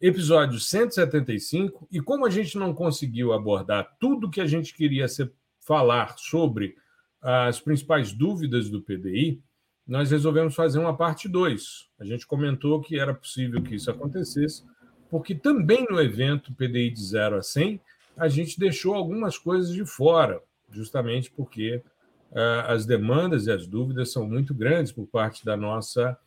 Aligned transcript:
episódio 0.00 0.60
175, 0.60 1.88
e 1.90 2.00
como 2.00 2.24
a 2.24 2.30
gente 2.30 2.56
não 2.56 2.72
conseguiu 2.72 3.32
abordar 3.32 3.96
tudo 3.98 4.30
que 4.30 4.40
a 4.40 4.46
gente 4.46 4.74
queria 4.74 5.08
ser, 5.08 5.32
falar 5.60 6.16
sobre 6.18 6.76
as 7.20 7.60
principais 7.60 8.12
dúvidas 8.12 8.70
do 8.70 8.80
PDI, 8.80 9.42
nós 9.86 10.10
resolvemos 10.10 10.54
fazer 10.54 10.78
uma 10.78 10.96
parte 10.96 11.28
2. 11.28 11.88
A 11.98 12.04
gente 12.04 12.26
comentou 12.26 12.80
que 12.80 12.98
era 12.98 13.12
possível 13.14 13.62
que 13.62 13.74
isso 13.74 13.90
acontecesse, 13.90 14.62
porque 15.10 15.34
também 15.34 15.86
no 15.90 16.00
evento 16.00 16.54
PDI 16.54 16.90
de 16.90 17.02
0 17.02 17.36
a 17.36 17.42
100, 17.42 17.80
a 18.16 18.28
gente 18.28 18.58
deixou 18.58 18.94
algumas 18.94 19.38
coisas 19.38 19.72
de 19.72 19.84
fora, 19.86 20.42
justamente 20.70 21.30
porque 21.30 21.82
uh, 22.30 22.66
as 22.66 22.84
demandas 22.84 23.46
e 23.46 23.50
as 23.50 23.66
dúvidas 23.66 24.12
são 24.12 24.28
muito 24.28 24.54
grandes 24.54 24.92
por 24.92 25.06
parte 25.06 25.44
da 25.44 25.56
nossa 25.56 26.18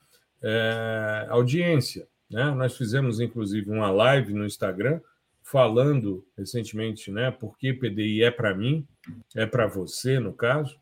uh, 0.41 1.31
audiência. 1.31 2.07
Né? 2.31 2.49
Nós 2.51 2.77
fizemos, 2.77 3.19
inclusive, 3.19 3.69
uma 3.69 3.91
live 3.91 4.33
no 4.33 4.45
Instagram 4.45 4.99
falando 5.43 6.25
recentemente 6.37 7.11
né, 7.11 7.29
por 7.31 7.57
que 7.57 7.73
PDI 7.73 8.23
é 8.23 8.31
para 8.31 8.55
mim, 8.55 8.87
é 9.35 9.45
para 9.45 9.67
você, 9.67 10.19
no 10.19 10.33
caso, 10.33 10.79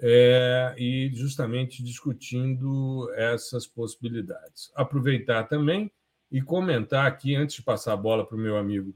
é, 0.00 0.74
e 0.76 1.10
justamente 1.14 1.82
discutindo 1.82 3.10
essas 3.14 3.66
possibilidades. 3.66 4.72
Aproveitar 4.74 5.44
também 5.44 5.90
e 6.32 6.40
comentar 6.40 7.06
aqui, 7.06 7.36
antes 7.36 7.56
de 7.56 7.62
passar 7.62 7.92
a 7.92 7.96
bola 7.96 8.26
para 8.26 8.36
o 8.36 8.40
meu 8.40 8.56
amigo 8.56 8.94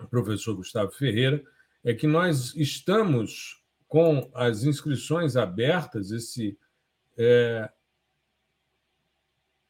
o 0.00 0.06
professor 0.08 0.54
Gustavo 0.54 0.90
Ferreira, 0.92 1.42
é 1.82 1.94
que 1.94 2.06
nós 2.06 2.54
estamos 2.54 3.62
com 3.88 4.30
as 4.34 4.64
inscrições 4.64 5.36
abertas, 5.36 6.10
esse. 6.10 6.58
É... 7.16 7.70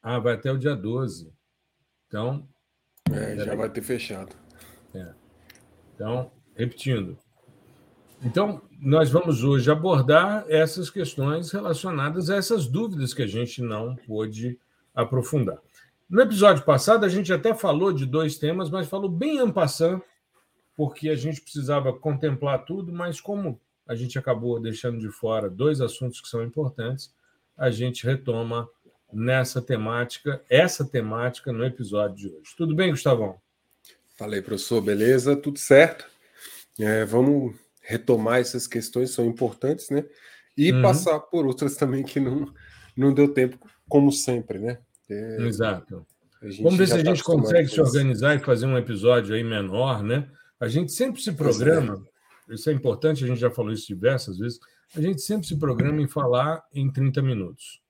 Ah, 0.01 0.19
vai 0.19 0.33
até 0.33 0.51
o 0.51 0.57
dia 0.57 0.75
12. 0.75 1.33
Então. 2.07 2.47
É, 3.11 3.37
já 3.37 3.55
vai 3.55 3.69
ter 3.69 3.81
fechado. 3.81 4.35
É. 4.93 5.13
Então, 5.93 6.31
repetindo. 6.55 7.17
Então, 8.23 8.61
nós 8.79 9.11
vamos 9.11 9.43
hoje 9.43 9.69
abordar 9.69 10.45
essas 10.49 10.89
questões 10.89 11.51
relacionadas 11.51 12.29
a 12.29 12.35
essas 12.35 12.67
dúvidas 12.67 13.13
que 13.13 13.21
a 13.21 13.27
gente 13.27 13.61
não 13.61 13.95
pôde 13.95 14.59
aprofundar. 14.93 15.59
No 16.09 16.21
episódio 16.21 16.63
passado, 16.63 17.05
a 17.05 17.09
gente 17.09 17.31
até 17.31 17.53
falou 17.53 17.91
de 17.91 18.05
dois 18.05 18.37
temas, 18.37 18.69
mas 18.69 18.87
falou 18.87 19.09
bem 19.09 19.37
en 19.37 19.51
passant, 19.51 20.01
porque 20.75 21.09
a 21.09 21.15
gente 21.15 21.41
precisava 21.41 21.93
contemplar 21.93 22.65
tudo, 22.65 22.91
mas 22.91 23.21
como 23.21 23.59
a 23.87 23.95
gente 23.95 24.17
acabou 24.17 24.59
deixando 24.59 24.99
de 24.99 25.09
fora 25.09 25.49
dois 25.49 25.81
assuntos 25.81 26.19
que 26.19 26.27
são 26.27 26.43
importantes, 26.43 27.13
a 27.57 27.69
gente 27.69 28.05
retoma 28.05 28.69
nessa 29.11 29.61
temática, 29.61 30.41
essa 30.49 30.85
temática 30.85 31.51
no 31.51 31.63
episódio 31.65 32.15
de 32.15 32.27
hoje. 32.27 32.55
Tudo 32.57 32.75
bem, 32.75 32.91
Gustavão? 32.91 33.35
Falei, 34.17 34.41
professor, 34.41 34.81
beleza? 34.81 35.35
Tudo 35.35 35.59
certo? 35.59 36.05
É, 36.79 37.05
vamos 37.05 37.55
retomar 37.81 38.39
essas 38.39 38.67
questões, 38.67 39.11
são 39.11 39.25
importantes, 39.25 39.89
né? 39.89 40.05
E 40.57 40.71
uhum. 40.71 40.81
passar 40.81 41.19
por 41.19 41.45
outras 41.45 41.75
também 41.75 42.03
que 42.03 42.19
não, 42.19 42.51
não 42.95 43.13
deu 43.13 43.33
tempo, 43.33 43.57
como 43.87 44.11
sempre, 44.11 44.59
né? 44.59 44.79
É, 45.09 45.37
Exato. 45.43 46.05
Vamos 46.61 46.77
ver 46.77 46.87
se 46.87 46.93
a 46.93 46.97
tá 46.97 47.03
gente 47.03 47.23
consegue 47.23 47.67
se 47.67 47.81
organizar 47.81 48.35
e 48.35 48.39
fazer 48.39 48.65
um 48.65 48.77
episódio 48.77 49.35
aí 49.35 49.43
menor, 49.43 50.03
né? 50.03 50.29
A 50.59 50.67
gente 50.67 50.91
sempre 50.91 51.21
se 51.21 51.31
programa, 51.31 52.03
é. 52.49 52.53
isso 52.53 52.69
é 52.69 52.73
importante, 52.73 53.23
a 53.23 53.27
gente 53.27 53.39
já 53.39 53.49
falou 53.49 53.71
isso 53.71 53.87
diversas 53.87 54.37
vezes, 54.37 54.59
a 54.95 55.01
gente 55.01 55.21
sempre 55.21 55.47
se 55.47 55.57
programa 55.57 56.01
em 56.01 56.07
falar 56.07 56.63
em 56.73 56.91
30 56.91 57.21
minutos. 57.21 57.81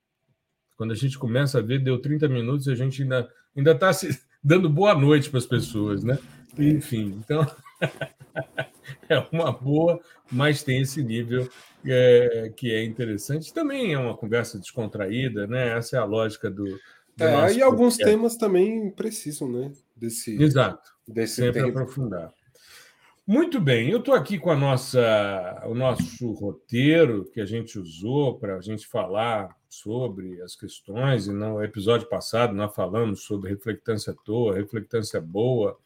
Quando 0.78 0.92
a 0.92 0.96
gente 0.96 1.18
começa 1.18 1.58
a 1.58 1.62
ver, 1.62 1.80
deu 1.80 2.00
30 2.00 2.30
minutos 2.30 2.68
e 2.68 2.72
a 2.72 2.76
gente 2.76 3.02
ainda 3.02 3.28
ainda 3.56 3.72
está 3.72 3.92
dando 4.44 4.70
boa 4.70 4.94
noite 4.94 5.30
para 5.30 5.40
as 5.40 5.46
pessoas, 5.46 6.04
né? 6.04 6.18
Enfim, 6.58 7.20
então 7.24 7.46
é 9.10 9.20
uma 9.32 9.52
boa, 9.52 10.00
mas 10.32 10.64
tem 10.64 10.82
esse 10.82 11.04
nível 11.04 11.50
é, 11.86 12.52
que 12.56 12.72
é 12.72 12.84
interessante. 12.84 13.54
Também 13.54 13.94
é 13.94 14.00
uma 14.00 14.16
conversa 14.16 14.60
descontraída, 14.60 15.48
né? 15.48 15.78
Essa 15.78 15.98
é 15.98 16.00
a 16.00 16.06
lógica 16.06 16.50
do. 16.50 16.66
do 17.16 17.24
é, 17.24 17.54
e 17.54 17.62
alguns 17.62 17.98
temas 17.98 18.38
também 18.38 18.90
precisam, 18.92 19.50
né? 19.50 19.72
Desse, 19.96 20.42
Exato. 20.42 20.92
Desse 21.08 21.36
Sempre 21.36 21.64
tempo. 21.64 21.80
aprofundar. 21.80 22.32
Muito 23.30 23.60
bem, 23.60 23.90
eu 23.90 24.00
estou 24.00 24.14
aqui 24.14 24.40
com 24.40 24.50
a 24.50 24.56
nossa, 24.56 25.62
o 25.66 25.76
nosso 25.76 26.32
roteiro 26.32 27.26
que 27.26 27.42
a 27.42 27.46
gente 27.46 27.78
usou 27.78 28.40
para 28.40 28.56
a 28.56 28.62
gente 28.62 28.88
falar 28.88 29.54
sobre 29.68 30.42
as 30.42 30.56
questões, 30.56 31.28
e 31.28 31.34
no 31.34 31.62
episódio 31.62 32.08
passado 32.08 32.54
nós 32.54 32.74
falamos 32.74 33.24
sobre 33.24 33.50
reflectância 33.50 34.16
toa, 34.24 34.56
reflectância 34.56 35.20
boa, 35.20 35.78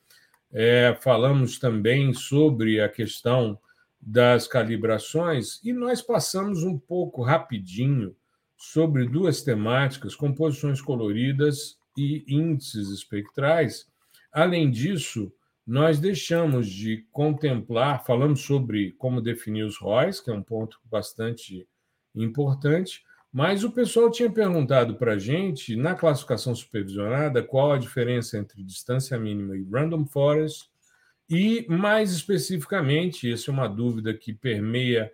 é, 0.54 0.96
falamos 1.02 1.58
também 1.58 2.14
sobre 2.14 2.80
a 2.80 2.88
questão 2.88 3.58
das 4.00 4.48
calibrações, 4.48 5.60
e 5.64 5.74
nós 5.74 6.00
passamos 6.00 6.62
um 6.62 6.78
pouco 6.78 7.24
rapidinho 7.24 8.16
sobre 8.56 9.10
duas 9.10 9.42
temáticas, 9.42 10.16
composições 10.16 10.80
coloridas 10.80 11.76
e 11.98 12.24
índices 12.28 12.90
espectrais. 12.90 13.88
Além 14.32 14.70
disso, 14.70 15.34
nós 15.66 16.00
deixamos 16.00 16.68
de 16.68 17.06
contemplar, 17.12 18.04
falamos 18.04 18.42
sobre 18.42 18.92
como 18.94 19.22
definir 19.22 19.64
os 19.64 19.78
ROIs, 19.78 20.20
que 20.20 20.30
é 20.30 20.34
um 20.34 20.44
ponto 20.44 20.80
bastante 20.86 21.68
importante, 22.16 23.04
mas 23.32 23.64
o 23.64 23.72
pessoal 23.72 24.12
tinha 24.12 24.30
perguntado 24.30 24.96
para 24.96 25.14
a 25.14 25.20
gente, 25.20 25.76
na 25.76 25.96
classificação 25.96 26.54
supervisionada, 26.54 27.42
qual 27.42 27.72
a 27.72 27.78
diferença 27.78 28.38
entre 28.38 28.62
distância 28.64 29.18
mínima 29.18 29.56
e 29.56 29.64
random 29.64 30.06
forest, 30.06 30.70
e, 31.30 31.66
mais 31.70 32.12
especificamente, 32.12 33.32
essa 33.32 33.50
é 33.50 33.54
uma 33.54 33.70
dúvida 33.70 34.14
que 34.14 34.34
permeia 34.34 35.10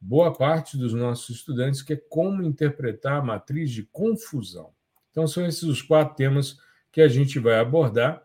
boa 0.00 0.32
parte 0.32 0.76
dos 0.76 0.92
nossos 0.92 1.36
estudantes, 1.36 1.80
que 1.80 1.92
é 1.92 2.02
como 2.08 2.42
interpretar 2.42 3.18
a 3.18 3.22
matriz 3.22 3.70
de 3.70 3.84
confusão. 3.84 4.72
Então, 5.12 5.28
são 5.28 5.46
esses 5.46 5.62
os 5.62 5.80
quatro 5.80 6.16
temas 6.16 6.58
que 6.90 7.00
a 7.00 7.06
gente 7.06 7.38
vai 7.38 7.60
abordar. 7.60 8.20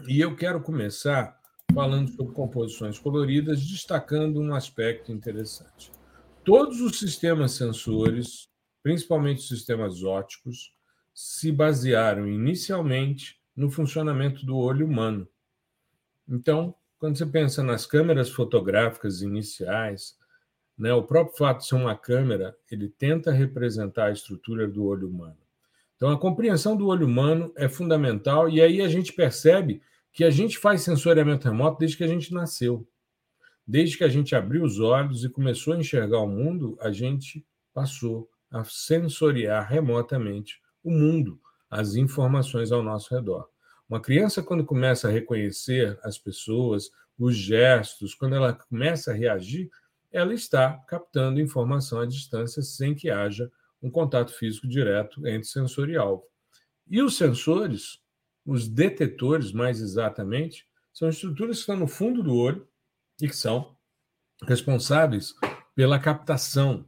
E 0.00 0.20
eu 0.20 0.34
quero 0.34 0.60
começar 0.60 1.40
falando 1.72 2.10
sobre 2.10 2.34
composições 2.34 2.98
coloridas, 2.98 3.64
destacando 3.64 4.40
um 4.40 4.54
aspecto 4.54 5.12
interessante. 5.12 5.92
Todos 6.44 6.80
os 6.80 6.98
sistemas 6.98 7.52
sensores, 7.52 8.48
principalmente 8.82 9.38
os 9.38 9.48
sistemas 9.48 10.02
óticos, 10.02 10.74
se 11.14 11.52
basearam 11.52 12.26
inicialmente 12.26 13.40
no 13.54 13.70
funcionamento 13.70 14.44
do 14.44 14.56
olho 14.56 14.86
humano. 14.86 15.28
Então, 16.28 16.74
quando 16.98 17.16
você 17.16 17.26
pensa 17.26 17.62
nas 17.62 17.86
câmeras 17.86 18.30
fotográficas 18.30 19.22
iniciais, 19.22 20.16
né, 20.76 20.92
o 20.92 21.02
próprio 21.02 21.36
fato 21.36 21.58
de 21.58 21.66
ser 21.66 21.74
uma 21.74 21.96
câmera, 21.96 22.56
ele 22.70 22.88
tenta 22.88 23.30
representar 23.30 24.06
a 24.06 24.12
estrutura 24.12 24.66
do 24.66 24.84
olho 24.84 25.08
humano. 25.08 25.41
Então, 26.02 26.10
a 26.10 26.18
compreensão 26.18 26.76
do 26.76 26.88
olho 26.88 27.06
humano 27.06 27.52
é 27.56 27.68
fundamental, 27.68 28.50
e 28.50 28.60
aí 28.60 28.82
a 28.82 28.88
gente 28.88 29.12
percebe 29.12 29.80
que 30.12 30.24
a 30.24 30.30
gente 30.30 30.58
faz 30.58 30.82
sensoriamento 30.82 31.46
remoto 31.46 31.78
desde 31.78 31.96
que 31.96 32.02
a 32.02 32.08
gente 32.08 32.34
nasceu. 32.34 32.84
Desde 33.64 33.96
que 33.96 34.02
a 34.02 34.08
gente 34.08 34.34
abriu 34.34 34.64
os 34.64 34.80
olhos 34.80 35.22
e 35.22 35.28
começou 35.28 35.74
a 35.74 35.78
enxergar 35.78 36.18
o 36.18 36.26
mundo, 36.26 36.76
a 36.80 36.90
gente 36.90 37.46
passou 37.72 38.28
a 38.50 38.64
sensoriar 38.64 39.68
remotamente 39.68 40.60
o 40.82 40.90
mundo, 40.90 41.40
as 41.70 41.94
informações 41.94 42.72
ao 42.72 42.82
nosso 42.82 43.14
redor. 43.14 43.48
Uma 43.88 44.00
criança, 44.00 44.42
quando 44.42 44.64
começa 44.64 45.06
a 45.06 45.12
reconhecer 45.12 45.96
as 46.02 46.18
pessoas, 46.18 46.90
os 47.16 47.36
gestos, 47.36 48.12
quando 48.12 48.34
ela 48.34 48.52
começa 48.52 49.12
a 49.12 49.14
reagir, 49.14 49.70
ela 50.10 50.34
está 50.34 50.82
captando 50.88 51.40
informação 51.40 52.00
à 52.00 52.06
distância 52.06 52.60
sem 52.60 52.92
que 52.92 53.08
haja 53.08 53.48
um 53.82 53.90
contato 53.90 54.32
físico 54.32 54.68
direto 54.68 55.26
entre 55.26 55.48
sensor 55.48 55.90
e 55.90 55.96
alvo. 55.96 56.24
E 56.88 57.02
os 57.02 57.16
sensores, 57.16 57.98
os 58.44 58.68
detetores 58.68 59.52
mais 59.52 59.80
exatamente, 59.80 60.66
são 60.92 61.08
estruturas 61.08 61.56
que 61.56 61.60
estão 61.60 61.76
no 61.76 61.86
fundo 61.86 62.22
do 62.22 62.34
olho 62.34 62.68
e 63.20 63.28
que 63.28 63.36
são 63.36 63.76
responsáveis 64.46 65.34
pela 65.74 65.98
captação 65.98 66.86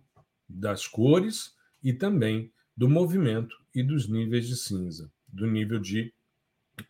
das 0.49 0.87
cores 0.87 1.55
e 1.83 1.93
também 1.93 2.53
do 2.77 2.89
movimento 2.89 3.57
e 3.75 3.83
dos 3.83 4.09
níveis 4.09 4.47
de 4.47 4.57
cinza, 4.57 5.11
do 5.27 5.47
nível 5.47 5.79
de 5.79 6.13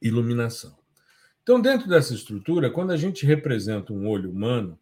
iluminação. 0.01 0.77
Então, 1.43 1.61
dentro 1.61 1.89
dessa 1.89 2.15
estrutura, 2.15 2.71
quando 2.71 2.91
a 2.91 2.97
gente 2.97 3.27
representa 3.27 3.93
um 3.93 4.09
olho 4.09 4.31
humano, 4.31 4.79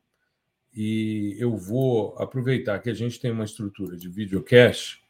e 0.72 1.36
eu 1.38 1.56
vou 1.56 2.16
aproveitar 2.18 2.78
que 2.78 2.88
a 2.88 2.94
gente 2.94 3.20
tem 3.20 3.30
uma 3.30 3.44
estrutura 3.44 3.96
de 3.96 4.08
videocast 4.08 5.01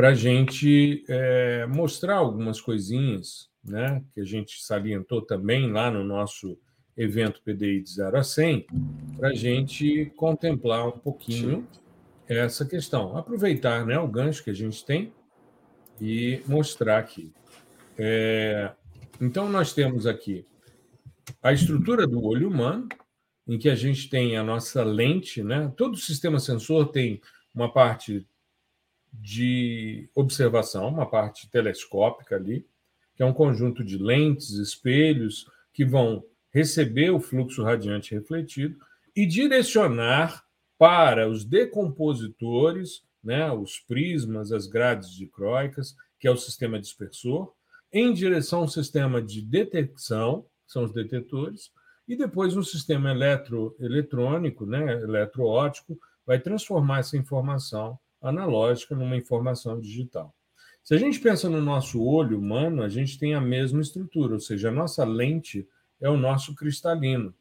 para 0.00 0.08
a 0.08 0.14
gente 0.14 1.04
é, 1.10 1.66
mostrar 1.66 2.14
algumas 2.14 2.58
coisinhas 2.58 3.50
né, 3.62 4.02
que 4.14 4.22
a 4.22 4.24
gente 4.24 4.64
salientou 4.64 5.20
também 5.20 5.70
lá 5.70 5.90
no 5.90 6.02
nosso 6.02 6.58
evento 6.96 7.42
PDI 7.42 7.82
de 7.82 7.90
0 7.90 8.16
a 8.16 8.24
100, 8.24 8.66
para 9.18 9.28
a 9.28 9.34
gente 9.34 10.10
contemplar 10.16 10.88
um 10.88 10.98
pouquinho 10.98 11.68
essa 12.26 12.64
questão. 12.64 13.14
Aproveitar 13.14 13.84
né, 13.84 13.98
o 13.98 14.08
gancho 14.08 14.42
que 14.42 14.48
a 14.48 14.54
gente 14.54 14.82
tem 14.86 15.12
e 16.00 16.40
mostrar 16.46 16.96
aqui. 16.96 17.30
É, 17.98 18.72
então, 19.20 19.50
nós 19.50 19.74
temos 19.74 20.06
aqui 20.06 20.46
a 21.42 21.52
estrutura 21.52 22.06
do 22.06 22.24
olho 22.24 22.48
humano, 22.48 22.88
em 23.46 23.58
que 23.58 23.68
a 23.68 23.74
gente 23.74 24.08
tem 24.08 24.34
a 24.34 24.42
nossa 24.42 24.82
lente, 24.82 25.42
né? 25.42 25.70
Todo 25.76 25.94
sistema 25.98 26.40
sensor 26.40 26.88
tem 26.90 27.20
uma 27.54 27.70
parte 27.70 28.26
de 29.12 30.08
observação, 30.14 30.88
uma 30.88 31.06
parte 31.06 31.48
telescópica 31.50 32.36
ali, 32.36 32.66
que 33.14 33.22
é 33.22 33.26
um 33.26 33.32
conjunto 33.32 33.84
de 33.84 33.98
lentes, 33.98 34.50
espelhos 34.50 35.46
que 35.72 35.84
vão 35.84 36.24
receber 36.52 37.10
o 37.10 37.20
fluxo 37.20 37.62
radiante 37.62 38.14
refletido 38.14 38.76
e 39.14 39.26
direcionar 39.26 40.44
para 40.78 41.28
os 41.28 41.44
decompositores, 41.44 43.02
né, 43.22 43.52
os 43.52 43.78
prismas, 43.78 44.50
as 44.52 44.66
grades 44.66 45.10
dicróicas, 45.10 45.94
que 46.18 46.26
é 46.26 46.30
o 46.30 46.36
sistema 46.36 46.80
dispersor, 46.80 47.52
em 47.92 48.12
direção 48.12 48.60
ao 48.60 48.68
sistema 48.68 49.20
de 49.20 49.42
detecção, 49.42 50.46
são 50.66 50.84
os 50.84 50.92
detetores, 50.92 51.70
e 52.08 52.16
depois 52.16 52.56
um 52.56 52.62
sistema 52.62 53.10
eletro, 53.10 53.76
eletrônico, 53.78 54.64
né, 54.64 54.92
eletroóptico, 55.02 55.98
vai 56.24 56.38
transformar 56.38 57.00
essa 57.00 57.16
informação 57.16 57.98
analógica 58.20 58.94
numa 58.94 59.16
informação 59.16 59.80
digital. 59.80 60.34
Se 60.82 60.94
a 60.94 60.98
gente 60.98 61.20
pensa 61.20 61.48
no 61.48 61.60
nosso 61.60 62.02
olho 62.02 62.38
humano, 62.38 62.82
a 62.82 62.88
gente 62.88 63.18
tem 63.18 63.34
a 63.34 63.40
mesma 63.40 63.80
estrutura, 63.80 64.34
ou 64.34 64.40
seja, 64.40 64.68
a 64.68 64.72
nossa 64.72 65.04
lente 65.04 65.68
é 66.00 66.08
o 66.08 66.16
nosso 66.16 66.54
cristalino. 66.54 67.34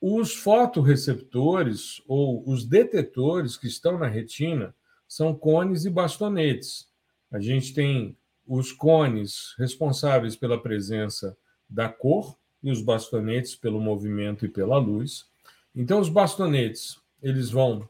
Os 0.00 0.34
fotoreceptores 0.34 2.02
ou 2.06 2.46
os 2.48 2.64
detetores 2.64 3.56
que 3.56 3.66
estão 3.66 3.98
na 3.98 4.06
retina 4.06 4.74
são 5.08 5.34
cones 5.34 5.84
e 5.84 5.90
bastonetes. 5.90 6.88
A 7.30 7.40
gente 7.40 7.72
tem 7.72 8.16
os 8.46 8.72
cones 8.72 9.54
responsáveis 9.56 10.36
pela 10.36 10.60
presença 10.60 11.36
da 11.68 11.88
cor 11.88 12.36
e 12.62 12.70
os 12.70 12.82
bastonetes 12.82 13.54
pelo 13.54 13.80
movimento 13.80 14.44
e 14.44 14.48
pela 14.48 14.76
luz. 14.76 15.26
Então, 15.74 16.00
os 16.00 16.08
bastonetes 16.08 17.00
eles 17.22 17.48
vão 17.50 17.88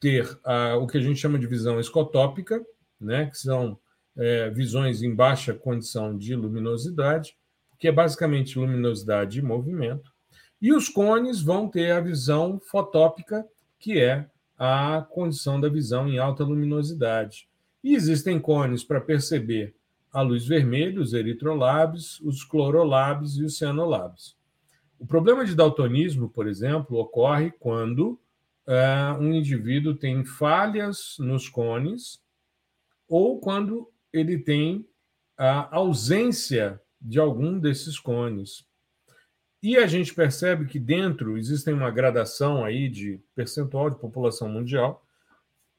ter 0.00 0.38
a, 0.44 0.76
o 0.76 0.86
que 0.86 0.98
a 0.98 1.00
gente 1.00 1.20
chama 1.20 1.38
de 1.38 1.46
visão 1.46 1.80
escotópica, 1.80 2.64
né, 3.00 3.26
que 3.26 3.38
são 3.38 3.78
é, 4.16 4.50
visões 4.50 5.02
em 5.02 5.14
baixa 5.14 5.54
condição 5.54 6.16
de 6.16 6.34
luminosidade, 6.34 7.36
que 7.78 7.86
é 7.86 7.92
basicamente 7.92 8.58
luminosidade 8.58 9.38
e 9.38 9.42
movimento. 9.42 10.12
E 10.60 10.72
os 10.72 10.88
cones 10.88 11.40
vão 11.40 11.68
ter 11.68 11.92
a 11.92 12.00
visão 12.00 12.58
fotópica, 12.58 13.46
que 13.78 13.98
é 13.98 14.28
a 14.58 15.06
condição 15.08 15.60
da 15.60 15.68
visão 15.68 16.08
em 16.08 16.18
alta 16.18 16.42
luminosidade. 16.42 17.48
E 17.82 17.94
existem 17.94 18.40
cones 18.40 18.82
para 18.82 19.00
perceber 19.00 19.76
a 20.12 20.20
luz 20.20 20.46
vermelha, 20.46 21.00
os 21.00 21.12
eritrolabes, 21.12 22.18
os 22.20 22.42
clorolabes 22.42 23.36
e 23.36 23.44
os 23.44 23.56
cianolabes. 23.56 24.36
O 24.98 25.06
problema 25.06 25.44
de 25.44 25.54
daltonismo, 25.54 26.28
por 26.28 26.48
exemplo, 26.48 26.98
ocorre 26.98 27.52
quando 27.60 28.18
uh, 28.68 29.18
um 29.18 29.32
indivíduo 29.32 29.94
tem 29.94 30.24
falhas 30.24 31.16
nos 31.18 31.48
cones 31.48 32.20
ou 33.08 33.40
quando 33.40 33.90
ele 34.12 34.38
tem 34.38 34.86
a 35.36 35.74
ausência 35.74 36.80
de 37.00 37.18
algum 37.18 37.58
desses 37.58 37.98
cones. 37.98 38.66
E 39.62 39.76
a 39.76 39.86
gente 39.86 40.14
percebe 40.14 40.66
que 40.66 40.78
dentro 40.78 41.38
existem 41.38 41.72
uma 41.74 41.90
gradação 41.90 42.64
aí 42.64 42.88
de 42.88 43.20
percentual 43.34 43.90
de 43.90 43.98
população 43.98 44.48
mundial. 44.48 45.04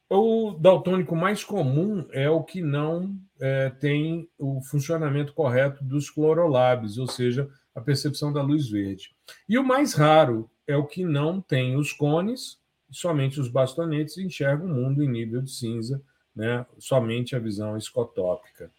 O 0.09 0.57
daltônico 0.59 1.15
mais 1.15 1.43
comum 1.43 2.05
é 2.11 2.29
o 2.29 2.43
que 2.43 2.61
não 2.61 3.15
é, 3.39 3.69
tem 3.69 4.27
o 4.37 4.61
funcionamento 4.63 5.33
correto 5.33 5.83
dos 5.83 6.09
clorolabes, 6.09 6.97
ou 6.97 7.07
seja, 7.07 7.49
a 7.75 7.79
percepção 7.79 8.33
da 8.33 8.41
luz 8.41 8.67
verde. 8.67 9.15
E 9.47 9.57
o 9.57 9.63
mais 9.63 9.93
raro 9.93 10.49
é 10.67 10.75
o 10.75 10.85
que 10.85 11.05
não 11.05 11.39
tem 11.39 11.77
os 11.77 11.93
cones 11.93 12.58
somente 12.91 13.39
os 13.39 13.49
bastonetes 13.49 14.17
enxergam 14.17 14.67
o 14.67 14.73
mundo 14.73 15.03
em 15.03 15.09
nível 15.09 15.41
de 15.41 15.51
cinza, 15.51 16.01
né? 16.35 16.65
somente 16.77 17.35
a 17.35 17.39
visão 17.39 17.77
escotópica. 17.77 18.71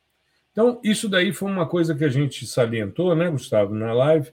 Então, 0.52 0.80
isso 0.82 1.08
daí 1.08 1.32
foi 1.32 1.50
uma 1.50 1.66
coisa 1.66 1.94
que 1.94 2.04
a 2.04 2.08
gente 2.08 2.46
salientou, 2.46 3.14
né, 3.14 3.30
Gustavo, 3.30 3.72
na 3.72 3.92
live, 3.92 4.32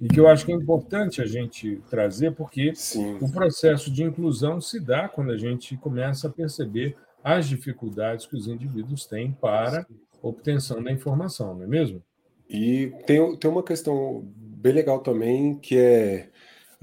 e 0.00 0.08
que 0.08 0.20
eu 0.20 0.28
acho 0.28 0.44
que 0.44 0.52
é 0.52 0.54
importante 0.54 1.22
a 1.22 1.26
gente 1.26 1.80
trazer, 1.88 2.32
porque 2.32 2.74
Sim. 2.74 3.16
o 3.20 3.30
processo 3.30 3.90
de 3.90 4.02
inclusão 4.02 4.60
se 4.60 4.78
dá 4.78 5.08
quando 5.08 5.30
a 5.30 5.36
gente 5.36 5.76
começa 5.76 6.28
a 6.28 6.30
perceber 6.30 6.96
as 7.22 7.48
dificuldades 7.48 8.26
que 8.26 8.36
os 8.36 8.46
indivíduos 8.46 9.06
têm 9.06 9.32
para 9.32 9.86
obtenção 10.20 10.82
da 10.82 10.92
informação, 10.92 11.54
não 11.54 11.64
é 11.64 11.66
mesmo? 11.66 12.02
E 12.48 12.92
tem, 13.06 13.36
tem 13.36 13.50
uma 13.50 13.62
questão 13.62 14.22
bem 14.36 14.72
legal 14.72 15.00
também, 15.00 15.54
que 15.54 15.78
é 15.78 16.28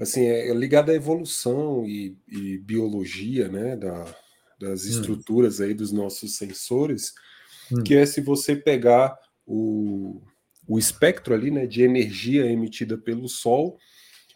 assim, 0.02 0.26
é 0.26 0.52
ligada 0.52 0.92
à 0.92 0.94
evolução 0.94 1.86
e, 1.86 2.16
e 2.28 2.58
biologia, 2.58 3.48
né, 3.48 3.76
da, 3.76 4.04
das 4.58 4.84
hum. 4.84 4.88
estruturas 4.88 5.60
aí 5.60 5.72
dos 5.74 5.92
nossos 5.92 6.36
sensores, 6.36 7.14
hum. 7.70 7.82
que 7.82 7.94
é 7.94 8.04
se 8.04 8.20
você 8.20 8.56
pegar 8.56 9.16
o, 9.46 10.20
o 10.66 10.78
espectro 10.78 11.34
ali, 11.34 11.50
né, 11.50 11.66
de 11.66 11.82
energia 11.82 12.46
emitida 12.46 12.98
pelo 12.98 13.28
Sol, 13.28 13.78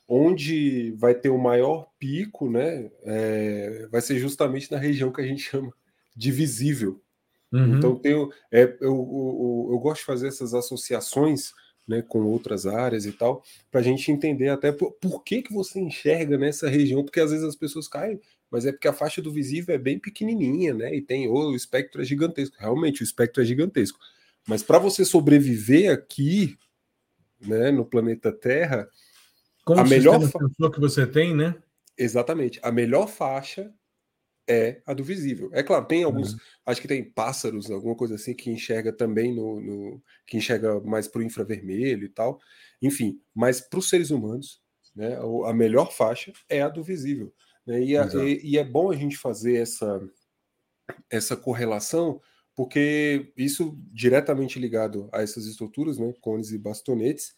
onde 0.08 0.92
vai 0.92 1.14
ter 1.14 1.30
o 1.30 1.38
maior 1.38 1.88
pico, 1.98 2.48
né, 2.48 2.90
é, 3.02 3.88
vai 3.90 4.00
ser 4.00 4.18
justamente 4.18 4.70
na 4.70 4.78
região 4.78 5.12
que 5.12 5.20
a 5.20 5.26
gente 5.26 5.42
chama 5.42 5.72
de 6.14 6.30
visível. 6.30 7.02
Uhum. 7.52 7.76
Então, 7.76 7.96
tem, 7.96 8.12
é, 8.52 8.62
eu, 8.62 8.76
eu, 8.80 8.80
eu, 8.80 9.68
eu 9.72 9.78
gosto 9.78 10.00
de 10.00 10.06
fazer 10.06 10.28
essas 10.28 10.54
associações, 10.54 11.52
né, 11.86 12.02
com 12.02 12.22
outras 12.22 12.66
áreas 12.66 13.06
e 13.06 13.12
tal, 13.12 13.42
para 13.70 13.80
a 13.80 13.82
gente 13.82 14.10
entender 14.10 14.48
até 14.48 14.72
por, 14.72 14.92
por, 14.92 15.22
que, 15.22 15.42
que 15.42 15.52
você 15.52 15.78
enxerga 15.78 16.36
nessa 16.36 16.68
região, 16.68 17.04
porque 17.04 17.20
às 17.20 17.30
vezes 17.30 17.46
as 17.46 17.56
pessoas 17.56 17.86
caem, 17.86 18.20
mas 18.50 18.66
é 18.66 18.72
porque 18.72 18.88
a 18.88 18.92
faixa 18.92 19.22
do 19.22 19.32
visível 19.32 19.74
é 19.74 19.78
bem 19.78 19.98
pequenininha, 19.98 20.74
né, 20.74 20.94
e 20.94 21.00
tem 21.00 21.28
o 21.28 21.54
espectro 21.54 22.02
é 22.02 22.04
gigantesco, 22.04 22.56
realmente 22.58 23.02
o 23.02 23.04
espectro 23.04 23.42
é 23.42 23.46
gigantesco, 23.46 23.98
mas 24.46 24.62
para 24.62 24.78
você 24.78 25.04
sobreviver 25.04 25.92
aqui, 25.92 26.56
né, 27.40 27.70
no 27.70 27.84
planeta 27.84 28.32
Terra, 28.32 28.88
a 29.66 29.84
melhor 29.84 30.20
fa... 30.28 30.38
que 30.72 30.80
você 30.80 31.04
tem, 31.06 31.34
né? 31.34 31.56
Exatamente, 31.98 32.60
a 32.62 32.70
melhor 32.70 33.08
faixa 33.08 33.72
é 34.48 34.80
a 34.86 34.94
do 34.94 35.02
visível. 35.02 35.50
É 35.52 35.62
claro, 35.62 35.84
tem 35.86 36.04
alguns, 36.04 36.32
uhum. 36.32 36.38
acho 36.66 36.80
que 36.80 36.88
tem 36.88 37.04
pássaros, 37.04 37.70
alguma 37.70 37.94
coisa 37.94 38.14
assim, 38.14 38.34
que 38.34 38.50
enxerga 38.50 38.92
também 38.92 39.34
no. 39.34 39.60
no 39.60 40.02
que 40.26 40.36
enxerga 40.36 40.80
mais 40.80 41.08
para 41.08 41.20
o 41.20 41.24
infravermelho 41.24 42.04
e 42.04 42.08
tal. 42.08 42.40
Enfim, 42.80 43.20
mas 43.34 43.60
para 43.60 43.78
os 43.78 43.88
seres 43.88 44.10
humanos, 44.10 44.60
né, 44.94 45.18
a 45.46 45.52
melhor 45.52 45.92
faixa 45.92 46.32
é 46.48 46.62
a 46.62 46.68
do 46.68 46.82
visível. 46.82 47.32
Né? 47.66 47.82
E, 47.82 47.96
a, 47.96 48.06
e, 48.24 48.52
e, 48.52 48.58
é 48.58 48.64
bom 48.64 48.90
a 48.90 48.96
gente 48.96 49.16
fazer 49.16 49.56
essa, 49.56 50.00
essa 51.10 51.36
correlação, 51.36 52.20
porque 52.54 53.32
isso 53.36 53.78
diretamente 53.92 54.58
ligado 54.58 55.08
a 55.12 55.22
essas 55.22 55.46
estruturas, 55.46 55.98
né, 55.98 56.14
cones 56.20 56.52
e 56.52 56.58
bastonetes, 56.58 57.34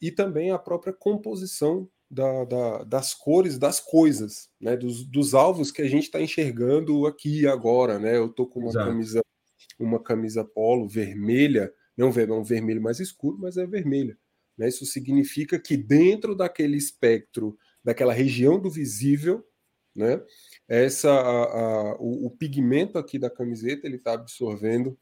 e 0.00 0.10
também 0.10 0.50
a 0.50 0.58
própria 0.58 0.92
composição 0.92 1.88
da, 2.12 2.44
da, 2.44 2.84
das 2.84 3.14
cores 3.14 3.58
das 3.58 3.80
coisas, 3.80 4.50
né? 4.60 4.76
Dos, 4.76 5.02
dos 5.06 5.32
alvos 5.32 5.72
que 5.72 5.80
a 5.80 5.88
gente 5.88 6.04
está 6.04 6.20
enxergando 6.20 7.06
aqui 7.06 7.46
agora, 7.46 7.98
né? 7.98 8.18
Eu 8.18 8.28
tô 8.28 8.46
com 8.46 8.60
uma 8.60 8.68
Exato. 8.68 8.86
camisa, 8.86 9.22
uma 9.78 9.98
camisa 9.98 10.44
polo 10.44 10.86
vermelha, 10.86 11.72
não 11.96 12.08
é 12.10 12.32
um 12.32 12.44
vermelho 12.44 12.82
mais 12.82 13.00
escuro, 13.00 13.38
mas 13.40 13.56
é 13.56 13.66
vermelha. 13.66 14.18
Né? 14.58 14.68
Isso 14.68 14.84
significa 14.84 15.58
que 15.58 15.74
dentro 15.74 16.34
daquele 16.34 16.76
espectro, 16.76 17.56
daquela 17.82 18.12
região 18.12 18.60
do 18.60 18.70
visível, 18.70 19.42
né? 19.96 20.22
Essa, 20.68 21.10
a, 21.10 21.44
a, 21.44 21.96
o, 21.96 22.26
o, 22.26 22.30
pigmento 22.30 22.98
aqui 22.98 23.18
da 23.18 23.30
camiseta 23.30 23.86
ele 23.86 23.96
está 23.96 24.12
absorvendo 24.12 24.98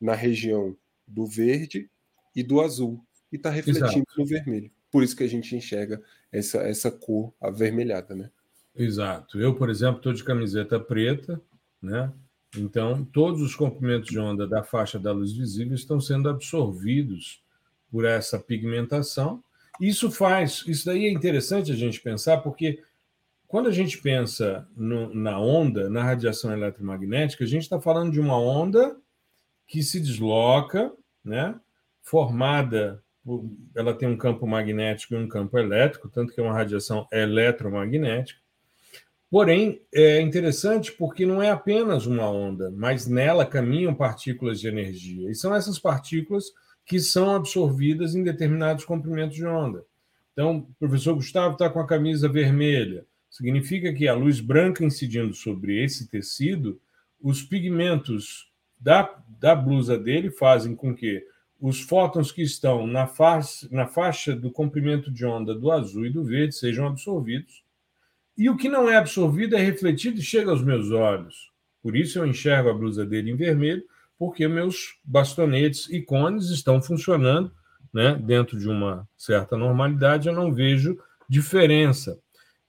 na 0.00 0.14
região 0.14 0.76
do 1.06 1.26
verde 1.26 1.90
e 2.34 2.42
do 2.42 2.62
azul 2.62 3.04
e 3.30 3.36
está 3.36 3.50
refletindo 3.50 3.86
Exato. 3.86 4.18
no 4.18 4.26
vermelho. 4.26 4.70
Por 4.94 5.02
isso 5.02 5.16
que 5.16 5.24
a 5.24 5.28
gente 5.28 5.56
enxerga 5.56 6.00
essa, 6.30 6.58
essa 6.58 6.88
cor 6.88 7.34
avermelhada, 7.40 8.14
né? 8.14 8.30
Exato. 8.76 9.40
Eu, 9.40 9.56
por 9.56 9.68
exemplo, 9.68 9.96
estou 9.96 10.12
de 10.12 10.22
camiseta 10.22 10.78
preta, 10.78 11.42
né? 11.82 12.12
Então, 12.56 13.04
todos 13.04 13.42
os 13.42 13.56
comprimentos 13.56 14.08
de 14.08 14.20
onda 14.20 14.46
da 14.46 14.62
faixa 14.62 14.96
da 14.96 15.10
luz 15.10 15.32
visível 15.32 15.74
estão 15.74 16.00
sendo 16.00 16.28
absorvidos 16.28 17.42
por 17.90 18.04
essa 18.04 18.38
pigmentação 18.38 19.42
Isso 19.80 20.12
faz, 20.12 20.62
isso 20.68 20.86
daí 20.86 21.06
é 21.06 21.10
interessante 21.10 21.72
a 21.72 21.76
gente 21.76 22.00
pensar, 22.00 22.36
porque 22.36 22.80
quando 23.48 23.68
a 23.68 23.72
gente 23.72 23.98
pensa 23.98 24.64
no, 24.76 25.12
na 25.12 25.40
onda, 25.40 25.90
na 25.90 26.04
radiação 26.04 26.52
eletromagnética, 26.52 27.42
a 27.42 27.48
gente 27.48 27.62
está 27.62 27.80
falando 27.80 28.12
de 28.12 28.20
uma 28.20 28.38
onda 28.38 28.96
que 29.66 29.82
se 29.82 29.98
desloca, 29.98 30.92
né, 31.24 31.58
formada, 32.00 33.03
ela 33.74 33.94
tem 33.94 34.08
um 34.08 34.16
campo 34.16 34.46
magnético 34.46 35.14
e 35.14 35.16
um 35.16 35.28
campo 35.28 35.58
elétrico, 35.58 36.08
tanto 36.08 36.32
que 36.32 36.40
é 36.40 36.42
uma 36.42 36.52
radiação 36.52 37.06
eletromagnética. 37.10 38.38
Porém, 39.30 39.82
é 39.92 40.20
interessante 40.20 40.92
porque 40.92 41.26
não 41.26 41.42
é 41.42 41.50
apenas 41.50 42.06
uma 42.06 42.30
onda, 42.30 42.70
mas 42.70 43.06
nela 43.06 43.44
caminham 43.44 43.94
partículas 43.94 44.60
de 44.60 44.68
energia. 44.68 45.30
E 45.30 45.34
são 45.34 45.54
essas 45.54 45.78
partículas 45.78 46.44
que 46.86 47.00
são 47.00 47.34
absorvidas 47.34 48.14
em 48.14 48.22
determinados 48.22 48.84
comprimentos 48.84 49.34
de 49.34 49.44
onda. 49.44 49.84
Então, 50.32 50.58
o 50.58 50.74
professor 50.78 51.14
Gustavo 51.14 51.54
está 51.54 51.70
com 51.70 51.80
a 51.80 51.86
camisa 51.86 52.28
vermelha. 52.28 53.06
Significa 53.30 53.92
que 53.92 54.06
a 54.06 54.14
luz 54.14 54.38
branca 54.38 54.84
incidindo 54.84 55.34
sobre 55.34 55.82
esse 55.82 56.08
tecido, 56.08 56.80
os 57.20 57.42
pigmentos 57.42 58.52
da, 58.78 59.20
da 59.40 59.56
blusa 59.56 59.98
dele 59.98 60.30
fazem 60.30 60.76
com 60.76 60.94
que 60.94 61.24
os 61.66 61.80
fótons 61.80 62.30
que 62.30 62.42
estão 62.42 62.86
na 62.86 63.06
faixa, 63.06 63.66
na 63.70 63.86
faixa 63.86 64.36
do 64.36 64.50
comprimento 64.50 65.10
de 65.10 65.24
onda 65.24 65.54
do 65.54 65.72
azul 65.72 66.04
e 66.04 66.10
do 66.10 66.22
verde 66.22 66.54
sejam 66.54 66.86
absorvidos. 66.86 67.64
E 68.36 68.50
o 68.50 68.56
que 68.58 68.68
não 68.68 68.86
é 68.86 68.96
absorvido 68.96 69.56
é 69.56 69.62
refletido 69.62 70.20
e 70.20 70.22
chega 70.22 70.50
aos 70.50 70.62
meus 70.62 70.90
olhos. 70.90 71.50
Por 71.82 71.96
isso 71.96 72.18
eu 72.18 72.26
enxergo 72.26 72.68
a 72.68 72.74
blusa 72.74 73.06
dele 73.06 73.30
em 73.30 73.34
vermelho, 73.36 73.82
porque 74.18 74.46
meus 74.46 74.98
bastonetes 75.02 75.88
e 75.88 76.02
cones 76.02 76.50
estão 76.50 76.82
funcionando 76.82 77.50
né, 77.90 78.14
dentro 78.14 78.58
de 78.58 78.68
uma 78.68 79.08
certa 79.16 79.56
normalidade, 79.56 80.28
eu 80.28 80.34
não 80.34 80.52
vejo 80.52 80.98
diferença. 81.26 82.20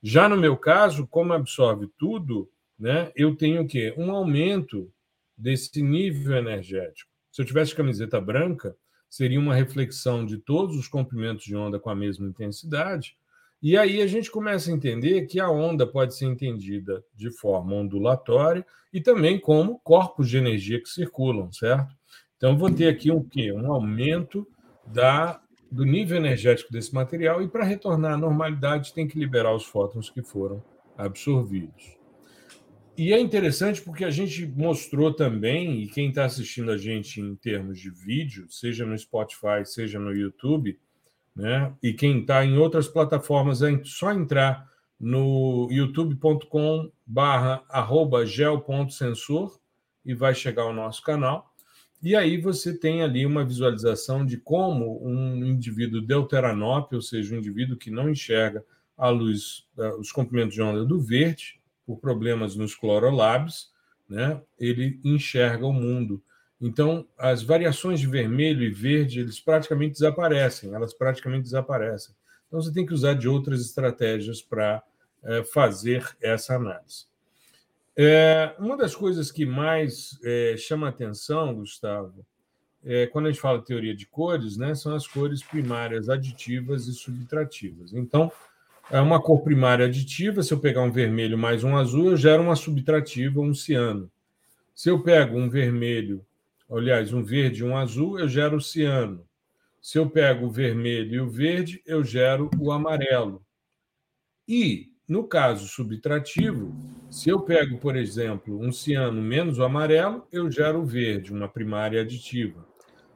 Já 0.02 0.30
no 0.30 0.38
meu 0.38 0.56
caso, 0.56 1.06
como 1.06 1.34
absorve 1.34 1.90
tudo, 2.00 2.50
né, 2.80 3.12
eu 3.14 3.36
tenho 3.36 3.64
o 3.64 3.68
quê? 3.68 3.94
Um 3.98 4.10
aumento 4.10 4.90
desse 5.38 5.82
nível 5.82 6.38
energético. 6.38 7.12
Se 7.30 7.42
eu 7.42 7.46
tivesse 7.46 7.75
camiseta 7.75 8.22
branca, 8.22 8.74
seria 9.15 9.39
uma 9.39 9.55
reflexão 9.55 10.25
de 10.25 10.38
todos 10.38 10.75
os 10.75 10.89
comprimentos 10.89 11.45
de 11.45 11.55
onda 11.55 11.79
com 11.79 11.89
a 11.89 11.95
mesma 11.95 12.27
intensidade. 12.27 13.15
E 13.62 13.77
aí 13.77 14.01
a 14.01 14.07
gente 14.07 14.29
começa 14.29 14.69
a 14.69 14.74
entender 14.74 15.25
que 15.25 15.39
a 15.39 15.50
onda 15.50 15.88
pode 15.88 16.13
ser 16.13 16.25
entendida 16.25 17.01
de 17.15 17.31
forma 17.31 17.75
ondulatória 17.75 18.65
e 18.91 19.00
também 19.00 19.39
como 19.39 19.79
corpos 19.79 20.29
de 20.29 20.36
energia 20.38 20.81
que 20.81 20.89
circulam, 20.89 21.50
certo? 21.53 21.95
Então, 22.36 22.57
vou 22.57 22.69
ter 22.69 22.89
aqui 22.89 23.10
um 23.10 23.24
quê? 23.24 23.53
Um 23.53 23.72
aumento 23.72 24.45
da 24.86 25.41
do 25.72 25.86
nível 25.86 26.17
energético 26.17 26.72
desse 26.72 26.93
material 26.93 27.41
e 27.41 27.48
para 27.48 27.63
retornar 27.63 28.13
à 28.13 28.17
normalidade 28.17 28.93
tem 28.93 29.07
que 29.07 29.17
liberar 29.17 29.55
os 29.55 29.65
fótons 29.65 30.10
que 30.10 30.22
foram 30.22 30.62
absorvidos. 30.98 31.95
E 32.98 33.14
é 33.14 33.20
interessante 33.20 33.82
porque 33.82 34.06
a 34.06 34.10
gente 34.10 34.46
mostrou 34.46 35.14
também, 35.14 35.82
e 35.82 35.88
quem 35.88 36.10
está 36.10 36.24
assistindo 36.24 36.72
a 36.72 36.78
gente 36.78 37.20
em 37.20 37.36
termos 37.36 37.80
de 37.80 37.90
vídeo, 37.90 38.48
seja 38.50 38.86
no 38.86 38.98
Spotify, 38.98 39.66
seja 39.66 40.00
no 40.00 40.14
YouTube, 40.14 40.80
né? 41.36 41.74
e 41.84 41.92
quem 41.92 42.22
está 42.22 42.46
em 42.46 42.58
outras 42.58 42.88
plataformas, 42.88 43.62
é 43.62 43.82
só 43.84 44.14
entrar 44.14 44.66
no 44.98 45.68
youtube.com 45.70 46.90
barra 47.06 47.62
gel.sensor 48.25 49.60
e 50.06 50.14
vai 50.14 50.34
chegar 50.34 50.64
ao 50.64 50.74
nosso 50.74 51.04
canal. 51.04 51.54
E 52.02 52.16
aí 52.16 52.40
você 52.40 52.78
tem 52.78 53.02
ali 53.04 53.25
uma 53.25 53.44
visualização 53.44 54.25
de 54.25 54.38
como 54.38 55.06
um 55.06 55.44
indivíduo 55.44 56.02
deuteranópio, 56.02 56.98
ou 56.98 57.02
seja, 57.02 57.36
um 57.36 57.40
indivíduo 57.40 57.78
que 57.78 57.92
não 57.92 58.10
enxerga 58.10 58.64
a 58.98 59.10
luz, 59.10 59.68
os 60.00 60.14
comprimentos 60.14 60.54
de 60.54 60.62
onda 60.62 60.86
do 60.86 61.02
verde, 61.02 61.60
por 61.86 61.98
problemas 62.00 62.56
nos 62.56 62.75
clorolabs, 62.75 63.72
né, 64.10 64.42
ele 64.60 65.00
enxerga 65.04 65.65
o 65.65 65.74
mundo. 65.74 66.22
Então, 66.60 67.08
as 67.18 67.44
variações 67.44 68.00
de 68.00 68.08
vermelho 68.08 68.63
e 68.63 68.70
verde, 68.70 69.20
eles 69.20 69.39
praticamente 69.39 69.94
desaparecem, 69.94 70.74
elas 70.74 70.94
praticamente 70.94 71.44
desaparecem. 71.44 72.15
Então, 72.48 72.62
você 72.62 72.72
tem 72.72 72.86
que 72.86 72.94
usar 72.94 73.13
de 73.13 73.27
outras 73.27 73.62
estratégias 73.62 74.42
para 74.42 74.82
é, 75.24 75.44
fazer 75.44 76.15
essa 76.22 76.56
análise. 76.56 77.06
É, 77.98 78.54
uma 78.60 78.75
das 78.75 78.96
coisas 78.96 79.32
que 79.32 79.46
mais 79.46 80.20
é, 80.24 80.56
chama 80.58 80.89
atenção, 80.89 81.56
Gustavo, 81.56 82.25
é, 82.84 83.08
quando 83.08 83.25
a 83.27 83.32
gente 83.32 83.42
fala 83.42 83.63
teoria 83.63 83.96
de 83.96 84.06
cores, 84.06 84.58
né, 84.58 84.75
são 84.75 84.94
as 84.94 85.08
cores 85.08 85.42
primárias 85.42 86.10
aditivas 86.10 86.88
e 86.88 86.94
subtrativas. 86.94 87.94
Então, 87.94 88.32
é 88.89 89.00
uma 89.00 89.22
cor 89.22 89.42
primária 89.42 89.86
aditiva, 89.86 90.44
se 90.44 90.54
eu 90.54 90.60
pegar 90.60 90.82
um 90.82 90.92
vermelho 90.92 91.38
mais 91.38 91.63
um 91.63 91.75
azul, 91.75 92.12
eu 92.12 92.18
gero 92.18 92.44
uma 92.44 92.56
subtrativa, 92.56 93.42
um 93.42 93.54
ciano. 93.54 94.12
Se 94.74 94.89
eu 94.89 95.01
pego 95.01 95.38
um 95.38 95.50
vermelho, 95.50 96.25
aliás, 96.70 97.13
um 97.13 97.24
verde 97.24 97.62
e 97.62 97.63
um 97.63 97.75
azul, 97.75 98.20
eu 98.20 98.27
gero 98.27 98.58
o 98.58 98.62
ciano. 98.62 99.25
Se 99.82 99.98
eu 99.98 100.10
pego 100.10 100.48
o 100.48 100.51
vermelho 100.51 101.15
e 101.15 101.20
o 101.20 101.30
verde, 101.30 101.82
eu 101.86 102.04
gero 102.04 102.50
o 102.60 102.72
amarelo. 102.72 103.44
E 104.48 104.92
no 105.08 105.27
caso 105.27 105.68
subtrativo, 105.68 106.75
se 107.10 107.30
eu 107.30 107.39
pego, 107.39 107.77
por 107.77 107.96
exemplo, 107.96 108.60
um 108.60 108.72
ciano 108.72 109.22
menos 109.22 109.60
o 109.60 109.63
amarelo, 109.63 110.27
eu 110.32 110.50
gero 110.50 110.82
o 110.82 110.86
verde, 110.86 111.32
uma 111.32 111.48
primária 111.48 112.01
aditiva. 112.01 112.68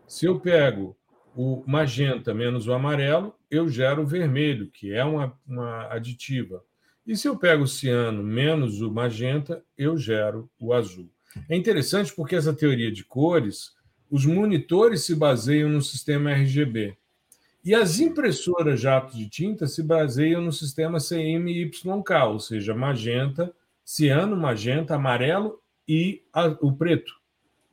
Se 0.07 0.25
eu 0.25 0.39
pego 0.39 0.95
o 1.35 1.63
magenta 1.67 2.33
menos 2.33 2.67
o 2.67 2.73
amarelo, 2.73 3.35
eu 3.49 3.69
gero 3.69 4.03
o 4.03 4.07
vermelho, 4.07 4.69
que 4.69 4.93
é 4.93 5.03
uma, 5.03 5.37
uma 5.47 5.87
aditiva. 5.91 6.63
E 7.05 7.15
se 7.17 7.27
eu 7.27 7.37
pego 7.37 7.63
o 7.63 7.67
ciano 7.67 8.21
menos 8.23 8.81
o 8.81 8.91
magenta, 8.91 9.63
eu 9.77 9.97
gero 9.97 10.49
o 10.59 10.73
azul. 10.73 11.09
É 11.49 11.55
interessante 11.55 12.13
porque 12.13 12.35
essa 12.35 12.53
teoria 12.53 12.91
de 12.91 13.03
cores, 13.03 13.73
os 14.09 14.25
monitores 14.25 15.05
se 15.05 15.15
baseiam 15.15 15.69
no 15.69 15.81
sistema 15.81 16.31
RGB. 16.31 16.95
E 17.63 17.75
as 17.75 17.99
impressoras 17.99 18.79
jato 18.79 19.17
de 19.17 19.27
tinta 19.27 19.67
se 19.67 19.83
baseiam 19.83 20.41
no 20.41 20.51
sistema 20.51 20.97
CMYK, 20.99 22.11
ou 22.27 22.39
seja, 22.39 22.73
magenta, 22.73 23.53
ciano, 23.83 24.35
magenta, 24.35 24.95
amarelo 24.95 25.59
e 25.87 26.23
a, 26.31 26.47
o 26.61 26.71
preto. 26.71 27.13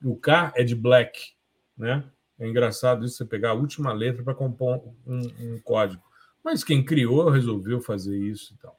O 0.02 0.16
K 0.16 0.52
é 0.56 0.64
de 0.64 0.75
black, 0.75 1.33
né? 1.76 2.04
É 2.38 2.47
engraçado 2.47 3.05
isso, 3.05 3.16
você 3.16 3.25
pegar 3.25 3.50
a 3.50 3.55
última 3.55 3.93
letra 3.93 4.23
para 4.23 4.35
compor 4.35 4.83
um, 5.07 5.19
um, 5.19 5.61
código. 5.64 6.02
Mas 6.45 6.62
quem 6.62 6.85
criou 6.85 7.31
resolveu 7.31 7.81
fazer 7.81 8.16
isso 8.19 8.55
e 8.55 8.57
tal. 8.59 8.76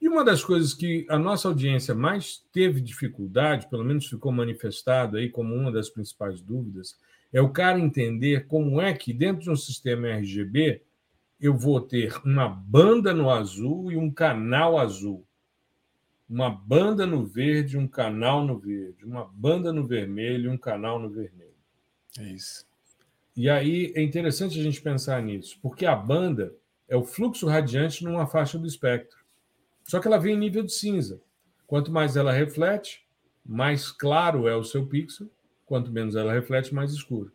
E 0.00 0.08
uma 0.08 0.22
das 0.22 0.44
coisas 0.44 0.74
que 0.74 1.06
a 1.08 1.18
nossa 1.18 1.48
audiência 1.48 1.94
mais 1.94 2.44
teve 2.52 2.80
dificuldade, 2.80 3.68
pelo 3.68 3.84
menos 3.84 4.06
ficou 4.06 4.30
manifestado 4.30 5.16
aí 5.16 5.30
como 5.30 5.54
uma 5.54 5.72
das 5.72 5.88
principais 5.88 6.40
dúvidas, 6.42 6.98
é 7.32 7.40
o 7.40 7.48
cara 7.48 7.78
entender 7.78 8.46
como 8.46 8.80
é 8.80 8.92
que, 8.92 9.12
dentro 9.12 9.42
de 9.42 9.50
um 9.50 9.56
sistema 9.56 10.08
RGB, 10.08 10.82
eu 11.40 11.56
vou 11.56 11.80
ter 11.80 12.20
uma 12.24 12.48
banda 12.48 13.12
no 13.12 13.30
azul 13.30 13.90
e 13.90 13.96
um 13.96 14.10
canal 14.10 14.78
azul. 14.78 15.26
Uma 16.28 16.50
banda 16.50 17.06
no 17.06 17.24
verde, 17.24 17.78
um 17.78 17.86
canal 17.86 18.44
no 18.44 18.58
verde. 18.58 19.04
Uma 19.04 19.24
banda 19.24 19.72
no 19.72 19.86
vermelho 19.86 20.46
e 20.46 20.54
um 20.54 20.58
canal 20.58 20.98
no 20.98 21.08
vermelho. 21.08 21.45
É 22.18 22.24
isso. 22.24 22.64
E 23.36 23.50
aí 23.50 23.92
é 23.94 24.02
interessante 24.02 24.58
a 24.58 24.62
gente 24.62 24.80
pensar 24.80 25.22
nisso, 25.22 25.58
porque 25.60 25.84
a 25.84 25.94
banda 25.94 26.54
é 26.88 26.96
o 26.96 27.04
fluxo 27.04 27.46
radiante 27.46 28.04
numa 28.04 28.26
faixa 28.26 28.58
do 28.58 28.66
espectro. 28.66 29.18
Só 29.84 30.00
que 30.00 30.06
ela 30.06 30.18
vem 30.18 30.34
em 30.34 30.38
nível 30.38 30.62
de 30.62 30.72
cinza. 30.72 31.20
Quanto 31.66 31.92
mais 31.92 32.16
ela 32.16 32.32
reflete, 32.32 33.06
mais 33.44 33.90
claro 33.90 34.48
é 34.48 34.56
o 34.56 34.64
seu 34.64 34.86
pixel, 34.86 35.30
Quanto 35.66 35.90
menos 35.90 36.14
ela 36.14 36.32
reflete, 36.32 36.72
mais 36.72 36.92
escuro. 36.92 37.32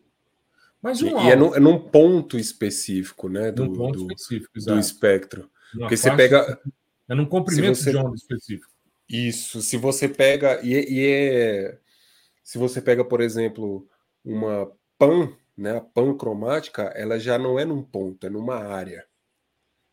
Mas 0.82 1.02
um 1.02 1.08
e, 1.08 1.30
é, 1.30 1.36
num, 1.36 1.54
é, 1.54 1.60
num, 1.60 1.78
ponto 1.78 2.40
específico, 2.40 3.28
né? 3.28 3.52
Do, 3.52 3.72
ponto 3.74 4.00
do, 4.00 4.14
específico, 4.14 4.58
do 4.58 4.80
espectro. 4.80 5.52
Porque 5.78 5.98
você 5.98 6.16
pega. 6.16 6.60
É 7.10 7.14
num 7.14 7.26
comprimento 7.26 7.78
você, 7.78 7.92
de 7.92 7.98
onda 7.98 8.16
específico. 8.16 8.72
Isso. 9.08 9.62
Se 9.62 9.76
você 9.76 10.08
pega. 10.08 10.62
E, 10.64 10.74
e 10.74 11.06
é. 11.06 11.78
Se 12.42 12.58
você 12.58 12.82
pega, 12.82 13.04
por 13.04 13.20
exemplo, 13.22 13.86
uma 14.24 14.72
PAN, 14.98 15.32
né? 15.58 15.78
A 15.78 15.82
PAN 15.82 16.16
cromática, 16.16 16.84
ela 16.96 17.20
já 17.20 17.38
não 17.38 17.60
é 17.60 17.66
num 17.66 17.84
ponto, 17.84 18.26
é 18.26 18.30
numa 18.30 18.56
área. 18.56 19.06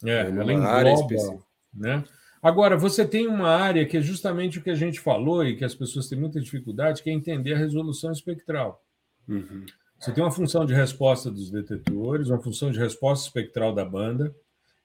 É, 0.05 0.11
é 0.11 0.25
numa 0.31 0.43
ela 0.43 0.53
engloba, 0.53 0.73
área 0.73 0.93
específica. 0.93 1.45
Né? 1.75 2.05
Agora, 2.43 2.77
você 2.77 3.07
tem 3.07 3.27
uma 3.27 3.49
área 3.49 3.85
que 3.87 3.97
é 3.97 4.01
justamente 4.01 4.59
o 4.59 4.63
que 4.63 4.71
a 4.71 4.75
gente 4.75 5.01
falou 5.01 5.45
e 5.45 5.57
que 5.57 5.65
as 5.65 5.75
pessoas 5.75 6.09
têm 6.09 6.19
muita 6.19 6.41
dificuldade, 6.41 7.03
que 7.03 7.11
é 7.11 7.13
entender 7.13 7.55
a 7.55 7.59
resolução 7.59 8.13
espectral. 8.13 8.83
Uhum. 9.29 9.67
Você 9.99 10.13
tem 10.13 10.23
uma 10.23 10.31
função 10.31 10.65
de 10.65 10.73
resposta 10.73 11.31
dos 11.31 11.51
detetores, 11.51 12.29
uma 12.29 12.41
função 12.41 12.71
de 12.71 12.79
resposta 12.79 13.27
espectral 13.27 13.75
da 13.75 13.85
banda. 13.85 14.35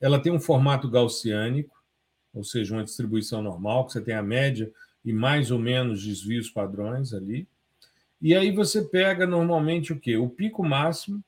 Ela 0.01 0.19
tem 0.19 0.31
um 0.31 0.39
formato 0.39 0.89
gaussiânico, 0.89 1.75
ou 2.33 2.43
seja, 2.43 2.73
uma 2.73 2.83
distribuição 2.83 3.41
normal, 3.41 3.85
que 3.85 3.93
você 3.93 4.01
tem 4.01 4.15
a 4.15 4.23
média 4.23 4.71
e 5.05 5.13
mais 5.13 5.51
ou 5.51 5.59
menos 5.59 6.03
desvios 6.03 6.49
padrões 6.49 7.13
ali. 7.13 7.47
E 8.23 8.33
aí 8.33 8.51
você 8.51 8.81
pega 8.81 9.27
normalmente 9.27 9.91
o 9.91 9.99
quê? 9.99 10.15
O 10.15 10.29
pico 10.29 10.63
máximo, 10.63 11.21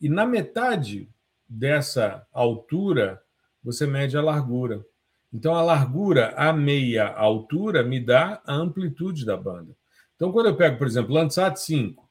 e 0.00 0.08
na 0.08 0.24
metade 0.24 1.06
dessa 1.46 2.26
altura, 2.32 3.22
você 3.62 3.86
mede 3.86 4.16
a 4.16 4.22
largura. 4.22 4.82
Então, 5.30 5.54
a 5.54 5.60
largura 5.60 6.32
a 6.38 6.50
meia 6.50 7.06
altura 7.06 7.82
me 7.82 8.00
dá 8.00 8.40
a 8.46 8.54
amplitude 8.54 9.26
da 9.26 9.36
banda. 9.36 9.76
Então, 10.16 10.32
quando 10.32 10.46
eu 10.46 10.56
pego, 10.56 10.78
por 10.78 10.86
exemplo, 10.86 11.12
Landsat 11.12 11.60
5, 11.60 12.08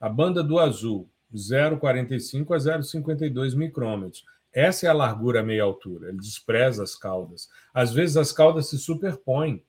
a 0.00 0.08
banda 0.08 0.42
do 0.42 0.58
azul, 0.58 1.10
0,45 1.34 2.54
a 2.54 2.58
0,52 2.58 3.54
micrômetros. 3.54 4.24
Essa 4.50 4.86
é 4.86 4.88
a 4.88 4.94
largura 4.94 5.40
a 5.40 5.42
meia 5.42 5.62
altura. 5.62 6.08
Ele 6.08 6.18
despreza 6.18 6.82
as 6.82 6.94
caudas. 6.94 7.50
Às 7.74 7.92
vezes 7.92 8.16
as 8.16 8.32
caudas 8.32 8.70
se 8.70 8.78
superpõem. 8.78 9.62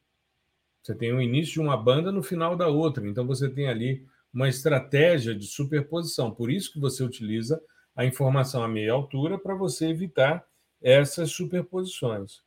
Você 0.84 0.94
tem 0.94 1.14
o 1.14 1.22
início 1.22 1.54
de 1.54 1.60
uma 1.62 1.78
banda 1.78 2.12
no 2.12 2.22
final 2.22 2.58
da 2.58 2.68
outra. 2.68 3.08
Então 3.08 3.26
você 3.26 3.50
tem 3.50 3.70
ali 3.70 4.06
uma 4.34 4.50
estratégia 4.50 5.34
de 5.34 5.48
superposição. 5.48 6.30
Por 6.30 6.52
isso 6.52 6.74
que 6.74 6.80
você 6.80 7.02
utiliza 7.04 7.62
a 7.96 8.06
informação 8.06 8.62
a 8.62 8.68
meia 8.68 8.92
altura 8.92 9.38
para 9.38 9.56
você 9.56 9.88
evitar 9.88 10.46
essas 10.82 11.32
superposições. 11.32 12.42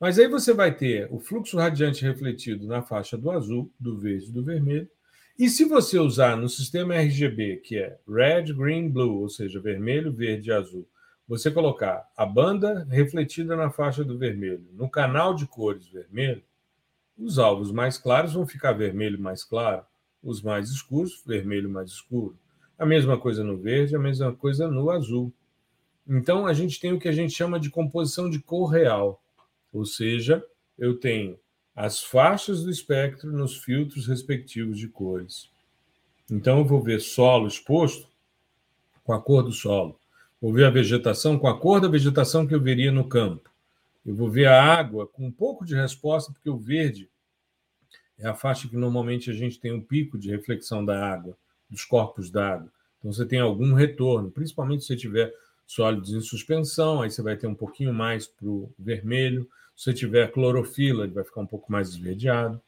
Mas 0.00 0.18
aí 0.18 0.26
você 0.26 0.52
vai 0.52 0.74
ter 0.74 1.08
o 1.12 1.20
fluxo 1.20 1.56
radiante 1.56 2.02
refletido 2.02 2.66
na 2.66 2.82
faixa 2.82 3.16
do 3.16 3.30
azul, 3.30 3.72
do 3.78 3.96
verde 3.96 4.26
e 4.28 4.32
do 4.32 4.42
vermelho. 4.42 4.88
E 5.38 5.48
se 5.48 5.64
você 5.64 5.98
usar 5.98 6.36
no 6.36 6.48
sistema 6.48 6.96
RGB, 6.96 7.58
que 7.58 7.78
é 7.78 7.98
red, 8.08 8.52
green, 8.52 8.90
blue, 8.90 9.20
ou 9.20 9.28
seja, 9.28 9.60
vermelho, 9.60 10.12
verde 10.12 10.50
e 10.50 10.52
azul, 10.52 10.88
você 11.28 11.50
colocar 11.50 12.08
a 12.16 12.26
banda 12.26 12.86
refletida 12.90 13.54
na 13.54 13.70
faixa 13.70 14.02
do 14.02 14.18
vermelho 14.18 14.66
no 14.72 14.88
canal 14.88 15.34
de 15.34 15.46
cores 15.46 15.86
vermelho, 15.88 16.42
os 17.18 17.38
alvos 17.38 17.72
mais 17.72 17.96
claros 17.96 18.34
vão 18.34 18.46
ficar 18.46 18.72
vermelho 18.72 19.18
mais 19.18 19.42
claro, 19.42 19.84
os 20.22 20.42
mais 20.42 20.70
escuros, 20.70 21.22
vermelho 21.24 21.70
mais 21.70 21.90
escuro. 21.90 22.36
A 22.78 22.84
mesma 22.84 23.18
coisa 23.18 23.42
no 23.42 23.56
verde, 23.56 23.96
a 23.96 23.98
mesma 23.98 24.34
coisa 24.34 24.68
no 24.68 24.90
azul. 24.90 25.32
Então, 26.06 26.46
a 26.46 26.52
gente 26.52 26.78
tem 26.78 26.92
o 26.92 26.98
que 26.98 27.08
a 27.08 27.12
gente 27.12 27.32
chama 27.32 27.58
de 27.58 27.70
composição 27.70 28.28
de 28.28 28.38
cor 28.38 28.66
real. 28.66 29.22
Ou 29.72 29.84
seja, 29.84 30.44
eu 30.78 30.98
tenho 30.98 31.38
as 31.74 32.02
faixas 32.02 32.62
do 32.62 32.70
espectro 32.70 33.32
nos 33.32 33.56
filtros 33.56 34.06
respectivos 34.06 34.78
de 34.78 34.88
cores. 34.88 35.50
Então, 36.30 36.58
eu 36.58 36.64
vou 36.64 36.82
ver 36.82 37.00
solo 37.00 37.46
exposto 37.46 38.08
com 39.04 39.12
a 39.12 39.20
cor 39.20 39.42
do 39.42 39.52
solo. 39.52 39.98
Vou 40.40 40.52
ver 40.52 40.64
a 40.64 40.70
vegetação 40.70 41.38
com 41.38 41.48
a 41.48 41.58
cor 41.58 41.80
da 41.80 41.88
vegetação 41.88 42.46
que 42.46 42.54
eu 42.54 42.60
veria 42.60 42.92
no 42.92 43.08
campo. 43.08 43.50
Eu 44.06 44.14
vou 44.14 44.30
ver 44.30 44.46
a 44.46 44.62
água 44.62 45.04
com 45.04 45.26
um 45.26 45.32
pouco 45.32 45.64
de 45.64 45.74
resposta, 45.74 46.32
porque 46.32 46.48
o 46.48 46.56
verde 46.56 47.10
é 48.16 48.28
a 48.28 48.34
faixa 48.34 48.68
que 48.68 48.76
normalmente 48.76 49.28
a 49.28 49.34
gente 49.34 49.58
tem 49.58 49.72
um 49.72 49.80
pico 49.80 50.16
de 50.16 50.30
reflexão 50.30 50.84
da 50.84 51.04
água, 51.04 51.36
dos 51.68 51.84
corpos 51.84 52.30
d'água. 52.30 52.70
Então 53.00 53.12
você 53.12 53.26
tem 53.26 53.40
algum 53.40 53.74
retorno, 53.74 54.30
principalmente 54.30 54.82
se 54.82 54.86
você 54.86 54.96
tiver 54.96 55.34
sólidos 55.66 56.14
em 56.14 56.20
suspensão, 56.20 57.02
aí 57.02 57.10
você 57.10 57.20
vai 57.20 57.36
ter 57.36 57.48
um 57.48 57.54
pouquinho 57.54 57.92
mais 57.92 58.28
para 58.28 58.46
o 58.46 58.72
vermelho. 58.78 59.50
Se 59.74 59.84
você 59.84 59.92
tiver 59.92 60.30
clorofila, 60.30 61.02
ele 61.02 61.12
vai 61.12 61.24
ficar 61.24 61.40
um 61.40 61.46
pouco 61.46 61.70
mais 61.72 61.88
esverdeado. 61.88 62.62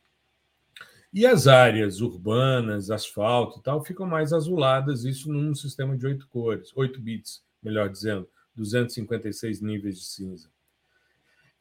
E 1.14 1.24
as 1.24 1.46
áreas 1.46 2.00
urbanas, 2.00 2.90
asfalto 2.90 3.60
e 3.60 3.62
tal, 3.62 3.82
ficam 3.84 4.06
mais 4.06 4.32
azuladas, 4.32 5.04
isso 5.04 5.32
num 5.32 5.54
sistema 5.54 5.96
de 5.96 6.04
oito 6.04 6.26
cores, 6.26 6.72
oito 6.74 7.00
bits, 7.00 7.44
melhor 7.62 7.88
dizendo, 7.88 8.28
256 8.56 9.60
níveis 9.60 9.96
de 9.96 10.04
cinza. 10.04 10.50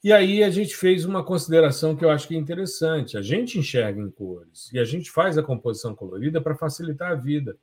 E 0.07 0.13
aí 0.13 0.41
a 0.41 0.49
gente 0.49 0.73
fez 0.73 1.03
uma 1.03 1.21
consideração 1.21 1.93
que 1.93 2.05
eu 2.05 2.09
acho 2.09 2.29
que 2.29 2.33
é 2.33 2.37
interessante. 2.37 3.17
A 3.17 3.21
gente 3.21 3.59
enxerga 3.59 4.01
em 4.01 4.09
cores 4.09 4.71
e 4.71 4.79
a 4.79 4.85
gente 4.85 5.11
faz 5.11 5.37
a 5.37 5.43
composição 5.43 5.93
colorida 5.93 6.39
para 6.39 6.55
facilitar 6.55 7.11
a 7.11 7.15
vida. 7.15 7.57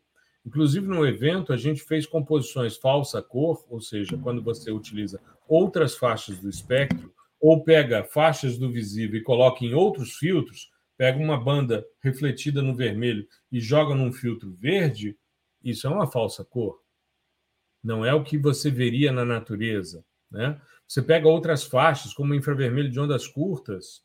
Inclusive, 0.45 0.87
no 0.87 1.07
evento, 1.07 1.55
a 1.55 1.57
gente 1.57 1.83
fez 1.83 2.05
composições 2.05 2.77
falsa 2.77 3.23
cor, 3.23 3.65
ou 3.71 3.81
seja, 3.81 4.19
quando 4.19 4.43
você 4.43 4.71
utiliza 4.71 5.19
outras 5.49 5.97
faixas 5.97 6.39
do 6.39 6.51
espectro, 6.51 7.15
ou 7.41 7.65
pega 7.65 8.05
faixas 8.05 8.59
do 8.59 8.71
visível 8.71 9.19
e 9.19 9.23
coloca 9.23 9.65
em 9.65 9.73
outros 9.73 10.13
filtros, 10.13 10.71
pega 10.99 11.19
uma 11.19 11.43
banda 11.43 11.83
refletida 12.03 12.61
no 12.61 12.75
vermelho 12.75 13.27
e 13.51 13.59
joga 13.59 13.95
num 13.95 14.13
filtro 14.13 14.53
verde, 14.53 15.17
isso 15.63 15.87
é 15.87 15.91
uma 15.91 16.07
falsa 16.07 16.45
cor. 16.45 16.79
Não 17.83 18.05
é 18.05 18.13
o 18.13 18.23
que 18.23 18.37
você 18.37 18.71
veria 18.71 19.11
na 19.11 19.25
natureza. 19.25 20.05
Né? 20.31 20.61
Você 20.87 21.03
pega 21.03 21.29
outras 21.29 21.65
faixas, 21.65 22.13
como 22.13 22.33
o 22.33 22.37
infravermelho 22.37 22.91
de 22.91 23.01
ondas 23.01 23.27
curtas, 23.27 24.03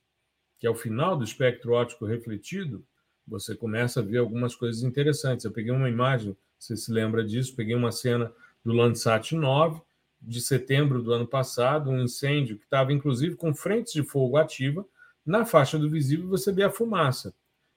que 0.58 0.66
é 0.66 0.70
o 0.70 0.76
final 0.76 1.18
do 1.18 1.24
espectro 1.24 1.74
óptico 1.74 2.06
refletido, 2.06 2.86
você 3.28 3.56
começa 3.56 4.00
a 4.00 4.04
ver 4.04 4.18
algumas 4.18 4.56
coisas 4.56 4.84
interessantes. 4.84 5.46
Eu 5.46 5.52
peguei 5.52 5.72
uma 5.72 5.90
imagem, 5.90 6.36
você 6.58 6.76
se 6.76 6.92
lembra 6.92 7.24
disso, 7.24 7.56
peguei 7.56 7.76
uma 7.76 7.92
cena 7.92 8.32
do 8.64 8.74
Landsat 8.74 9.34
9, 9.34 9.82
de 10.22 10.42
setembro 10.42 11.02
do 11.02 11.14
ano 11.14 11.28
passado, 11.28 11.90
um 11.90 12.02
incêndio 12.02 12.58
que 12.58 12.66
estava 12.66 12.92
inclusive 12.92 13.36
com 13.36 13.54
frentes 13.54 13.94
de 13.94 14.04
fogo 14.04 14.36
ativa. 14.36 14.86
Na 15.26 15.46
faixa 15.46 15.78
do 15.78 15.90
visível 15.90 16.28
você 16.28 16.52
vê 16.52 16.64
a 16.64 16.72
fumaça, 16.72 17.34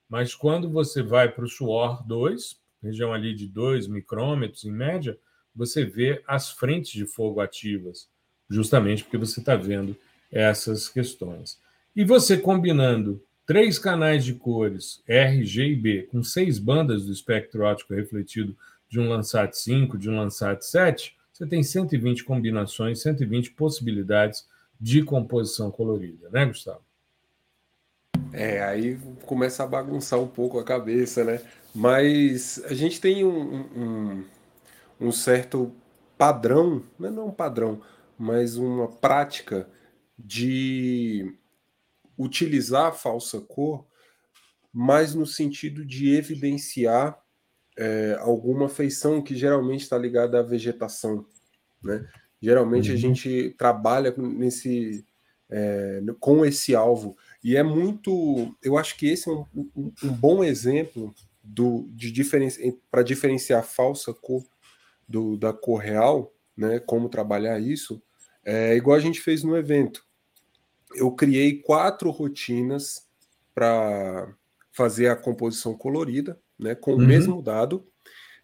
mas 0.08 0.34
quando 0.34 0.68
você 0.68 1.02
vai 1.02 1.30
para 1.30 1.44
o 1.44 1.48
suor 1.48 2.04
2, 2.06 2.60
região 2.82 3.12
ali 3.12 3.34
de 3.34 3.46
2 3.46 3.86
micrômetros 3.86 4.64
em 4.64 4.72
média, 4.72 5.18
você 5.54 5.84
vê 5.84 6.22
as 6.26 6.50
frentes 6.50 6.92
de 6.92 7.06
fogo 7.06 7.40
ativas, 7.40 8.08
justamente 8.48 9.04
porque 9.04 9.18
você 9.18 9.40
está 9.40 9.56
vendo 9.56 9.96
essas 10.30 10.88
questões. 10.88 11.58
E 11.94 12.04
você 12.04 12.36
combinando 12.36 13.22
três 13.46 13.78
canais 13.78 14.24
de 14.24 14.34
cores 14.34 15.02
R, 15.06 15.44
G 15.44 15.68
e 15.68 15.76
B, 15.76 16.08
com 16.10 16.22
seis 16.22 16.58
bandas 16.58 17.04
do 17.04 17.12
espectro 17.12 17.64
óptico 17.64 17.94
refletido 17.94 18.56
de 18.88 19.00
um 19.00 19.08
Landsat 19.08 19.56
5, 19.56 19.98
de 19.98 20.08
um 20.08 20.16
Landsat 20.16 20.62
7, 20.64 21.16
você 21.32 21.46
tem 21.46 21.62
120 21.62 22.24
combinações, 22.24 23.02
120 23.02 23.52
possibilidades 23.52 24.46
de 24.80 25.02
composição 25.02 25.70
colorida, 25.70 26.28
né, 26.30 26.44
Gustavo? 26.44 26.82
É, 28.32 28.62
aí 28.62 28.98
começa 29.26 29.62
a 29.62 29.66
bagunçar 29.66 30.18
um 30.18 30.26
pouco 30.26 30.58
a 30.58 30.64
cabeça, 30.64 31.24
né? 31.24 31.40
Mas 31.74 32.62
a 32.66 32.74
gente 32.74 33.00
tem 33.00 33.24
um, 33.24 33.66
um, 33.76 34.24
um 35.00 35.12
certo 35.12 35.72
padrão, 36.16 36.82
não 36.98 37.08
é 37.08 37.24
um 37.24 37.30
padrão, 37.30 37.80
mas 38.18 38.56
uma 38.56 38.88
prática 38.88 39.68
de 40.18 41.34
utilizar 42.18 42.86
a 42.86 42.92
falsa 42.92 43.40
cor, 43.40 43.86
mas 44.72 45.14
no 45.14 45.26
sentido 45.26 45.84
de 45.84 46.14
evidenciar 46.14 47.20
é, 47.76 48.16
alguma 48.20 48.68
feição 48.68 49.22
que 49.22 49.34
geralmente 49.34 49.82
está 49.82 49.98
ligada 49.98 50.38
à 50.38 50.42
vegetação. 50.42 51.26
Né? 51.82 52.06
Geralmente 52.40 52.90
uhum. 52.90 52.94
a 52.94 52.98
gente 52.98 53.54
trabalha 53.58 54.14
nesse, 54.16 55.04
é, 55.50 56.00
com 56.20 56.44
esse 56.44 56.74
alvo. 56.74 57.16
E 57.42 57.56
é 57.56 57.62
muito. 57.62 58.54
Eu 58.62 58.78
acho 58.78 58.96
que 58.96 59.08
esse 59.08 59.28
é 59.28 59.32
um, 59.32 59.46
um, 59.54 59.92
um 60.04 60.12
bom 60.12 60.44
exemplo 60.44 61.14
do, 61.42 61.88
de 61.90 62.10
diferen, 62.10 62.48
para 62.90 63.02
diferenciar 63.02 63.60
a 63.60 63.64
falsa 63.64 64.14
cor 64.14 64.44
do, 65.08 65.36
da 65.36 65.52
cor 65.52 65.80
real, 65.80 66.32
né? 66.56 66.78
Como 66.80 67.08
trabalhar 67.08 67.58
isso. 67.60 68.02
É 68.44 68.74
igual 68.76 68.96
a 68.96 69.00
gente 69.00 69.20
fez 69.20 69.42
no 69.42 69.56
evento 69.56 70.04
eu 70.94 71.10
criei 71.12 71.58
quatro 71.58 72.10
rotinas 72.10 73.06
para 73.54 74.34
fazer 74.70 75.08
a 75.08 75.16
composição 75.16 75.74
colorida, 75.74 76.38
né, 76.58 76.74
com 76.74 76.92
uhum. 76.92 76.98
o 76.98 77.06
mesmo 77.06 77.42
dado. 77.42 77.86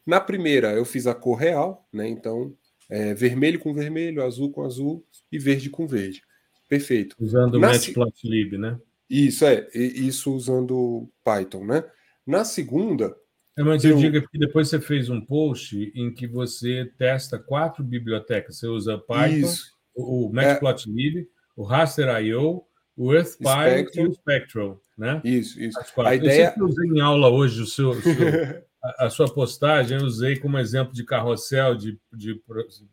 Na 0.05 0.21
primeira, 0.21 0.73
eu 0.73 0.85
fiz 0.85 1.07
a 1.07 1.14
cor 1.14 1.37
real, 1.37 1.87
né, 1.92 2.09
então 2.09 2.55
é, 2.88 3.14
vermelho 3.14 3.59
com 3.59 3.75
vermelho, 3.75 4.23
azul 4.23 4.51
com 4.51 4.62
azul 4.62 5.05
e 5.31 5.38
verde 5.38 5.71
com 5.71 5.87
verde. 5.87 6.23
Perfeito. 6.68 7.16
Usando 7.18 7.55
o 7.55 7.61
Matplotlib, 7.61 8.59
né? 8.59 8.79
Isso, 9.09 9.47
é, 9.47 9.66
isso 9.75 10.35
usando 10.35 11.09
Python, 11.25 11.64
né? 11.64 11.83
Na 12.27 12.44
segunda. 12.44 13.16
É, 13.59 13.62
mas 13.64 13.85
eu, 13.85 13.90
eu 13.90 13.97
digo 13.99 14.29
que 14.29 14.38
depois 14.38 14.68
você 14.68 14.81
fez 14.81 15.11
um 15.11 15.21
post 15.21 15.92
em 15.92 16.14
que 16.14 16.29
você 16.29 16.90
testa 16.97 17.38
quatro 17.38 17.83
bibliotecas. 17.83 18.57
Você 18.57 18.68
usa 18.68 18.97
Python, 18.97 19.49
isso. 19.49 19.73
o 19.97 20.31
Matplotlib, 20.33 21.18
é 21.18 21.27
o 21.57 21.64
Raster.io, 21.64 22.62
o 22.97 23.14
EarthPy 23.14 23.99
e 23.99 24.07
o 24.07 24.14
Spectral, 24.14 24.81
né? 24.97 25.21
Isso, 25.25 25.61
isso. 25.61 25.79
A 26.01 26.14
ideia... 26.14 26.55
Eu 26.57 26.66
usei 26.66 26.88
em 26.88 27.01
aula 27.01 27.29
hoje 27.29 27.61
o 27.61 27.66
seu, 27.66 27.90
o 27.90 28.01
seu 28.01 28.12
a, 28.83 29.07
a, 29.07 29.11
sua 29.11 29.33
postagem, 29.33 29.99
eu 29.99 30.05
usei 30.05 30.37
como 30.37 30.59
exemplo 30.59 30.94
de 30.94 31.05
carrossel, 31.05 31.75
de, 31.75 31.99
de 32.12 32.40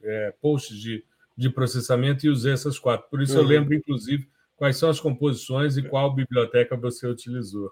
é, 0.04 0.34
posts 0.42 0.76
de, 0.76 1.04
de 1.38 1.50
processamento 1.50 2.26
e 2.26 2.30
usei 2.30 2.54
essas 2.54 2.80
quatro. 2.80 3.08
Por 3.08 3.22
isso 3.22 3.36
uhum. 3.36 3.44
eu 3.44 3.48
lembro, 3.48 3.76
inclusive, 3.76 4.28
quais 4.56 4.78
são 4.78 4.90
as 4.90 5.00
composições 5.00 5.78
e 5.78 5.84
qual 5.84 6.14
biblioteca 6.14 6.78
você 6.78 7.08
utilizou. 7.08 7.72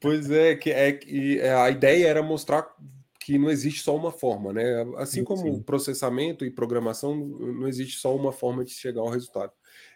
Pois 0.00 0.30
é, 0.30 0.54
que 0.54 0.70
é 0.70 0.92
que 0.92 1.38
é, 1.40 1.54
a 1.54 1.70
ideia 1.70 2.06
era 2.06 2.22
mostrar 2.22 2.74
que 3.18 3.38
não 3.38 3.50
existe 3.50 3.82
só 3.82 3.94
uma 3.94 4.10
forma, 4.10 4.52
né? 4.52 4.82
Assim 4.96 5.22
como 5.22 5.42
Sim. 5.42 5.62
processamento 5.62 6.44
e 6.44 6.50
programação, 6.50 7.14
não 7.16 7.68
existe 7.68 7.98
só 7.98 8.14
uma 8.16 8.32
forma 8.32 8.64
de 8.64 8.70
chegar 8.70 9.02
ao 9.02 9.10
resultado. 9.10 9.52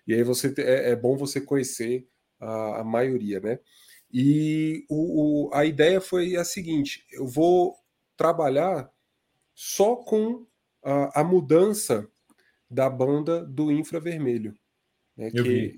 E 0.06 0.12
aí 0.12 0.22
você 0.22 0.52
é, 0.58 0.90
é 0.90 0.96
bom 0.96 1.16
você 1.16 1.40
conhecer 1.40 2.06
a, 2.38 2.80
a 2.80 2.84
maioria, 2.84 3.40
né? 3.40 3.58
E 4.12 4.84
o, 4.88 5.48
o, 5.48 5.54
a 5.54 5.64
ideia 5.64 6.00
foi 6.00 6.36
a 6.36 6.44
seguinte: 6.44 7.04
eu 7.10 7.26
vou 7.26 7.74
trabalhar 8.16 8.90
só 9.54 9.96
com 9.96 10.46
a, 10.84 11.20
a 11.20 11.24
mudança 11.24 12.08
da 12.70 12.90
banda 12.90 13.44
do 13.44 13.72
infravermelho. 13.72 14.54
Né, 15.16 15.30
Eu 15.32 15.44
que, 15.44 15.50
vi. 15.50 15.76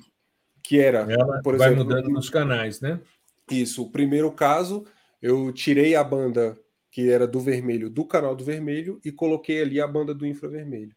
Que 0.67 0.81
era, 0.81 1.07
Ela 1.09 1.41
por 1.43 1.57
vai 1.57 1.69
exemplo, 1.69 1.85
mudando 1.85 2.09
nos 2.09 2.29
canais, 2.29 2.81
né? 2.81 3.01
Isso. 3.49 3.85
O 3.85 3.91
primeiro 3.91 4.33
caso, 4.33 4.85
eu 5.23 5.53
tirei 5.53 5.95
a 5.95 6.03
banda 6.03 6.59
que 6.91 7.09
era 7.09 7.27
do 7.27 7.39
vermelho 7.39 7.89
do 7.89 8.05
canal 8.05 8.35
do 8.35 8.45
vermelho 8.45 9.01
e 9.05 9.13
coloquei 9.13 9.63
ali 9.63 9.81
a 9.81 9.87
banda 9.87 10.13
do 10.13 10.27
infravermelho. 10.27 10.97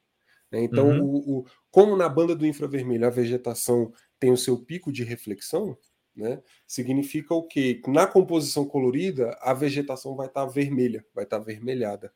Né? 0.52 0.64
Então, 0.64 0.90
uhum. 0.90 1.04
o, 1.04 1.40
o, 1.40 1.46
como 1.70 1.96
na 1.96 2.10
banda 2.10 2.36
do 2.36 2.48
infravermelho 2.48 3.06
a 3.06 3.12
vegetação 3.12 3.94
tem 4.20 4.32
o 4.32 4.38
seu 4.38 4.58
pico 4.58 4.92
de 4.92 5.04
reflexão, 5.04 5.78
né? 6.16 6.42
Significa 6.66 7.36
o 7.36 7.44
quê? 7.44 7.80
Na 7.88 8.08
composição 8.08 8.66
colorida, 8.66 9.38
a 9.42 9.54
vegetação 9.54 10.16
vai 10.16 10.28
estar 10.28 10.46
tá 10.46 10.52
vermelha, 10.52 11.06
vai 11.14 11.26
estar 11.26 11.38
tá 11.38 11.44
avermelhada. 11.44 12.12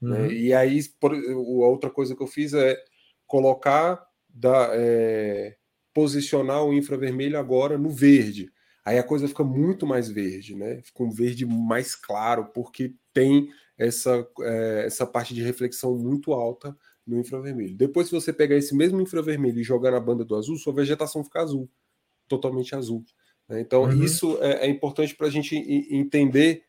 Né? 0.00 0.18
Uhum. 0.18 0.26
Né? 0.26 0.32
E 0.32 0.52
aí, 0.52 0.82
por, 0.98 1.14
a 1.14 1.68
outra 1.68 1.90
coisa 1.90 2.16
que 2.16 2.22
eu 2.22 2.26
fiz 2.26 2.54
é 2.54 2.76
colocar, 3.24 4.04
da, 4.28 4.70
é, 4.72 5.56
posicionar 5.98 6.64
o 6.64 6.72
infravermelho 6.72 7.36
agora 7.36 7.76
no 7.76 7.90
verde. 7.90 8.52
Aí 8.84 9.00
a 9.00 9.02
coisa 9.02 9.26
fica 9.26 9.42
muito 9.42 9.84
mais 9.84 10.08
verde, 10.08 10.54
né? 10.54 10.80
Fica 10.84 11.02
um 11.02 11.10
verde 11.10 11.44
mais 11.44 11.96
claro, 11.96 12.52
porque 12.54 12.94
tem 13.12 13.48
essa, 13.76 14.24
é, 14.42 14.84
essa 14.86 15.04
parte 15.04 15.34
de 15.34 15.42
reflexão 15.42 15.98
muito 15.98 16.32
alta 16.32 16.72
no 17.04 17.18
infravermelho. 17.18 17.76
Depois, 17.76 18.06
se 18.06 18.14
você 18.14 18.32
pegar 18.32 18.54
esse 18.54 18.76
mesmo 18.76 19.00
infravermelho 19.00 19.58
e 19.58 19.64
jogar 19.64 19.90
na 19.90 19.98
banda 19.98 20.24
do 20.24 20.36
azul, 20.36 20.56
sua 20.56 20.72
vegetação 20.72 21.24
fica 21.24 21.40
azul, 21.40 21.68
totalmente 22.28 22.76
azul. 22.76 23.04
Né? 23.48 23.60
Então, 23.60 23.82
uhum. 23.82 24.04
isso 24.04 24.38
é, 24.40 24.66
é 24.66 24.68
importante 24.68 25.16
para 25.16 25.26
a 25.26 25.30
gente 25.30 25.56
entender 25.90 26.62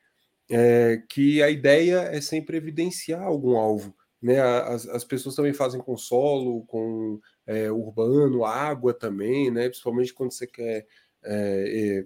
é, 0.50 1.04
que 1.08 1.44
a 1.44 1.52
ideia 1.52 2.00
é 2.12 2.20
sempre 2.20 2.58
evidenciar 2.58 3.22
algum 3.22 3.56
alvo. 3.58 3.96
Né? 4.20 4.42
As, 4.42 4.88
as 4.88 5.04
pessoas 5.04 5.36
também 5.36 5.54
fazem 5.54 5.80
com 5.80 5.96
solo, 5.96 6.66
com 6.66 7.20
é, 7.50 7.72
urbano, 7.72 8.46
água 8.46 8.94
também, 8.94 9.50
né? 9.50 9.68
principalmente 9.68 10.14
quando 10.14 10.32
você 10.32 10.46
quer 10.46 10.86
é, 11.24 12.06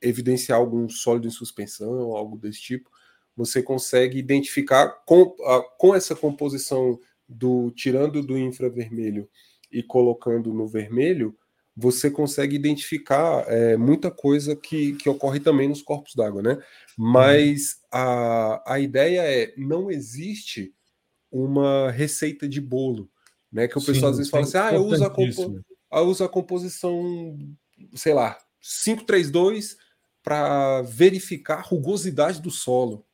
evidenciar 0.00 0.60
algum 0.60 0.88
sólido 0.88 1.26
em 1.26 1.30
suspensão, 1.30 2.12
algo 2.12 2.38
desse 2.38 2.60
tipo, 2.60 2.88
você 3.36 3.60
consegue 3.60 4.16
identificar 4.16 4.88
com, 5.04 5.34
a, 5.44 5.60
com 5.76 5.92
essa 5.92 6.14
composição 6.14 7.00
do 7.28 7.72
tirando 7.72 8.22
do 8.22 8.38
infravermelho 8.38 9.28
e 9.72 9.82
colocando 9.82 10.54
no 10.54 10.68
vermelho, 10.68 11.36
você 11.76 12.08
consegue 12.08 12.54
identificar 12.54 13.44
é, 13.48 13.76
muita 13.76 14.08
coisa 14.08 14.54
que, 14.54 14.92
que 14.94 15.08
ocorre 15.08 15.40
também 15.40 15.68
nos 15.68 15.82
corpos 15.82 16.14
d'água, 16.14 16.40
né? 16.40 16.62
Mas 16.96 17.80
a, 17.92 18.74
a 18.74 18.78
ideia 18.78 19.20
é 19.22 19.52
não 19.56 19.90
existe 19.90 20.72
uma 21.28 21.90
receita 21.90 22.48
de 22.48 22.60
bolo, 22.60 23.10
né? 23.52 23.68
Que 23.68 23.78
o 23.78 23.84
pessoal 23.84 24.10
às 24.10 24.18
vezes 24.18 24.30
fala 24.30 24.44
assim: 24.44 24.58
ah, 24.58 24.74
eu 24.74 24.84
uso 24.84 25.04
a, 25.04 25.10
compo 25.10 25.62
eu 25.92 26.08
uso 26.08 26.24
a 26.24 26.28
composição, 26.28 27.38
sei 27.94 28.12
lá, 28.12 28.38
532 28.60 29.76
para 30.22 30.82
verificar 30.82 31.58
a 31.58 31.62
rugosidade 31.62 32.42
do 32.42 32.50
solo. 32.50 33.06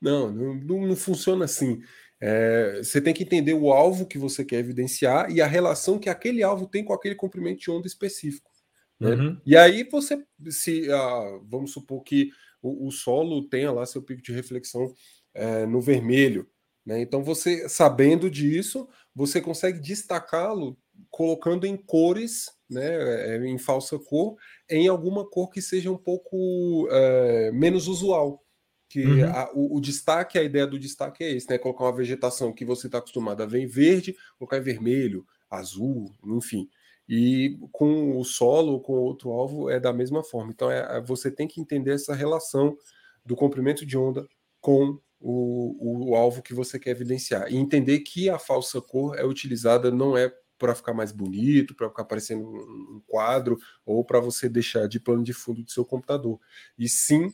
Não, 0.00 0.30
não, 0.30 0.86
não 0.86 0.96
funciona 0.96 1.44
assim. 1.44 1.82
É, 2.20 2.78
você 2.82 3.00
tem 3.00 3.12
que 3.12 3.24
entender 3.24 3.54
o 3.54 3.72
alvo 3.72 4.06
que 4.06 4.18
você 4.18 4.44
quer 4.44 4.58
evidenciar 4.58 5.30
e 5.30 5.40
a 5.40 5.46
relação 5.46 5.98
que 5.98 6.08
aquele 6.08 6.42
alvo 6.42 6.66
tem 6.66 6.84
com 6.84 6.92
aquele 6.92 7.14
comprimento 7.14 7.60
de 7.60 7.70
onda 7.70 7.86
específico. 7.86 8.50
Né? 8.98 9.10
Uhum. 9.10 9.40
E 9.44 9.56
aí 9.56 9.84
você, 9.84 10.24
se 10.48 10.90
ah, 10.90 11.40
vamos 11.44 11.72
supor 11.72 12.02
que 12.02 12.30
o, 12.62 12.86
o, 12.86 12.90
solo 12.90 13.46
tenha 13.48 13.70
lá 13.70 13.84
seu 13.84 14.02
pico 14.02 14.22
de 14.22 14.32
reflexão 14.32 14.94
é, 15.34 15.66
no 15.66 15.80
vermelho, 15.80 16.48
né? 16.86 17.00
Então 17.00 17.24
você 17.24 17.68
sabendo 17.68 18.30
disso, 18.30 18.88
você 19.14 19.40
consegue 19.40 19.80
destacá-lo 19.80 20.78
colocando 21.10 21.66
em 21.66 21.76
cores, 21.76 22.46
né, 22.70 23.34
é, 23.34 23.46
em 23.46 23.58
falsa 23.58 23.98
cor, 23.98 24.36
em 24.70 24.88
alguma 24.88 25.28
cor 25.28 25.50
que 25.50 25.60
seja 25.60 25.90
um 25.90 25.96
pouco 25.96 26.88
é, 26.90 27.50
menos 27.52 27.88
usual. 27.88 28.42
Que 28.88 29.04
uhum. 29.04 29.30
a, 29.30 29.50
o, 29.52 29.76
o, 29.76 29.80
destaque, 29.80 30.38
a 30.38 30.44
ideia 30.44 30.64
do 30.64 30.78
destaque 30.78 31.24
é 31.24 31.32
esse, 31.32 31.50
né? 31.50 31.58
Colocar 31.58 31.84
uma 31.84 31.96
vegetação 31.96 32.52
que 32.52 32.64
você 32.64 32.86
está 32.86 32.98
acostumado 32.98 33.42
a 33.42 33.46
ver 33.46 33.58
em 33.58 33.66
verde, 33.66 34.14
colocar 34.38 34.58
em 34.58 34.62
vermelho, 34.62 35.26
azul, 35.50 36.12
enfim. 36.24 36.68
E 37.08 37.58
com 37.72 38.16
o 38.16 38.24
solo, 38.24 38.80
com 38.80 38.92
outro 38.92 39.30
alvo, 39.32 39.68
é 39.68 39.80
da 39.80 39.92
mesma 39.92 40.22
forma. 40.22 40.52
Então, 40.52 40.70
é, 40.70 40.98
é, 40.98 41.00
você 41.00 41.32
tem 41.32 41.48
que 41.48 41.60
entender 41.60 41.92
essa 41.94 42.14
relação 42.14 42.76
do 43.24 43.34
comprimento 43.34 43.84
de 43.84 43.98
onda 43.98 44.24
com 44.60 45.00
o, 45.20 46.10
o, 46.10 46.14
alvo 46.14 46.42
que 46.42 46.54
você 46.54 46.78
quer 46.78 46.90
evidenciar. 46.90 47.50
E 47.52 47.56
entender 47.56 48.00
que 48.00 48.28
a 48.28 48.38
falsa 48.38 48.80
cor 48.80 49.18
é 49.18 49.24
utilizada 49.24 49.90
não 49.90 50.16
é 50.16 50.32
para 50.58 50.74
ficar 50.74 50.94
mais 50.94 51.12
bonito, 51.12 51.74
para 51.74 51.88
ficar 51.88 52.04
parecendo 52.04 52.46
um 52.46 53.02
quadro, 53.06 53.58
ou 53.84 54.04
para 54.04 54.20
você 54.20 54.48
deixar 54.48 54.88
de 54.88 54.98
plano 54.98 55.22
de 55.22 55.32
fundo 55.32 55.62
do 55.62 55.70
seu 55.70 55.84
computador. 55.84 56.40
E 56.78 56.88
sim 56.88 57.32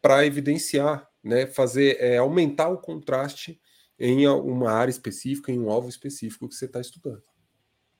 para 0.00 0.24
evidenciar, 0.24 1.08
né, 1.22 1.46
fazer 1.46 1.96
é, 2.00 2.18
aumentar 2.18 2.68
o 2.68 2.78
contraste 2.78 3.60
em 3.98 4.28
uma 4.28 4.70
área 4.70 4.90
específica, 4.90 5.50
em 5.50 5.58
um 5.58 5.70
alvo 5.70 5.88
específico 5.88 6.48
que 6.48 6.54
você 6.54 6.66
está 6.66 6.80
estudando. 6.80 7.22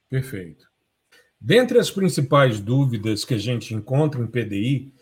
Perfeito. 0.08 0.70
Dentre 1.40 1.78
as 1.78 1.90
principais 1.90 2.60
dúvidas 2.60 3.24
que 3.24 3.34
a 3.34 3.38
gente 3.38 3.74
encontra 3.74 4.20
em 4.20 4.26
PDI, 4.26 4.94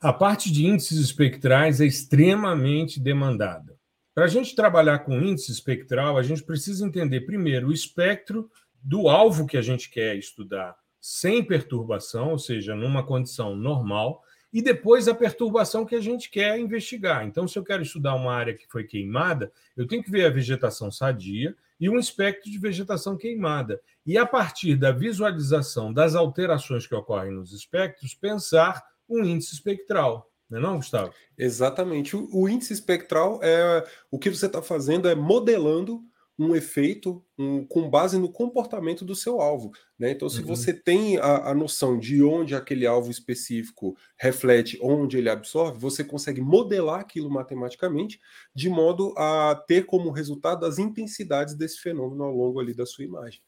a 0.00 0.12
parte 0.12 0.52
de 0.52 0.66
índices 0.66 0.98
espectrais 0.98 1.80
é 1.80 1.86
extremamente 1.86 3.00
demandada. 3.00 3.76
Para 4.14 4.24
a 4.24 4.28
gente 4.28 4.54
trabalhar 4.54 5.00
com 5.00 5.20
índice 5.20 5.52
espectral, 5.52 6.16
a 6.16 6.22
gente 6.22 6.42
precisa 6.42 6.86
entender 6.86 7.22
primeiro 7.22 7.68
o 7.68 7.72
espectro 7.72 8.50
do 8.82 9.08
alvo 9.08 9.46
que 9.46 9.56
a 9.56 9.62
gente 9.62 9.90
quer 9.90 10.16
estudar 10.16 10.76
sem 11.00 11.44
perturbação, 11.44 12.30
ou 12.30 12.38
seja, 12.38 12.74
numa 12.74 13.04
condição 13.04 13.54
normal, 13.54 14.22
e 14.52 14.60
depois 14.60 15.06
a 15.06 15.14
perturbação 15.14 15.84
que 15.84 15.94
a 15.94 16.00
gente 16.00 16.30
quer 16.30 16.58
investigar. 16.58 17.24
Então, 17.24 17.46
se 17.46 17.58
eu 17.58 17.62
quero 17.62 17.82
estudar 17.82 18.14
uma 18.14 18.32
área 18.32 18.54
que 18.54 18.66
foi 18.66 18.84
queimada, 18.84 19.52
eu 19.76 19.86
tenho 19.86 20.02
que 20.02 20.10
ver 20.10 20.24
a 20.24 20.30
vegetação 20.30 20.90
sadia 20.90 21.54
e 21.78 21.88
um 21.88 21.98
espectro 21.98 22.50
de 22.50 22.58
vegetação 22.58 23.16
queimada. 23.16 23.80
E 24.04 24.16
a 24.16 24.26
partir 24.26 24.76
da 24.76 24.90
visualização 24.90 25.92
das 25.92 26.14
alterações 26.14 26.86
que 26.86 26.94
ocorrem 26.94 27.32
nos 27.32 27.52
espectros, 27.52 28.14
pensar 28.14 28.82
um 29.08 29.24
índice 29.24 29.54
espectral. 29.54 30.30
Não 30.48 30.58
é 30.58 30.62
não, 30.62 30.76
Gustavo? 30.76 31.12
Exatamente. 31.36 32.16
O, 32.16 32.28
o 32.32 32.48
índice 32.48 32.72
espectral 32.72 33.40
é 33.42 33.84
o 34.10 34.18
que 34.18 34.30
você 34.30 34.46
está 34.46 34.62
fazendo 34.62 35.08
é 35.08 35.14
modelando 35.14 36.02
um 36.38 36.54
efeito 36.54 37.24
um, 37.38 37.64
com 37.64 37.88
base 37.88 38.18
no 38.18 38.30
comportamento 38.30 39.04
do 39.04 39.14
seu 39.14 39.40
alvo. 39.40 39.72
Né? 39.98 40.10
Então, 40.10 40.28
se 40.28 40.40
uhum. 40.40 40.46
você 40.46 40.72
tem 40.72 41.16
a, 41.16 41.50
a, 41.50 41.54
noção 41.54 41.98
de 41.98 42.22
onde 42.22 42.54
aquele 42.54 42.86
alvo 42.86 43.10
específico 43.10 43.96
reflete, 44.18 44.78
onde 44.82 45.16
ele 45.16 45.30
absorve, 45.30 45.78
você 45.78 46.04
consegue 46.04 46.42
modelar 46.42 47.00
aquilo 47.00 47.30
matematicamente 47.30 48.20
de 48.54 48.68
modo 48.68 49.14
a 49.16 49.54
ter 49.66 49.86
como 49.86 50.10
resultado 50.10 50.66
as 50.66 50.78
intensidades 50.78 51.54
desse 51.54 51.78
fenômeno 51.80 52.24
ao 52.24 52.34
longo 52.34 52.60
ali 52.60 52.74
da 52.74 52.84
sua 52.84 53.04
imagem. 53.04 53.40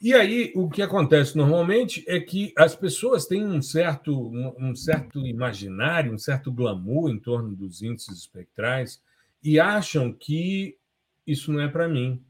E 0.00 0.12
aí, 0.12 0.52
o 0.54 0.68
que 0.68 0.82
acontece 0.82 1.36
normalmente 1.36 2.04
é 2.06 2.20
que 2.20 2.52
as 2.56 2.74
pessoas 2.74 3.26
têm 3.26 3.46
um 3.46 3.62
certo, 3.62 4.30
um 4.58 4.74
certo 4.74 5.18
imaginário, 5.26 6.12
um 6.12 6.18
certo 6.18 6.52
glamour 6.52 7.10
em 7.10 7.18
torno 7.18 7.56
dos 7.56 7.82
índices 7.82 8.18
espectrais 8.18 9.02
e 9.42 9.58
acham 9.58 10.12
que 10.12 10.76
isso 11.26 11.52
não 11.52 11.60
é 11.60 11.68
para 11.68 11.88
mim. 11.88 12.22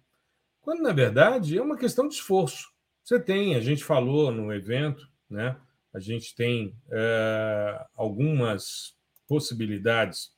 Quando, 0.60 0.82
na 0.82 0.92
verdade, 0.92 1.58
é 1.58 1.62
uma 1.62 1.76
questão 1.76 2.06
de 2.06 2.14
esforço. 2.14 2.72
Você 3.02 3.18
tem, 3.18 3.54
a 3.54 3.60
gente 3.60 3.84
falou 3.84 4.30
no 4.30 4.52
evento, 4.52 5.08
né? 5.28 5.56
a 5.94 6.00
gente 6.00 6.34
tem 6.34 6.76
é, 6.90 7.86
algumas 7.94 8.96
possibilidades 9.28 10.32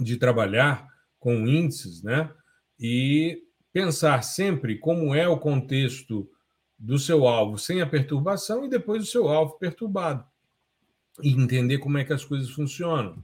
de 0.00 0.16
trabalhar 0.16 0.88
com 1.20 1.46
índices, 1.46 2.02
né? 2.02 2.32
E 2.80 3.42
pensar 3.70 4.22
sempre 4.22 4.78
como 4.78 5.14
é 5.14 5.28
o 5.28 5.38
contexto 5.38 6.28
do 6.78 6.98
seu 6.98 7.26
alvo 7.26 7.58
sem 7.58 7.80
a 7.80 7.86
perturbação 7.86 8.64
e 8.64 8.68
depois 8.68 9.02
o 9.02 9.06
seu 9.06 9.28
alvo 9.28 9.58
perturbado. 9.58 10.24
E 11.22 11.30
entender 11.30 11.78
como 11.78 11.98
é 11.98 12.04
que 12.04 12.12
as 12.12 12.24
coisas 12.24 12.50
funcionam. 12.50 13.22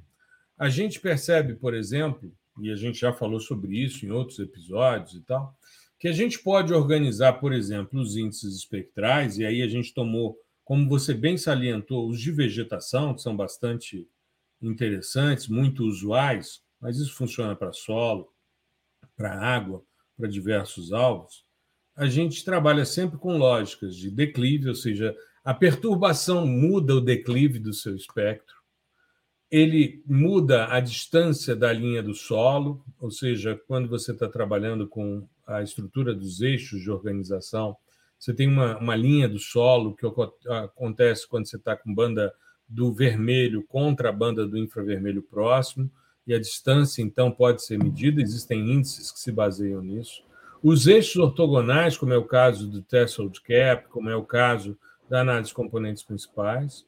A 0.59 0.69
gente 0.69 1.01
percebe, 1.01 1.55
por 1.55 1.75
exemplo, 1.75 2.33
e 2.61 2.71
a 2.71 2.77
gente 2.77 2.99
já 2.99 3.13
falou 3.13 3.41
sobre 3.41 3.77
isso 3.77 4.05
em 4.05 4.11
outros 4.11 4.39
episódios 4.39 5.15
e 5.15 5.21
tal, 5.21 5.57
que 5.99 6.09
a 6.09 6.13
gente 6.13 6.39
pode 6.39 6.73
organizar, 6.73 7.35
por 7.35 7.53
exemplo, 7.53 8.01
os 8.01 8.17
índices 8.17 8.57
espectrais, 8.57 9.39
e 9.39 9.45
aí 9.45 9.63
a 9.63 9.69
gente 9.69 9.95
tomou, 9.95 10.37
como 10.65 10.89
você 10.89 11.15
bem 11.15 11.37
salientou, 11.37 12.09
os 12.09 12.21
de 12.21 12.31
vegetação, 12.31 13.15
que 13.15 13.23
são 13.23 13.37
bastante 13.37 14.09
interessantes, 14.61 15.49
muito 15.49 15.85
usuais, 15.85 16.63
mas 16.81 16.99
isso 16.99 17.15
funciona 17.15 17.57
para 17.57 17.73
solo, 17.73 18.33
para 19.17 19.39
água, 19.41 19.85
para 20.17 20.29
diversos 20.29 20.93
alvos. 20.93 21.44
A 21.97 22.07
gente 22.07 22.45
trabalha 22.45 22.85
sempre 22.85 23.19
com 23.19 23.37
lógicas 23.37 23.97
de 23.97 24.11
declive, 24.11 24.69
ou 24.69 24.75
seja, 24.75 25.15
a 25.45 25.55
perturbação 25.55 26.47
muda 26.47 26.95
o 26.95 27.01
declive 27.01 27.59
do 27.59 27.73
seu 27.73 27.95
espectro 27.95 28.55
ele 29.55 30.03
muda 30.05 30.67
a 30.67 30.81
distância 30.81 31.55
da 31.55 31.73
linha 31.73 32.03
do 32.03 32.13
solo, 32.13 32.85
ou 32.99 33.09
seja, 33.09 33.57
quando 33.69 33.89
você 33.89 34.11
está 34.11 34.29
trabalhando 34.29 34.89
com 34.89 35.29
a 35.47 35.63
estrutura 35.63 36.13
dos 36.13 36.41
eixos 36.41 36.81
de 36.81 36.91
organização. 36.91 37.77
Você 38.19 38.35
tem 38.35 38.49
uma, 38.49 38.77
uma 38.79 38.97
linha 38.97 39.29
do 39.29 39.39
solo 39.39 39.95
que 39.95 40.05
acontece 40.49 41.29
quando 41.29 41.47
você 41.47 41.57
está 41.57 41.77
com 41.77 41.95
banda 41.95 42.35
do 42.69 42.93
vermelho 42.93 43.63
contra 43.69 44.09
a 44.09 44.13
banda 44.13 44.45
do 44.45 44.59
infravermelho 44.59 45.23
próximo, 45.23 45.89
e 46.27 46.35
a 46.35 46.41
distância, 46.41 47.01
então, 47.01 47.31
pode 47.31 47.63
ser 47.63 47.79
medida, 47.79 48.21
existem 48.21 48.73
índices 48.73 49.13
que 49.13 49.21
se 49.21 49.31
baseiam 49.31 49.83
nisso. 49.83 50.21
Os 50.67 50.87
eixos 50.87 51.17
ortogonais, 51.17 51.95
como 51.95 52.15
é 52.15 52.17
o 52.17 52.25
caso 52.25 52.67
do 52.67 52.81
threshold 52.81 53.39
cap, 53.43 53.87
como 53.91 54.09
é 54.09 54.17
o 54.17 54.25
caso 54.25 54.79
da 55.11 55.21
análise 55.21 55.51
de 55.51 55.55
componentes 55.55 56.03
principais. 56.03 56.87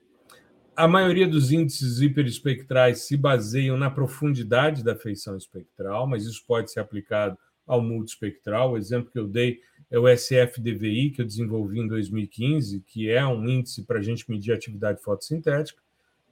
A 0.74 0.88
maioria 0.88 1.28
dos 1.28 1.52
índices 1.52 2.00
hiperespectrais 2.00 3.00
se 3.00 3.18
baseiam 3.18 3.76
na 3.76 3.90
profundidade 3.90 4.82
da 4.82 4.96
feição 4.96 5.36
espectral, 5.36 6.06
mas 6.06 6.24
isso 6.24 6.42
pode 6.46 6.70
ser 6.72 6.80
aplicado 6.80 7.36
ao 7.66 7.82
multiespectral. 7.82 8.72
O 8.72 8.78
exemplo 8.78 9.10
que 9.12 9.18
eu 9.18 9.28
dei 9.28 9.60
é 9.90 9.98
o 9.98 10.08
SFDVI, 10.08 11.10
que 11.10 11.20
eu 11.20 11.26
desenvolvi 11.26 11.80
em 11.80 11.86
2015, 11.86 12.80
que 12.80 13.10
é 13.10 13.26
um 13.26 13.46
índice 13.46 13.82
para 13.82 13.98
a 13.98 14.02
gente 14.02 14.24
medir 14.30 14.52
a 14.52 14.54
atividade 14.54 15.02
fotossintética 15.02 15.82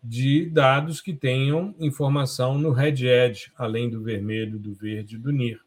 de 0.03 0.47
dados 0.47 1.03
que 1.03 1.13
tenham 1.13 1.75
informação 1.79 2.57
no 2.57 2.71
Red 2.71 3.07
Edge, 3.07 3.53
além 3.55 3.91
do 3.91 4.03
vermelho, 4.03 4.59
do 4.59 4.73
verde 4.73 5.17
e 5.17 5.19
do 5.19 5.31
NIR. 5.31 5.64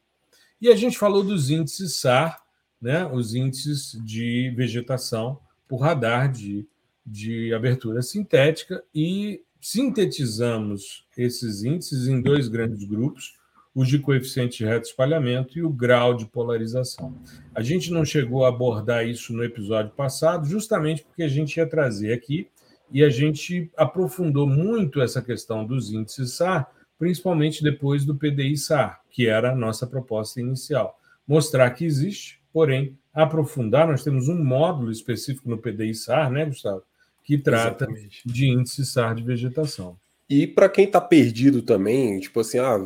E 0.61 0.69
a 0.69 0.75
gente 0.75 0.97
falou 0.97 1.23
dos 1.23 1.49
índices 1.49 1.95
SAR, 1.97 2.41
né, 2.81 3.05
os 3.05 3.35
índices 3.35 3.99
de 4.03 4.51
vegetação 4.55 5.39
por 5.67 5.77
radar 5.77 6.31
de, 6.31 6.67
de 7.05 7.53
abertura 7.53 8.01
sintética, 8.01 8.83
e 8.93 9.41
sintetizamos 9.61 11.05
esses 11.17 11.63
índices 11.63 12.07
em 12.07 12.21
dois 12.21 12.47
grandes 12.47 12.83
grupos, 12.83 13.35
o 13.73 13.85
de 13.85 13.99
coeficiente 13.99 14.57
de 14.57 14.65
reto 14.65 14.87
espalhamento 14.87 15.59
e 15.59 15.61
o 15.61 15.69
grau 15.69 16.15
de 16.15 16.25
polarização. 16.25 17.15
A 17.53 17.61
gente 17.61 17.91
não 17.91 18.03
chegou 18.03 18.43
a 18.43 18.49
abordar 18.49 19.07
isso 19.07 19.33
no 19.33 19.43
episódio 19.43 19.91
passado, 19.91 20.47
justamente 20.47 21.03
porque 21.03 21.21
a 21.21 21.27
gente 21.27 21.57
ia 21.57 21.67
trazer 21.67 22.11
aqui 22.11 22.47
e 22.91 23.03
a 23.03 23.09
gente 23.09 23.69
aprofundou 23.77 24.47
muito 24.47 24.99
essa 24.99 25.21
questão 25.21 25.63
dos 25.63 25.91
índices 25.91 26.33
SAR, 26.33 26.71
principalmente 26.97 27.63
depois 27.63 28.05
do 28.05 28.15
PDI 28.15 28.57
SAR, 28.57 29.01
que 29.09 29.27
era 29.27 29.51
a 29.51 29.55
nossa 29.55 29.85
proposta 29.85 30.39
inicial. 30.39 30.99
Mostrar 31.27 31.69
que 31.71 31.85
existe, 31.85 32.39
porém, 32.51 32.97
aprofundar. 33.13 33.87
Nós 33.87 34.03
temos 34.03 34.27
um 34.27 34.43
módulo 34.43 34.91
específico 34.91 35.49
no 35.49 35.57
PDI 35.57 35.93
SAR, 35.93 36.31
né, 36.31 36.45
Gustavo? 36.45 36.83
Que 37.23 37.37
trata 37.37 37.85
Exatamente. 37.85 38.21
de 38.25 38.47
índice 38.47 38.85
SAR 38.85 39.13
de 39.15 39.23
vegetação. 39.23 39.97
E 40.29 40.45
para 40.45 40.69
quem 40.69 40.85
está 40.85 40.99
perdido 40.99 41.61
também, 41.61 42.19
tipo 42.19 42.39
assim, 42.39 42.59
ah, 42.59 42.77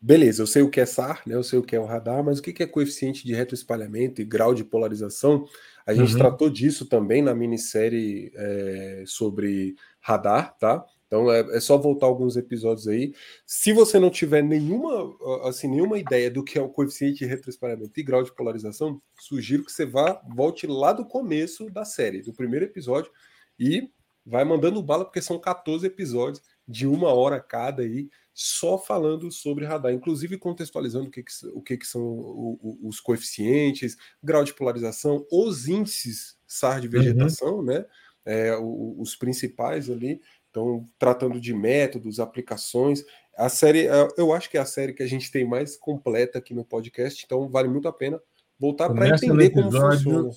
beleza, 0.00 0.42
eu 0.42 0.46
sei 0.46 0.62
o 0.62 0.70
que 0.70 0.80
é 0.80 0.86
SAR, 0.86 1.22
né? 1.26 1.34
Eu 1.34 1.42
sei 1.42 1.58
o 1.58 1.62
que 1.62 1.74
é 1.74 1.80
o 1.80 1.86
radar, 1.86 2.22
mas 2.22 2.38
o 2.38 2.42
que 2.42 2.62
é 2.62 2.66
coeficiente 2.66 3.24
de 3.24 3.34
retroespalhamento 3.34 4.20
e 4.20 4.24
grau 4.24 4.54
de 4.54 4.64
polarização? 4.64 5.46
A 5.86 5.94
gente 5.94 6.12
uhum. 6.12 6.18
tratou 6.18 6.50
disso 6.50 6.86
também 6.86 7.22
na 7.22 7.34
minissérie 7.34 8.30
é, 8.34 9.04
sobre 9.06 9.74
radar, 10.00 10.56
tá? 10.58 10.84
Então 11.10 11.30
é, 11.30 11.40
é, 11.56 11.60
só 11.60 11.76
voltar 11.76 12.06
alguns 12.06 12.36
episódios 12.36 12.86
aí. 12.86 13.12
Se 13.44 13.72
você 13.72 13.98
não 13.98 14.10
tiver 14.10 14.44
nenhuma, 14.44 15.12
assim, 15.42 15.66
nenhuma 15.66 15.98
ideia 15.98 16.30
do 16.30 16.44
que 16.44 16.56
é 16.56 16.62
o 16.62 16.68
coeficiente 16.68 17.18
de 17.18 17.26
retroespalhamento 17.26 17.98
e 17.98 18.02
grau 18.04 18.22
de 18.22 18.32
polarização, 18.32 19.02
sugiro 19.18 19.64
que 19.64 19.72
você 19.72 19.84
vá, 19.84 20.22
volte 20.32 20.68
lá 20.68 20.92
do 20.92 21.04
começo 21.04 21.68
da 21.68 21.84
série, 21.84 22.22
do 22.22 22.32
primeiro 22.32 22.64
episódio, 22.64 23.10
e 23.58 23.90
vai 24.24 24.44
mandando 24.44 24.80
bala, 24.80 25.04
porque 25.04 25.20
são 25.20 25.36
14 25.36 25.84
episódios 25.84 26.40
de 26.66 26.86
uma 26.86 27.12
hora 27.12 27.40
cada 27.40 27.82
aí, 27.82 28.08
só 28.32 28.78
falando 28.78 29.32
sobre 29.32 29.64
radar, 29.64 29.92
inclusive 29.92 30.38
contextualizando 30.38 31.08
o 31.08 31.10
que, 31.10 31.24
que 31.24 31.32
o 31.52 31.60
que, 31.60 31.76
que 31.76 31.86
são 31.86 32.00
o, 32.00 32.58
o, 32.62 32.88
os 32.88 33.00
coeficientes, 33.00 33.96
grau 34.22 34.44
de 34.44 34.54
polarização, 34.54 35.26
os 35.32 35.66
índices 35.66 36.38
SAR 36.46 36.80
de 36.80 36.86
uhum. 36.86 36.92
vegetação, 36.92 37.56
uhum. 37.56 37.64
né? 37.64 37.84
É, 38.24 38.54
os 38.56 39.16
principais 39.16 39.88
ali, 39.88 40.20
então 40.50 40.84
tratando 40.98 41.40
de 41.40 41.54
métodos, 41.54 42.20
aplicações. 42.20 43.04
A 43.36 43.48
série, 43.48 43.86
é, 43.86 44.08
eu 44.18 44.32
acho 44.32 44.50
que 44.50 44.58
é 44.58 44.60
a 44.60 44.66
série 44.66 44.92
que 44.92 45.02
a 45.02 45.06
gente 45.06 45.30
tem 45.30 45.46
mais 45.46 45.76
completa 45.76 46.38
aqui 46.38 46.52
no 46.52 46.64
podcast, 46.64 47.24
então 47.24 47.48
vale 47.48 47.68
muito 47.68 47.88
a 47.88 47.92
pena 47.92 48.20
voltar 48.58 48.90
para 48.90 49.08
entender 49.08 49.46
episódio, 49.46 50.04
como 50.04 50.24
funciona. 50.24 50.30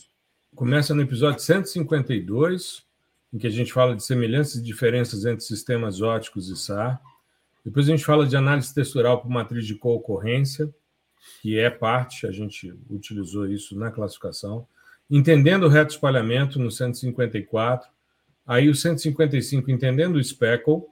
Começa 0.56 0.94
no 0.94 1.02
episódio 1.02 1.40
152, 1.42 2.86
em 3.34 3.38
que 3.38 3.48
a 3.48 3.50
gente 3.50 3.74
fala 3.74 3.96
de 3.96 4.04
semelhanças 4.04 4.56
e 4.56 4.64
diferenças 4.64 5.26
entre 5.26 5.44
sistemas 5.44 6.00
óticos 6.00 6.48
e 6.48 6.56
SAR. 6.56 7.02
Depois 7.66 7.88
a 7.88 7.92
gente 7.92 8.06
fala 8.06 8.28
de 8.28 8.38
análise 8.38 8.74
textural 8.74 9.22
por 9.22 9.30
matriz 9.30 9.66
de 9.66 9.76
concorrência, 9.76 10.74
que 11.42 11.58
é 11.58 11.70
parte, 11.70 12.28
a 12.28 12.32
gente 12.32 12.74
utilizou 12.90 13.48
isso 13.48 13.78
na 13.78 13.90
classificação. 13.90 14.68
Entendendo 15.10 15.64
o 15.64 15.70
reto 15.70 15.94
espalhamento 15.94 16.60
no 16.60 16.70
154. 16.70 17.90
Aí 18.46 18.70
o 18.70 18.76
155, 18.76 19.72
entendendo 19.72 20.16
o 20.16 20.24
speckle. 20.24 20.84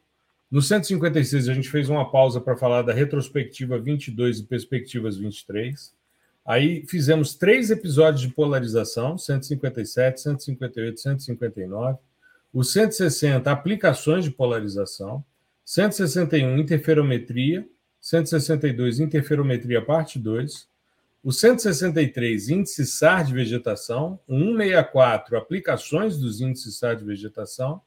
No 0.49 0.61
156, 0.61 1.49
a 1.49 1.53
gente 1.53 1.69
fez 1.69 1.89
uma 1.89 2.09
pausa 2.09 2.39
para 2.41 2.57
falar 2.57 2.81
da 2.81 2.93
retrospectiva 2.93 3.79
22 3.79 4.39
e 4.39 4.43
perspectivas 4.43 5.17
23. 5.17 5.93
Aí 6.45 6.85
fizemos 6.87 7.35
três 7.35 7.69
episódios 7.69 8.21
de 8.21 8.29
polarização, 8.29 9.17
157, 9.17 10.21
158, 10.21 10.99
159. 10.99 11.99
O 12.53 12.63
160, 12.63 13.49
aplicações 13.49 14.23
de 14.25 14.31
polarização. 14.31 15.23
161, 15.63 16.57
interferometria. 16.57 17.65
162, 18.01 18.99
interferometria, 18.99 19.81
parte 19.81 20.17
2. 20.17 20.67
O 21.23 21.31
163, 21.31 22.49
índice 22.49 22.85
SAR 22.85 23.23
de 23.23 23.33
vegetação. 23.33 24.19
O 24.27 24.33
164, 24.37 25.37
aplicações 25.37 26.17
dos 26.17 26.41
índices 26.41 26.79
SAR 26.79 26.95
de 26.95 27.05
vegetação. 27.05 27.81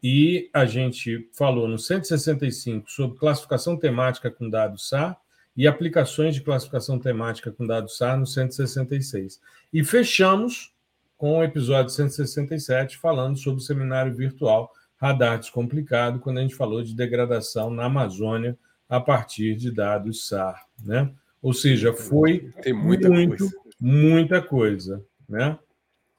E 0.00 0.48
a 0.52 0.64
gente 0.64 1.28
falou 1.32 1.66
no 1.66 1.78
165 1.78 2.88
sobre 2.88 3.18
classificação 3.18 3.76
temática 3.76 4.30
com 4.30 4.48
dados 4.48 4.88
SAR 4.88 5.20
e 5.56 5.66
aplicações 5.66 6.36
de 6.36 6.40
classificação 6.40 7.00
temática 7.00 7.50
com 7.50 7.66
dados 7.66 7.96
SAR 7.96 8.16
no 8.16 8.24
166. 8.24 9.40
E 9.72 9.82
fechamos 9.82 10.72
com 11.16 11.38
o 11.38 11.42
episódio 11.42 11.90
167 11.90 12.96
falando 12.96 13.36
sobre 13.36 13.60
o 13.60 13.64
seminário 13.64 14.14
virtual 14.14 14.72
radar 14.96 15.38
descomplicado, 15.38 16.20
quando 16.20 16.38
a 16.38 16.42
gente 16.42 16.54
falou 16.54 16.82
de 16.82 16.94
degradação 16.94 17.70
na 17.70 17.86
Amazônia 17.86 18.56
a 18.88 19.00
partir 19.00 19.56
de 19.56 19.72
dados 19.72 20.28
SAR, 20.28 20.64
né? 20.82 21.12
Ou 21.42 21.52
seja, 21.52 21.92
foi 21.92 22.52
Tem 22.62 22.72
muita 22.72 23.08
muito, 23.08 23.38
coisa. 23.38 23.56
muita 23.80 24.42
coisa, 24.42 25.04
né? 25.28 25.58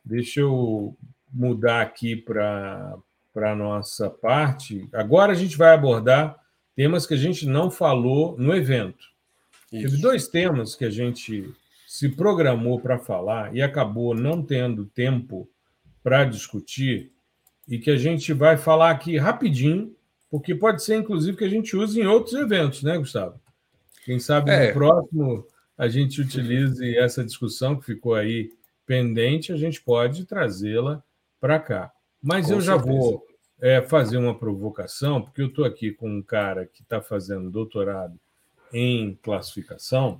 Deixa 0.03 0.39
eu 0.41 0.95
mudar 1.31 1.81
aqui 1.81 2.15
para 2.15 2.97
a 3.35 3.55
nossa 3.55 4.09
parte. 4.09 4.87
Agora 4.93 5.33
a 5.33 5.35
gente 5.35 5.57
vai 5.57 5.73
abordar 5.73 6.37
temas 6.75 7.05
que 7.05 7.13
a 7.13 7.17
gente 7.17 7.45
não 7.45 7.69
falou 7.69 8.37
no 8.37 8.55
evento. 8.55 9.05
Isso. 9.71 9.83
Teve 9.83 10.01
dois 10.01 10.27
temas 10.27 10.75
que 10.75 10.85
a 10.85 10.89
gente 10.89 11.53
se 11.87 12.09
programou 12.09 12.79
para 12.79 12.97
falar 12.97 13.53
e 13.55 13.61
acabou 13.61 14.15
não 14.15 14.41
tendo 14.41 14.85
tempo 14.85 15.49
para 16.01 16.23
discutir, 16.23 17.11
e 17.67 17.77
que 17.77 17.91
a 17.91 17.97
gente 17.97 18.33
vai 18.33 18.57
falar 18.57 18.89
aqui 18.89 19.17
rapidinho, 19.17 19.95
porque 20.31 20.55
pode 20.55 20.83
ser, 20.83 20.95
inclusive, 20.95 21.37
que 21.37 21.43
a 21.43 21.49
gente 21.49 21.75
use 21.75 21.99
em 21.99 22.07
outros 22.07 22.33
eventos, 22.33 22.81
né, 22.81 22.97
Gustavo? 22.97 23.39
Quem 24.09 24.19
sabe 24.19 24.49
é. 24.49 24.69
no 24.69 24.73
próximo 24.73 25.45
a 25.77 25.87
gente 25.87 26.19
utilize 26.19 26.97
essa 26.97 27.23
discussão 27.23 27.75
que 27.75 27.85
ficou 27.85 28.15
aí 28.15 28.49
pendente, 28.83 29.53
a 29.53 29.55
gente 29.55 29.79
pode 29.83 30.25
trazê-la 30.25 31.03
para 31.39 31.59
cá. 31.59 31.91
Mas 32.19 32.47
com 32.47 32.53
eu 32.53 32.61
já 32.61 32.73
certeza. 32.73 32.97
vou 32.97 33.23
é, 33.61 33.83
fazer 33.83 34.17
uma 34.17 34.33
provocação, 34.33 35.21
porque 35.21 35.43
eu 35.43 35.45
estou 35.45 35.63
aqui 35.63 35.91
com 35.91 36.09
um 36.09 36.23
cara 36.23 36.65
que 36.65 36.81
está 36.81 36.99
fazendo 36.99 37.51
doutorado 37.51 38.19
em 38.73 39.13
classificação, 39.21 40.19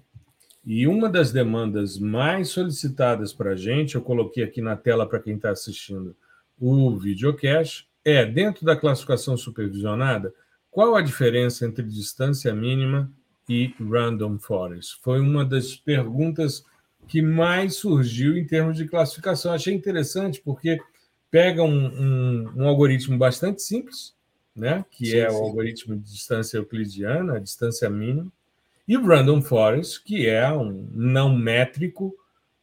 e 0.64 0.86
uma 0.86 1.10
das 1.10 1.32
demandas 1.32 1.98
mais 1.98 2.50
solicitadas 2.50 3.34
para 3.34 3.54
a 3.54 3.56
gente, 3.56 3.96
eu 3.96 4.04
coloquei 4.04 4.44
aqui 4.44 4.62
na 4.62 4.76
tela 4.76 5.10
para 5.10 5.20
quem 5.20 5.36
está 5.36 5.50
assistindo 5.50 6.16
o 6.60 6.96
videocast 6.96 7.88
é, 8.06 8.24
dentro 8.24 8.64
da 8.64 8.76
classificação 8.76 9.36
supervisionada, 9.36 10.32
qual 10.70 10.96
a 10.96 11.02
diferença 11.02 11.66
entre 11.66 11.84
distância 11.84 12.54
mínima 12.54 13.12
e 13.50 13.74
random 13.80 14.38
forest? 14.38 15.00
Foi 15.02 15.20
uma 15.20 15.44
das 15.44 15.76
perguntas 15.76 16.64
que 17.08 17.22
mais 17.22 17.76
surgiu 17.76 18.38
em 18.38 18.46
termos 18.46 18.78
de 18.78 18.88
classificação. 18.88 19.52
Achei 19.52 19.74
interessante 19.74 20.40
porque 20.40 20.80
pega 21.32 21.64
um, 21.64 21.88
um, 21.88 22.52
um 22.58 22.68
algoritmo 22.68 23.18
bastante 23.18 23.64
simples, 23.64 24.14
né, 24.56 24.86
que 24.92 25.08
sim, 25.08 25.18
é 25.18 25.30
sim. 25.30 25.36
o 25.36 25.40
algoritmo 25.40 25.96
de 25.96 26.04
distância 26.04 26.58
euclidiana, 26.58 27.38
a 27.38 27.40
distância 27.40 27.90
mínima, 27.90 28.32
e 28.88 28.98
o 28.98 29.06
random 29.06 29.42
forest, 29.42 30.04
que 30.04 30.28
é 30.28 30.52
um 30.52 30.88
não 30.92 31.36
métrico, 31.36 32.14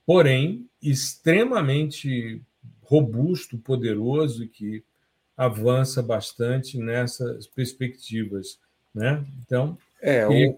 porém 0.05 0.69
extremamente 0.83 2.41
robusto, 2.83 3.59
poderoso 3.59 4.45
e 4.45 4.49
que 4.49 4.85
avança 5.37 6.03
bastante 6.03 6.79
nessas 6.79 7.47
perspectivas, 7.47 8.59
né? 8.95 9.25
Então, 9.45 9.77
é 10.01 10.27
o, 10.27 10.57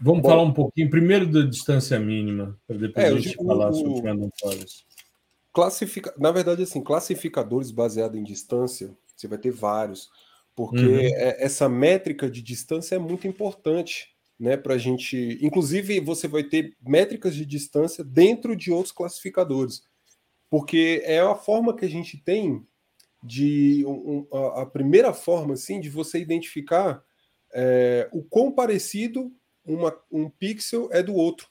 Vamos 0.00 0.22
Bom, 0.22 0.28
falar 0.28 0.42
um 0.42 0.52
pouquinho 0.52 0.88
primeiro 0.88 1.26
da 1.26 1.42
distância 1.42 1.98
mínima, 1.98 2.56
para 2.66 2.76
depois 2.76 3.04
é, 3.04 3.08
a 3.08 3.18
gente 3.18 3.34
falar 3.34 3.70
o, 3.70 3.74
sobre 3.74 4.10
o 4.10 4.30
Forest. 4.40 4.86
Classifica... 5.52 6.14
Na 6.16 6.30
verdade, 6.30 6.62
assim, 6.62 6.80
classificadores 6.80 7.72
baseados 7.72 8.16
em 8.16 8.22
distância, 8.22 8.96
você 9.16 9.26
vai 9.26 9.38
ter 9.38 9.50
vários, 9.50 10.08
porque 10.54 10.86
uhum. 10.86 10.98
É, 10.98 11.44
essa 11.44 11.68
métrica 11.68 12.30
de 12.30 12.40
distância 12.40 12.94
é 12.94 12.98
muito 12.98 13.26
importante, 13.26 14.14
né? 14.38 14.56
Para 14.56 14.74
a 14.74 14.78
gente. 14.78 15.38
Inclusive, 15.42 15.98
você 15.98 16.28
vai 16.28 16.44
ter 16.44 16.76
métricas 16.80 17.34
de 17.34 17.44
distância 17.44 18.04
dentro 18.04 18.54
de 18.54 18.70
outros 18.70 18.92
classificadores, 18.92 19.82
porque 20.48 21.02
é 21.04 21.18
a 21.18 21.34
forma 21.34 21.74
que 21.74 21.84
a 21.84 21.90
gente 21.90 22.16
tem 22.16 22.64
de 23.22 23.84
um, 23.84 24.26
a, 24.32 24.62
a, 24.62 24.66
primeira 24.66 25.12
forma 25.12 25.54
assim 25.54 25.80
de 25.80 25.88
você 25.88 26.20
identificar 26.20 27.02
é, 27.60 28.08
o 28.12 28.22
quão 28.22 28.52
parecido 28.52 29.32
uma, 29.64 29.92
um 30.12 30.30
pixel 30.30 30.88
é 30.92 31.02
do 31.02 31.12
outro. 31.12 31.48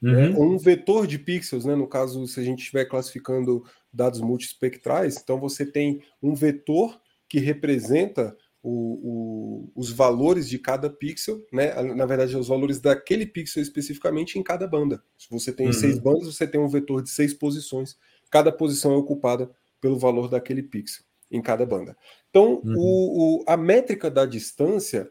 Né? 0.00 0.28
Uhum. 0.28 0.54
Um 0.54 0.58
vetor 0.58 1.08
de 1.08 1.18
pixels, 1.18 1.64
né? 1.64 1.74
no 1.74 1.88
caso, 1.88 2.24
se 2.28 2.38
a 2.38 2.44
gente 2.44 2.60
estiver 2.60 2.84
classificando 2.84 3.64
dados 3.92 4.20
multispectrais, 4.20 5.16
então 5.16 5.40
você 5.40 5.66
tem 5.66 6.02
um 6.22 6.34
vetor 6.34 7.00
que 7.28 7.40
representa 7.40 8.36
o, 8.62 9.70
o, 9.72 9.72
os 9.74 9.90
valores 9.90 10.48
de 10.48 10.56
cada 10.56 10.88
pixel, 10.88 11.44
né? 11.52 11.74
na 11.82 12.06
verdade, 12.06 12.36
os 12.36 12.46
valores 12.46 12.80
daquele 12.80 13.26
pixel 13.26 13.60
especificamente 13.60 14.38
em 14.38 14.42
cada 14.42 14.68
banda. 14.68 15.02
Se 15.18 15.28
você 15.28 15.52
tem 15.52 15.66
uhum. 15.66 15.72
seis 15.72 15.98
bandas, 15.98 16.32
você 16.32 16.46
tem 16.46 16.60
um 16.60 16.68
vetor 16.68 17.02
de 17.02 17.10
seis 17.10 17.34
posições. 17.34 17.96
Cada 18.30 18.52
posição 18.52 18.92
é 18.92 18.96
ocupada 18.96 19.50
pelo 19.80 19.98
valor 19.98 20.28
daquele 20.28 20.62
pixel 20.62 21.04
em 21.28 21.42
cada 21.42 21.66
banda. 21.66 21.96
Então, 22.30 22.62
uhum. 22.64 22.74
o, 22.76 23.44
a 23.48 23.56
métrica 23.56 24.08
da 24.08 24.24
distância 24.24 25.10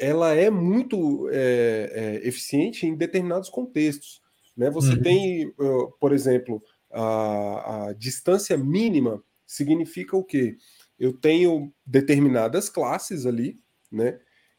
ela 0.00 0.34
é 0.34 0.48
muito 0.48 1.28
é, 1.30 1.92
é, 2.22 2.26
eficiente 2.28 2.86
em 2.86 2.96
determinados 2.96 3.50
contextos. 3.50 4.22
Né? 4.56 4.70
Você 4.70 4.94
uhum. 4.94 5.02
tem, 5.02 5.54
por 6.00 6.12
exemplo, 6.12 6.62
a, 6.90 7.88
a, 7.88 7.92
distância 7.92 8.56
mínima 8.56 9.22
significa 9.46 10.16
o 10.16 10.24
quê? 10.24 10.56
Eu 10.98 11.12
tenho 11.12 11.72
determinadas 11.86 12.68
classes 12.68 13.26
ali, 13.26 13.58
né? 13.92 14.18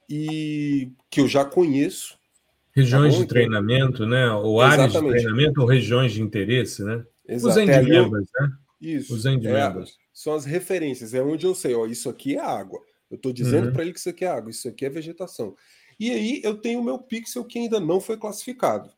E 0.10 0.91
que 1.10 1.21
eu 1.21 1.27
já 1.27 1.45
conheço. 1.45 2.17
Regiões 2.73 3.15
tá 3.15 3.21
de 3.21 3.27
treinamento, 3.27 4.06
né? 4.06 4.32
Ou 4.32 4.62
áreas 4.62 4.91
de 4.91 4.99
treinamento 4.99 5.62
ou 5.62 5.67
regiões 5.67 6.13
de 6.13 6.21
interesse, 6.21 6.84
né? 6.84 7.06
Exato. 7.27 7.60
Os 7.60 7.63
endmembers, 7.63 8.27
né? 8.39 8.51
Isso. 8.82 9.13
Os 9.13 9.25
endmembers. 9.25 9.89
É, 9.89 9.93
são 10.13 10.34
as 10.34 10.45
referências, 10.45 11.13
é 11.13 11.21
onde 11.21 11.45
eu 11.45 11.54
sei, 11.54 11.75
ó, 11.75 11.86
isso 11.86 12.10
aqui 12.10 12.36
é 12.36 12.39
água. 12.39 12.82
Eu 13.12 13.17
estou 13.17 13.34
dizendo 13.34 13.67
uhum. 13.67 13.74
para 13.74 13.84
ele 13.84 13.91
que 13.91 14.00
isso 14.00 14.10
aqui 14.10 14.24
é 14.24 14.30
água, 14.30 14.50
isso 14.50 14.67
aqui 14.69 14.86
é 14.86 14.89
vegetação. 14.89 15.56
E 16.00 16.10
aí 16.10 16.41
eu 16.43 16.56
tenho 16.56 16.80
o 16.80 16.84
meu 16.84 16.97
pixel 16.97 17.43
que 17.43 17.60
ainda 17.60 17.80
não 17.80 18.00
foi 18.00 18.17
classificado. 18.17 18.89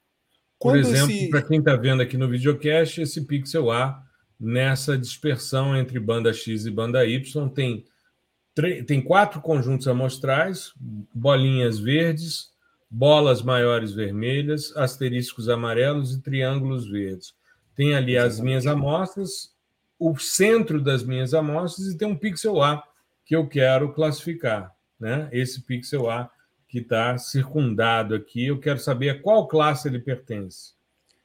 Quando 0.59 0.81
Por 0.81 0.89
exemplo, 0.89 1.11
esse... 1.11 1.29
para 1.29 1.41
quem 1.41 1.59
está 1.59 1.75
vendo 1.75 2.01
aqui 2.01 2.15
no 2.15 2.29
videocast, 2.29 2.99
esse 2.99 3.25
pixel 3.25 3.71
A, 3.71 4.01
nessa 4.39 4.97
dispersão 4.97 5.75
entre 5.75 5.99
banda 5.99 6.31
X 6.31 6.65
e 6.65 6.71
banda 6.71 7.05
Y, 7.05 7.49
tem, 7.49 7.83
tem 8.85 9.01
quatro 9.01 9.41
conjuntos 9.41 9.87
amostrais, 9.87 10.71
bolinhas 11.13 11.79
verdes, 11.79 12.51
bolas 12.89 13.41
maiores 13.41 13.91
vermelhas, 13.91 14.71
asteriscos 14.77 15.49
amarelos 15.49 16.13
e 16.13 16.21
triângulos 16.21 16.87
verdes. 16.87 17.33
Tem 17.75 17.95
ali 17.95 18.15
as 18.15 18.39
minhas 18.39 18.67
amostras, 18.67 19.51
o 19.97 20.15
centro 20.19 20.79
das 20.79 21.03
minhas 21.03 21.33
amostras 21.33 21.87
e 21.87 21.97
tem 21.97 22.07
um 22.07 22.15
pixel 22.15 22.61
A 22.61 22.83
que 23.25 23.35
eu 23.35 23.47
quero 23.47 23.93
classificar, 23.93 24.71
né? 24.99 25.29
Esse 25.31 25.61
pixel 25.61 26.09
A 26.09 26.29
que 26.67 26.79
está 26.79 27.17
circundado 27.17 28.15
aqui, 28.15 28.47
eu 28.47 28.59
quero 28.59 28.79
saber 28.79 29.09
a 29.09 29.19
qual 29.19 29.47
classe 29.47 29.87
ele 29.87 29.99
pertence. 29.99 30.73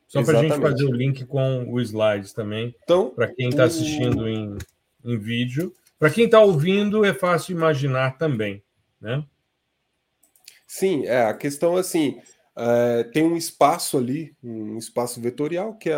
Só 0.07 0.23
para 0.23 0.39
a 0.39 0.43
gente 0.43 0.61
fazer 0.61 0.85
o 0.85 0.93
link 0.93 1.25
com 1.27 1.71
o 1.71 1.81
slides 1.81 2.33
também, 2.33 2.75
então, 2.83 3.11
para 3.11 3.29
quem 3.29 3.49
está 3.49 3.65
assistindo 3.65 4.23
o... 4.23 4.29
em, 4.29 4.57
em 5.05 5.19
vídeo. 5.19 5.75
Para 5.99 6.11
quem 6.11 6.25
está 6.27 6.41
ouvindo, 6.41 7.05
é 7.05 7.13
fácil 7.13 7.57
imaginar 7.57 8.17
também, 8.17 8.63
né? 9.01 9.25
Sim, 10.67 11.07
é, 11.07 11.25
a 11.25 11.35
questão 11.35 11.77
assim, 11.77 12.21
é, 12.61 13.05
tem 13.05 13.23
um 13.23 13.37
espaço 13.37 13.97
ali, 13.97 14.37
um 14.43 14.77
espaço 14.79 15.21
vetorial, 15.21 15.77
que 15.77 15.91
é 15.91 15.97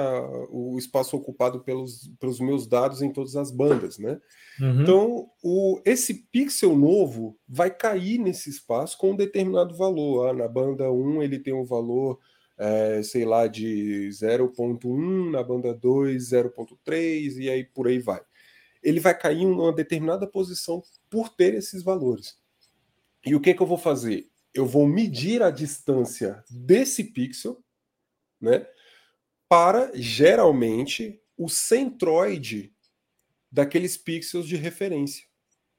o 0.51 0.77
espaço 0.79 1.17
ocupado 1.17 1.61
pelos, 1.61 2.11
pelos 2.21 2.39
meus 2.39 2.67
dados 2.67 3.01
em 3.01 3.11
todas 3.11 3.35
as 3.35 3.51
bandas, 3.51 3.97
né? 3.97 4.21
Uhum. 4.61 4.83
Então, 4.83 5.31
o, 5.43 5.81
esse 5.87 6.13
pixel 6.31 6.77
novo 6.77 7.35
vai 7.49 7.71
cair 7.71 8.19
nesse 8.19 8.51
espaço 8.51 8.99
com 8.99 9.13
um 9.13 9.17
determinado 9.17 9.75
valor. 9.75 10.29
Ah, 10.29 10.35
na 10.35 10.47
banda 10.47 10.93
1 10.93 11.23
ele 11.23 11.39
tem 11.39 11.55
um 11.55 11.65
valor, 11.65 12.19
é, 12.59 13.03
sei 13.03 13.25
lá, 13.25 13.47
de 13.47 14.11
0.1, 14.11 15.31
na 15.31 15.43
banda 15.43 15.73
2, 15.73 16.31
0.3, 16.31 17.39
e 17.39 17.49
aí 17.49 17.65
por 17.65 17.89
aí 17.89 17.99
vai. 17.99 18.21
Ele 18.83 19.01
vai 19.01 19.17
cair 19.17 19.41
em 19.41 19.47
uma 19.47 19.73
determinada 19.73 20.27
posição 20.27 20.83
por 21.09 21.31
ter 21.31 21.55
esses 21.55 21.83
valores. 21.83 22.35
E 23.25 23.35
o 23.35 23.41
que, 23.41 23.55
que 23.55 23.63
eu 23.63 23.67
vou 23.67 23.79
fazer? 23.79 24.30
Eu 24.55 24.67
vou 24.67 24.87
medir 24.87 25.43
a 25.43 25.51
distância 25.51 26.43
desse 26.51 27.05
pixel, 27.05 27.63
né, 28.41 28.67
para 29.49 29.91
geralmente 29.95 31.21
o 31.37 31.49
centroide 31.49 32.73
daqueles 33.51 33.97
pixels 33.97 34.47
de 34.47 34.57
referência. 34.57 35.25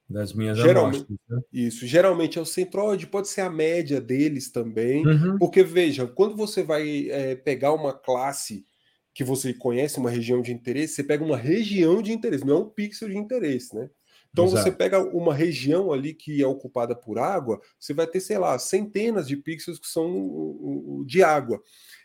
Das 0.10 0.34
minhas 0.34 0.58
geralmente, 0.58 0.98
amostras. 0.98 1.20
Né? 1.30 1.42
Isso, 1.54 1.88
geralmente 1.88 2.38
é 2.38 2.42
o 2.42 2.46
centroide, 2.46 3.08
pode 3.08 3.30
ser 3.30 3.42
a 3.42 3.50
média 3.50 4.02
deles 4.02 4.52
também, 4.52 5.08
uhum. 5.08 5.38
porque 5.38 5.64
veja, 5.64 6.06
quando 6.06 6.36
você 6.36 6.64
vai 6.64 7.10
é, 7.10 7.36
pegar 7.36 7.72
uma 7.74 7.94
classe 7.94 8.66
que 9.14 9.24
você 9.24 9.54
conhece, 9.54 10.00
uma 10.00 10.10
região 10.10 10.42
de 10.42 10.52
interesse, 10.52 10.96
você 10.96 11.04
pega 11.04 11.24
uma 11.24 11.38
região 11.38 12.02
de 12.02 12.12
interesse, 12.12 12.46
não 12.46 12.56
é 12.56 12.60
um 12.60 12.70
pixel 12.70 13.10
de 13.10 13.18
interesse, 13.18 13.74
né? 13.76 13.90
Então 14.32 14.46
Exato. 14.46 14.64
você 14.64 14.72
pega 14.72 15.00
uma 15.00 15.34
região 15.34 15.92
ali 15.92 16.14
que 16.14 16.42
é 16.42 16.48
ocupada 16.48 16.96
por 16.96 17.20
água, 17.20 17.60
você 17.78 17.94
vai 17.94 18.08
ter, 18.08 18.22
sei 18.22 18.38
lá, 18.38 18.58
centenas 18.58 19.28
de 19.28 19.36
pixels 19.36 19.78
que 19.78 19.88
são 19.88 21.04
de 21.06 21.22
água. 21.22 21.62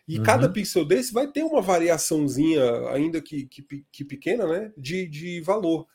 E 0.09 0.19
uhum. 0.19 0.25
cada 0.25 0.49
pixel 0.49 0.85
desse 0.85 1.13
vai 1.13 1.29
ter 1.29 1.45
uma 1.45 1.61
variaçãozinha, 1.61 2.89
ainda 2.91 3.21
que, 3.21 3.47
que, 3.47 3.85
que 3.91 4.05
pequena, 4.05 4.47
né, 4.47 4.73
de, 4.77 5.07
de 5.07 5.41
valor. 5.41 5.87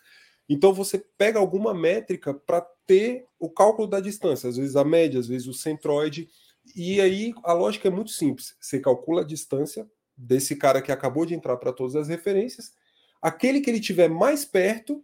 Então 0.47 0.73
você 0.73 0.97
pega 1.17 1.39
alguma 1.39 1.73
métrica 1.73 2.33
para 2.33 2.61
ter 2.85 3.25
o 3.39 3.49
cálculo 3.49 3.87
da 3.87 3.99
distância, 3.99 4.49
às 4.49 4.57
vezes 4.57 4.75
a 4.75 4.83
média, 4.83 5.19
às 5.19 5.27
vezes 5.27 5.47
o 5.47 5.53
centroide, 5.53 6.27
e 6.75 6.99
aí 7.01 7.33
a 7.43 7.53
lógica 7.53 7.87
é 7.87 7.91
muito 7.91 8.11
simples. 8.11 8.55
Você 8.59 8.79
calcula 8.79 9.21
a 9.21 9.25
distância 9.25 9.89
desse 10.15 10.55
cara 10.55 10.81
que 10.81 10.91
acabou 10.91 11.25
de 11.25 11.33
entrar 11.33 11.57
para 11.57 11.73
todas 11.73 11.95
as 11.95 12.07
referências, 12.07 12.73
aquele 13.21 13.61
que 13.61 13.69
ele 13.69 13.79
tiver 13.79 14.09
mais 14.09 14.45
perto 14.45 15.03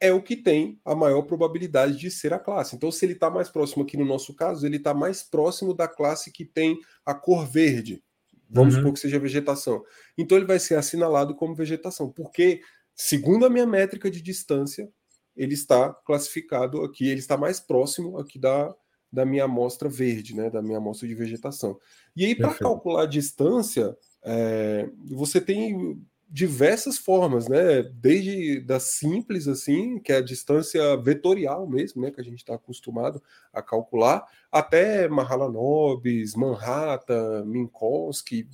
é 0.00 0.12
o 0.12 0.22
que 0.22 0.36
tem 0.36 0.78
a 0.84 0.94
maior 0.94 1.22
probabilidade 1.22 1.96
de 1.96 2.10
ser 2.10 2.32
a 2.32 2.38
classe. 2.38 2.76
Então, 2.76 2.90
se 2.92 3.04
ele 3.04 3.14
está 3.14 3.30
mais 3.30 3.48
próximo 3.48 3.82
aqui 3.82 3.96
no 3.96 4.04
nosso 4.04 4.34
caso, 4.34 4.66
ele 4.66 4.76
está 4.76 4.92
mais 4.92 5.22
próximo 5.22 5.72
da 5.72 5.88
classe 5.88 6.30
que 6.30 6.44
tem 6.44 6.78
a 7.04 7.14
cor 7.14 7.46
verde. 7.46 8.02
Vamos 8.48 8.74
uhum. 8.74 8.80
supor 8.80 8.92
que 8.94 9.00
seja 9.00 9.18
vegetação. 9.18 9.82
Então, 10.16 10.36
ele 10.36 10.46
vai 10.46 10.58
ser 10.58 10.76
assinalado 10.76 11.34
como 11.34 11.54
vegetação, 11.54 12.10
porque, 12.10 12.60
segundo 12.94 13.46
a 13.46 13.50
minha 13.50 13.66
métrica 13.66 14.10
de 14.10 14.20
distância, 14.20 14.88
ele 15.34 15.54
está 15.54 15.92
classificado 15.92 16.82
aqui, 16.82 17.08
ele 17.08 17.20
está 17.20 17.36
mais 17.36 17.58
próximo 17.58 18.18
aqui 18.18 18.38
da, 18.38 18.74
da 19.12 19.24
minha 19.24 19.44
amostra 19.44 19.88
verde, 19.88 20.34
né, 20.34 20.50
da 20.50 20.62
minha 20.62 20.78
amostra 20.78 21.08
de 21.08 21.14
vegetação. 21.14 21.78
E 22.14 22.24
aí, 22.24 22.34
para 22.34 22.54
calcular 22.54 23.02
a 23.02 23.06
distância, 23.06 23.96
é, 24.22 24.88
você 25.08 25.40
tem 25.40 26.00
diversas 26.28 26.98
formas, 26.98 27.48
né? 27.48 27.82
Desde 27.82 28.60
da 28.60 28.80
simples 28.80 29.46
assim, 29.46 29.98
que 29.98 30.12
é 30.12 30.16
a 30.16 30.22
distância 30.22 30.96
vetorial 30.96 31.66
mesmo, 31.68 32.02
né? 32.02 32.10
Que 32.10 32.20
a 32.20 32.24
gente 32.24 32.38
está 32.38 32.54
acostumado 32.54 33.22
a 33.52 33.62
calcular, 33.62 34.26
até 34.50 35.08
Mahalanobis, 35.08 36.34
Manhattan, 36.34 37.44
Minkowski, 37.44 38.48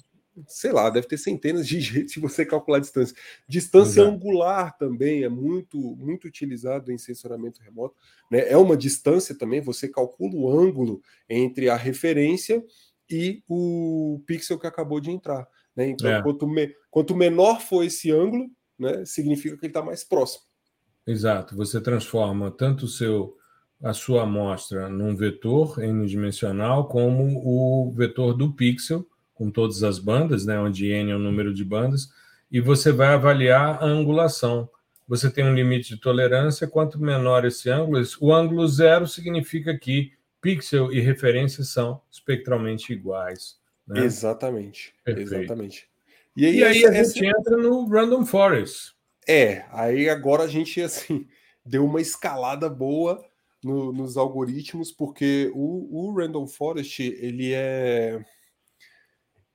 sei 0.47 0.73
lá, 0.73 0.89
deve 0.91 1.07
ter 1.07 1.19
centenas 1.19 1.67
de 1.67 1.81
jeitos 1.81 2.13
de 2.13 2.21
você 2.21 2.45
calcular 2.45 2.79
a 2.79 2.81
distância. 2.81 3.17
Distância 3.49 4.01
Exato. 4.01 4.17
angular 4.17 4.77
também 4.77 5.25
é 5.25 5.29
muito 5.29 5.79
muito 5.97 6.27
utilizado 6.27 6.93
em 6.93 6.99
sensoramento 6.99 7.63
remoto, 7.63 7.97
né? 8.31 8.49
É 8.51 8.57
uma 8.57 8.77
distância 8.77 9.35
também, 9.35 9.61
você 9.61 9.89
calcula 9.89 10.35
o 10.35 10.51
ângulo 10.51 11.03
entre 11.29 11.69
a 11.69 11.77
referência 11.77 12.63
e 13.11 13.43
o 13.49 14.23
pixel 14.27 14.59
que 14.59 14.67
acabou 14.67 15.01
de 15.01 15.11
entrar. 15.11 15.47
Né? 15.77 15.89
Então, 15.89 16.11
é. 16.11 16.23
quanto, 16.23 16.47
me, 16.47 16.75
quanto 16.91 17.17
menor 17.17 17.61
for 17.61 17.85
esse 17.85 18.11
ângulo, 18.11 18.51
né, 18.79 19.05
significa 19.05 19.57
que 19.57 19.67
ele 19.67 19.71
está 19.71 19.83
mais 19.83 20.05
próximo. 20.05 20.45
Exato. 21.07 21.57
Você 21.57 21.81
transforma 21.81 22.51
tanto 22.51 22.85
o 22.85 22.89
seu, 22.89 23.37
a 23.83 23.93
sua 23.93 24.23
amostra 24.23 24.89
num 24.89 25.17
vetor 25.17 25.79
n-dimensional, 25.83 26.89
como 26.89 27.43
o 27.45 27.91
vetor 27.93 28.35
do 28.35 28.53
pixel, 28.53 29.07
com 29.35 29.51
todas 29.51 29.83
as 29.83 29.99
bandas, 29.99 30.47
né, 30.47 30.59
onde 30.59 30.87
n 30.87 31.11
é 31.11 31.17
o 31.17 31.19
número 31.19 31.53
de 31.53 31.65
bandas, 31.65 32.11
e 32.51 32.61
você 32.61 32.93
vai 32.93 33.09
avaliar 33.09 33.83
a 33.83 33.87
angulação. 33.87 34.69
Você 35.09 35.31
tem 35.31 35.45
um 35.45 35.55
limite 35.55 35.95
de 35.95 36.01
tolerância, 36.01 36.69
quanto 36.69 37.01
menor 37.01 37.45
esse 37.45 37.69
ângulo, 37.69 38.03
o 38.21 38.33
ângulo 38.33 38.67
zero 38.69 39.07
significa 39.07 39.77
que 39.77 40.13
pixel 40.41 40.93
e 40.93 41.01
referência 41.01 41.65
são 41.65 42.01
espectralmente 42.11 42.93
iguais. 42.93 43.62
Né? 43.87 44.05
Exatamente. 44.05 44.95
Perfeito. 45.05 45.35
Exatamente. 45.35 45.89
E 46.37 46.47
aí, 46.47 46.57
e 46.57 46.65
aí 46.65 46.85
essa, 46.85 46.89
a 46.89 47.05
gente 47.05 47.27
essa... 47.27 47.39
entra 47.39 47.57
no 47.57 47.87
Random 47.89 48.25
Forest. 48.25 48.95
É, 49.29 49.65
aí 49.71 50.09
agora 50.09 50.45
a 50.45 50.49
gente 50.49 50.81
assim 50.81 51.27
deu 51.65 51.85
uma 51.85 52.01
escalada 52.01 52.69
boa 52.69 53.25
no, 53.63 53.93
nos 53.93 54.17
algoritmos, 54.17 54.91
porque 54.91 55.51
o, 55.55 56.09
o 56.09 56.15
Random 56.15 56.47
Forest 56.47 57.03
ele 57.03 57.53
é 57.53 58.25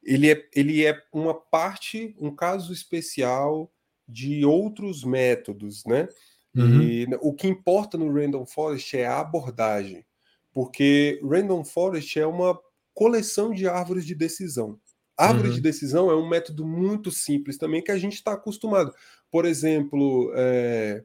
ele 0.03 0.31
é, 0.31 0.49
ele 0.55 0.85
é 0.85 0.97
uma 1.11 1.33
parte, 1.33 2.15
um 2.17 2.33
caso 2.33 2.71
especial 2.71 3.69
de 4.07 4.45
outros 4.45 5.03
métodos, 5.03 5.83
né? 5.85 6.07
Uhum. 6.55 6.81
E 6.81 7.07
o 7.19 7.33
que 7.33 7.45
importa 7.45 7.97
no 7.97 8.11
Random 8.11 8.45
Forest 8.45 8.95
é 8.95 9.05
a 9.05 9.19
abordagem, 9.19 10.05
porque 10.53 11.19
Random 11.21 11.65
Forest 11.65 12.17
é 12.17 12.25
uma 12.25 12.57
coleção 12.97 13.53
de 13.53 13.67
árvores 13.67 14.03
de 14.03 14.15
decisão. 14.15 14.79
Árvore 15.15 15.49
uhum. 15.49 15.53
de 15.53 15.61
decisão 15.61 16.09
é 16.09 16.15
um 16.15 16.27
método 16.27 16.65
muito 16.65 17.11
simples 17.11 17.55
também 17.55 17.83
que 17.83 17.91
a 17.91 17.97
gente 17.97 18.13
está 18.13 18.33
acostumado. 18.33 18.91
Por 19.29 19.45
exemplo, 19.45 20.31
é, 20.35 21.03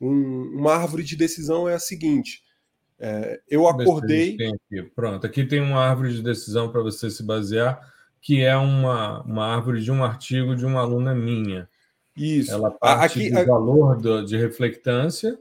um, 0.00 0.52
uma 0.54 0.72
árvore 0.76 1.02
de 1.02 1.16
decisão 1.16 1.68
é 1.68 1.74
a 1.74 1.80
seguinte: 1.80 2.44
é, 2.96 3.40
eu 3.48 3.66
acordei. 3.66 4.34
Aqui. 4.34 4.82
Pronto, 4.94 5.26
aqui 5.26 5.44
tem 5.44 5.60
uma 5.60 5.80
árvore 5.84 6.14
de 6.14 6.22
decisão 6.22 6.70
para 6.70 6.80
você 6.80 7.10
se 7.10 7.24
basear, 7.24 7.92
que 8.20 8.40
é 8.40 8.56
uma, 8.56 9.22
uma 9.22 9.44
árvore 9.44 9.82
de 9.82 9.90
um 9.90 10.04
artigo 10.04 10.54
de 10.54 10.64
uma 10.64 10.80
aluna 10.80 11.12
minha. 11.12 11.68
Isso. 12.16 12.52
Ela 12.52 12.70
parte 12.70 13.18
aqui, 13.18 13.30
do 13.30 13.46
valor 13.46 14.00
do, 14.00 14.24
de 14.24 14.36
reflectância 14.36 15.36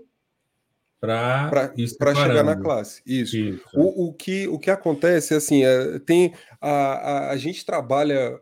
para 1.02 2.16
chegar 2.16 2.44
na 2.44 2.56
classe. 2.56 3.02
Isso. 3.06 3.36
Isso. 3.36 3.64
O, 3.74 4.08
o, 4.08 4.14
que, 4.14 4.48
o 4.48 4.58
que 4.58 4.72
acontece 4.72 5.34
assim, 5.34 5.66
é, 5.66 6.00
tem 6.00 6.34
a, 6.62 6.70
a, 6.70 7.32
a 7.32 7.38
gente 7.38 7.66
trabalha 7.66 8.40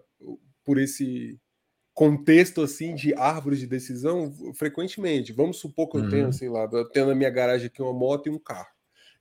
por 0.64 0.78
esse 0.78 1.39
contexto 1.93 2.62
assim 2.62 2.93
de 2.93 3.14
árvores 3.16 3.60
de 3.60 3.68
decisão 3.68 4.32
frequentemente. 4.53 5.34
Vamos 5.34 5.57
supor 5.57 5.89
que 5.89 5.97
eu 5.97 6.01
uhum. 6.01 6.10
tenho, 6.10 6.34
sei 6.34 6.49
lá, 6.49 6.70
eu 6.72 6.88
tenho 6.89 7.07
na 7.07 7.16
minha 7.16 7.30
garagem 7.30 7.68
aqui 7.68 7.82
uma 7.82 7.93
moto 7.93 8.28
e 8.28 8.30
um 8.30 8.39
carro. 8.39 8.70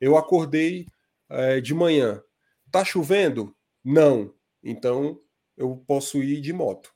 Eu 0.00 0.16
acordei 0.16 0.86
é, 1.30 1.60
de 1.60 1.72
manhã. 1.72 2.22
Tá 2.70 2.84
chovendo? 2.84 3.54
Não. 3.84 4.34
Então 4.62 5.18
eu 5.56 5.82
posso 5.86 6.22
ir 6.22 6.40
de 6.40 6.52
moto 6.52 6.92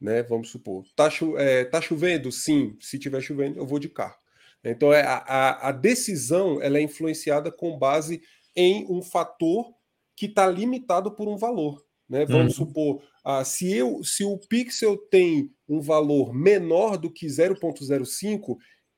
né? 0.00 0.22
Vamos 0.22 0.50
supor. 0.50 0.84
Tá, 0.94 1.10
cho 1.10 1.36
é, 1.36 1.64
tá 1.64 1.80
chovendo? 1.80 2.30
Sim. 2.30 2.76
Se 2.80 2.98
tiver 2.98 3.20
chovendo, 3.20 3.58
eu 3.58 3.66
vou 3.66 3.78
de 3.78 3.88
carro. 3.88 4.16
Então, 4.64 4.92
é, 4.92 5.02
a, 5.02 5.68
a 5.68 5.72
decisão 5.72 6.60
ela 6.60 6.78
é 6.78 6.82
influenciada 6.82 7.50
com 7.50 7.78
base 7.78 8.20
em 8.56 8.86
um 8.90 9.02
fator 9.02 9.72
que 10.16 10.26
está 10.26 10.48
limitado 10.48 11.12
por 11.12 11.28
um 11.28 11.36
valor. 11.36 11.84
Né? 12.08 12.24
Vamos 12.24 12.58
uhum. 12.58 12.66
supor, 12.66 13.02
ah, 13.24 13.44
se, 13.44 13.72
eu, 13.72 14.02
se 14.02 14.24
o 14.24 14.38
pixel 14.38 14.96
tem 14.96 15.52
um 15.68 15.80
valor 15.80 16.32
menor 16.32 16.96
do 16.96 17.12
que 17.12 17.26
0,05, 17.26 18.56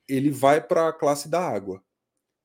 ele 0.08 0.30
vai 0.30 0.66
para 0.66 0.88
a 0.88 0.92
classe 0.92 1.28
da 1.28 1.40
água. 1.40 1.82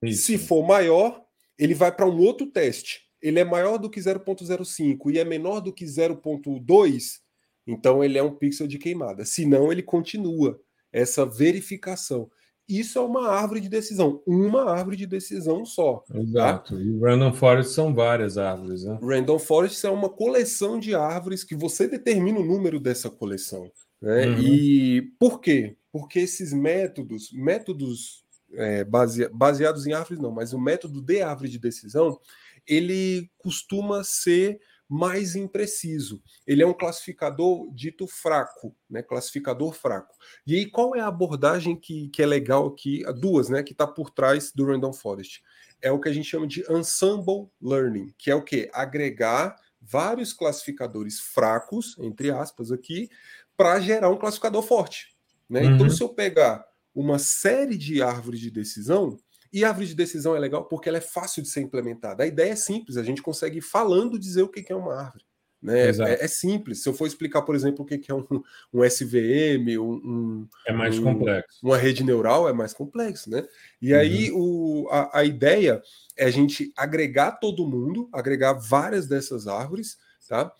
Isso. 0.02 0.24
Se 0.24 0.38
for 0.38 0.66
maior, 0.66 1.24
ele 1.58 1.74
vai 1.74 1.96
para 1.96 2.08
um 2.08 2.20
outro 2.20 2.48
teste. 2.48 3.02
Ele 3.22 3.40
é 3.40 3.44
maior 3.44 3.78
do 3.78 3.90
que 3.90 4.00
0,05 4.00 5.12
e 5.14 5.20
é 5.20 5.24
menor 5.24 5.60
do 5.60 5.74
que 5.74 5.86
0,2, 5.86 7.20
então 7.66 8.04
ele 8.04 8.18
é 8.18 8.24
um 8.24 8.36
pixel 8.36 8.68
de 8.68 8.78
queimada. 8.78 9.26
Se 9.26 9.46
não, 9.46 9.72
ele 9.72 9.82
continua 9.82 10.60
essa 10.92 11.26
verificação. 11.26 12.30
Isso 12.68 12.98
é 12.98 13.02
uma 13.02 13.30
árvore 13.30 13.62
de 13.62 13.70
decisão, 13.70 14.24
uma 14.26 14.72
árvore 14.72 14.98
de 14.98 15.06
decisão 15.06 15.64
só. 15.66 16.04
Tá? 16.08 16.20
Exato. 16.20 16.76
Tá? 16.76 16.82
E 16.82 17.00
Random 17.00 17.32
Forest 17.32 17.74
são 17.74 17.94
várias 17.94 18.38
árvores, 18.38 18.84
né? 18.84 18.98
Random 19.02 19.38
Forest 19.38 19.86
é 19.86 19.90
uma 19.90 20.10
coleção 20.10 20.80
de 20.80 20.96
árvores 20.96 21.44
que 21.44 21.56
você 21.56 21.88
determina 21.88 22.40
o 22.40 22.46
número 22.46 22.80
dessa 22.80 23.10
coleção. 23.10 23.72
Né? 24.02 24.28
Uhum. 24.28 24.40
E 24.40 25.02
por 25.20 25.40
quê? 25.40 25.78
Porque 25.92 26.20
esses 26.20 26.54
métodos, 26.54 27.32
métodos 27.32 28.26
é, 28.54 28.84
base, 28.84 29.30
baseados 29.30 29.86
em 29.86 29.94
árvores, 29.94 30.20
não, 30.20 30.32
mas 30.32 30.52
o 30.52 30.60
método 30.60 31.02
de 31.02 31.22
árvore 31.22 31.50
de 31.50 31.60
decisão, 31.60 32.20
ele 32.68 33.30
costuma 33.38 34.04
ser 34.04 34.60
mais 34.88 35.36
impreciso. 35.36 36.22
Ele 36.46 36.62
é 36.62 36.68
um 36.68 36.74
classificador 36.74 37.72
dito 37.74 38.08
fraco, 38.08 38.76
né? 38.90 39.02
Classificador 39.02 39.74
fraco. 39.74 40.16
E 40.46 40.56
aí, 40.56 40.66
qual 40.70 40.96
é 40.96 41.00
a 41.00 41.08
abordagem 41.08 41.76
que, 41.76 42.10
que 42.10 42.22
é 42.22 42.26
legal 42.26 42.68
aqui? 42.68 43.04
Duas, 43.20 43.50
né? 43.50 43.64
Que 43.64 43.72
está 43.72 43.88
por 43.88 44.12
trás 44.12 44.52
do 44.54 44.66
Random 44.66 44.94
Forest. 44.94 45.44
É 45.82 45.92
o 45.92 46.00
que 46.00 46.10
a 46.10 46.14
gente 46.14 46.30
chama 46.30 46.48
de 46.48 46.64
ensemble 46.72 47.50
learning, 47.62 48.14
que 48.18 48.30
é 48.30 48.36
o 48.36 48.44
que? 48.44 48.70
Agregar 48.74 49.56
vários 49.82 50.34
classificadores 50.34 51.20
fracos, 51.20 51.96
entre 52.00 52.32
aspas, 52.32 52.72
aqui, 52.72 53.10
para 53.56 53.80
gerar 53.80 54.10
um 54.10 54.18
classificador 54.18 54.64
forte. 54.64 55.16
Né? 55.50 55.62
Então, 55.62 55.70
uhum. 55.72 55.76
Então, 55.76 55.90
se 55.90 56.04
eu 56.04 56.10
pegar 56.10 56.66
uma 56.94 57.20
série 57.20 57.78
de 57.78 58.02
árvores 58.02 58.40
de 58.40 58.50
decisão, 58.50 59.18
e 59.56 59.64
a 59.64 59.70
árvore 59.70 59.88
de 59.88 59.96
decisão 59.96 60.36
é 60.36 60.40
legal 60.40 60.66
porque 60.66 60.90
ela 60.90 60.98
é 60.98 61.02
fácil 61.02 61.42
de 61.42 61.48
ser 61.48 61.62
implementada. 61.62 62.24
A 62.24 62.28
ideia 62.28 62.52
é 62.52 62.56
simples, 62.58 62.98
a 62.98 63.04
gente 63.04 63.22
consegue 63.22 63.62
falando 63.62 64.20
dizer 64.20 64.42
o 64.42 64.50
que 64.50 64.66
é 64.70 64.76
uma 64.76 64.94
árvore. 64.94 65.24
Né? 65.64 65.88
É, 65.88 66.26
é, 66.26 66.28
simples. 66.28 66.84
Se 66.84 66.90
eu 66.90 66.94
for 66.94 67.08
explicar, 67.08 67.42
por 67.42 67.56
exemplo, 67.56 67.86
o 67.86 67.88
que 67.88 68.12
é 68.12 68.14
um, 68.14 68.26
um 68.74 68.84
SVM, 68.84 69.80
um, 69.80 70.46
é 70.68 70.74
mais 70.74 71.00
um, 71.00 71.04
complexo. 71.04 71.58
Uma 71.64 71.78
rede 71.78 72.04
neural 72.04 72.50
é 72.50 72.54
mais 72.54 72.74
complexo, 72.74 73.30
né? 73.30 73.48
E 73.82 73.94
uhum. 73.94 74.00
aí 74.00 74.32
o, 74.34 74.88
a, 74.92 75.20
a, 75.20 75.24
ideia 75.24 75.82
é 76.18 76.26
a 76.26 76.30
gente 76.30 76.74
agregar 76.76 77.32
todo 77.40 77.66
mundo, 77.66 78.10
agregar 78.12 78.54
várias 78.54 79.08
dessas 79.08 79.48
árvores, 79.48 79.98
tá? 80.28 80.52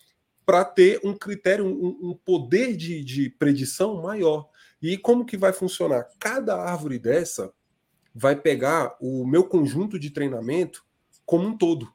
Para 0.46 0.64
ter 0.64 1.00
um 1.04 1.12
critério, 1.12 1.66
um, 1.66 2.10
um 2.12 2.18
poder 2.24 2.74
de, 2.74 3.04
de 3.04 3.28
predição 3.28 4.00
maior. 4.00 4.48
E 4.80 4.96
como 4.96 5.26
que 5.26 5.36
vai 5.36 5.52
funcionar? 5.52 6.08
Cada 6.18 6.56
árvore 6.56 6.98
dessa 6.98 7.52
vai 8.18 8.34
pegar 8.34 8.96
o 8.98 9.26
meu 9.26 9.44
conjunto 9.44 9.98
de 9.98 10.08
treinamento 10.08 10.82
como 11.26 11.46
um 11.46 11.56
todo. 11.56 11.92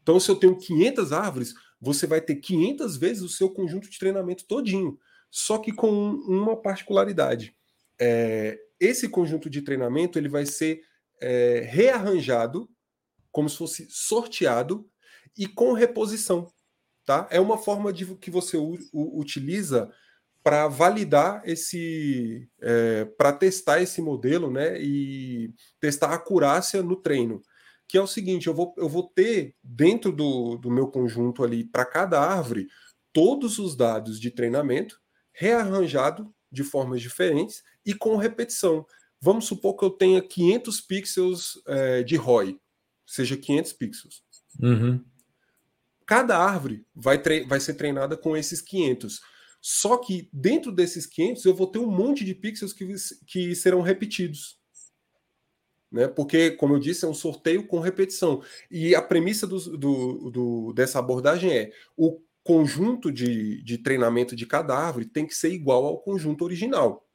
Então, 0.00 0.20
se 0.20 0.30
eu 0.30 0.36
tenho 0.36 0.56
500 0.56 1.12
árvores, 1.12 1.54
você 1.80 2.06
vai 2.06 2.20
ter 2.20 2.36
500 2.36 2.96
vezes 2.96 3.22
o 3.24 3.28
seu 3.28 3.50
conjunto 3.50 3.90
de 3.90 3.98
treinamento 3.98 4.44
todinho, 4.46 4.96
só 5.28 5.58
que 5.58 5.72
com 5.72 5.90
uma 5.90 6.56
particularidade. 6.56 7.56
É, 7.98 8.56
esse 8.78 9.08
conjunto 9.08 9.50
de 9.50 9.62
treinamento 9.62 10.16
ele 10.16 10.28
vai 10.28 10.46
ser 10.46 10.82
é, 11.20 11.66
rearranjado, 11.68 12.70
como 13.32 13.48
se 13.48 13.56
fosse 13.56 13.88
sorteado 13.90 14.88
e 15.36 15.48
com 15.48 15.72
reposição. 15.72 16.52
Tá? 17.04 17.26
É 17.32 17.40
uma 17.40 17.58
forma 17.58 17.92
de 17.92 18.06
que 18.14 18.30
você 18.30 18.56
utiliza 18.92 19.92
para 20.42 20.66
validar 20.66 21.42
esse, 21.44 22.48
é, 22.60 23.04
para 23.04 23.32
testar 23.32 23.80
esse 23.80 24.02
modelo, 24.02 24.50
né, 24.50 24.80
e 24.80 25.54
testar 25.80 26.08
a 26.08 26.14
acurácia 26.14 26.82
no 26.82 26.96
treino. 26.96 27.40
Que 27.88 27.96
é 27.96 28.02
o 28.02 28.06
seguinte, 28.06 28.48
eu 28.48 28.54
vou, 28.54 28.74
eu 28.76 28.88
vou 28.88 29.08
ter 29.08 29.54
dentro 29.62 30.10
do, 30.10 30.56
do 30.56 30.70
meu 30.70 30.88
conjunto 30.88 31.44
ali, 31.44 31.64
para 31.64 31.84
cada 31.84 32.20
árvore, 32.20 32.66
todos 33.12 33.58
os 33.58 33.76
dados 33.76 34.18
de 34.18 34.30
treinamento 34.30 35.00
rearranjado 35.32 36.34
de 36.50 36.64
formas 36.64 37.00
diferentes 37.00 37.62
e 37.84 37.94
com 37.94 38.16
repetição. 38.16 38.84
Vamos 39.20 39.44
supor 39.44 39.76
que 39.76 39.84
eu 39.84 39.90
tenha 39.90 40.20
500 40.20 40.80
pixels 40.80 41.62
é, 41.66 42.02
de 42.02 42.16
ROI, 42.16 42.58
seja 43.06 43.36
500 43.36 43.72
pixels. 43.74 44.22
Uhum. 44.60 45.04
Cada 46.04 46.36
árvore 46.36 46.84
vai, 46.94 47.22
vai 47.46 47.60
ser 47.60 47.74
treinada 47.74 48.16
com 48.16 48.36
esses 48.36 48.60
500 48.60 49.20
só 49.64 49.96
que 49.96 50.28
dentro 50.32 50.72
desses 50.72 51.06
500 51.06 51.44
eu 51.44 51.54
vou 51.54 51.68
ter 51.68 51.78
um 51.78 51.86
monte 51.86 52.24
de 52.24 52.34
pixels 52.34 52.72
que, 52.72 52.84
que 53.24 53.54
serão 53.54 53.80
repetidos. 53.80 54.58
Né? 55.90 56.08
Porque, 56.08 56.50
como 56.50 56.74
eu 56.74 56.80
disse, 56.80 57.04
é 57.04 57.08
um 57.08 57.14
sorteio 57.14 57.64
com 57.68 57.78
repetição. 57.78 58.42
E 58.68 58.92
a 58.92 59.00
premissa 59.00 59.46
do, 59.46 59.78
do, 59.78 60.30
do, 60.30 60.72
dessa 60.72 60.98
abordagem 60.98 61.52
é 61.52 61.70
o 61.96 62.20
conjunto 62.42 63.12
de, 63.12 63.62
de 63.62 63.78
treinamento 63.78 64.34
de 64.34 64.46
cada 64.46 64.76
árvore 64.76 65.04
tem 65.04 65.24
que 65.24 65.34
ser 65.34 65.52
igual 65.52 65.86
ao 65.86 65.98
conjunto 65.98 66.44
original. 66.44 67.06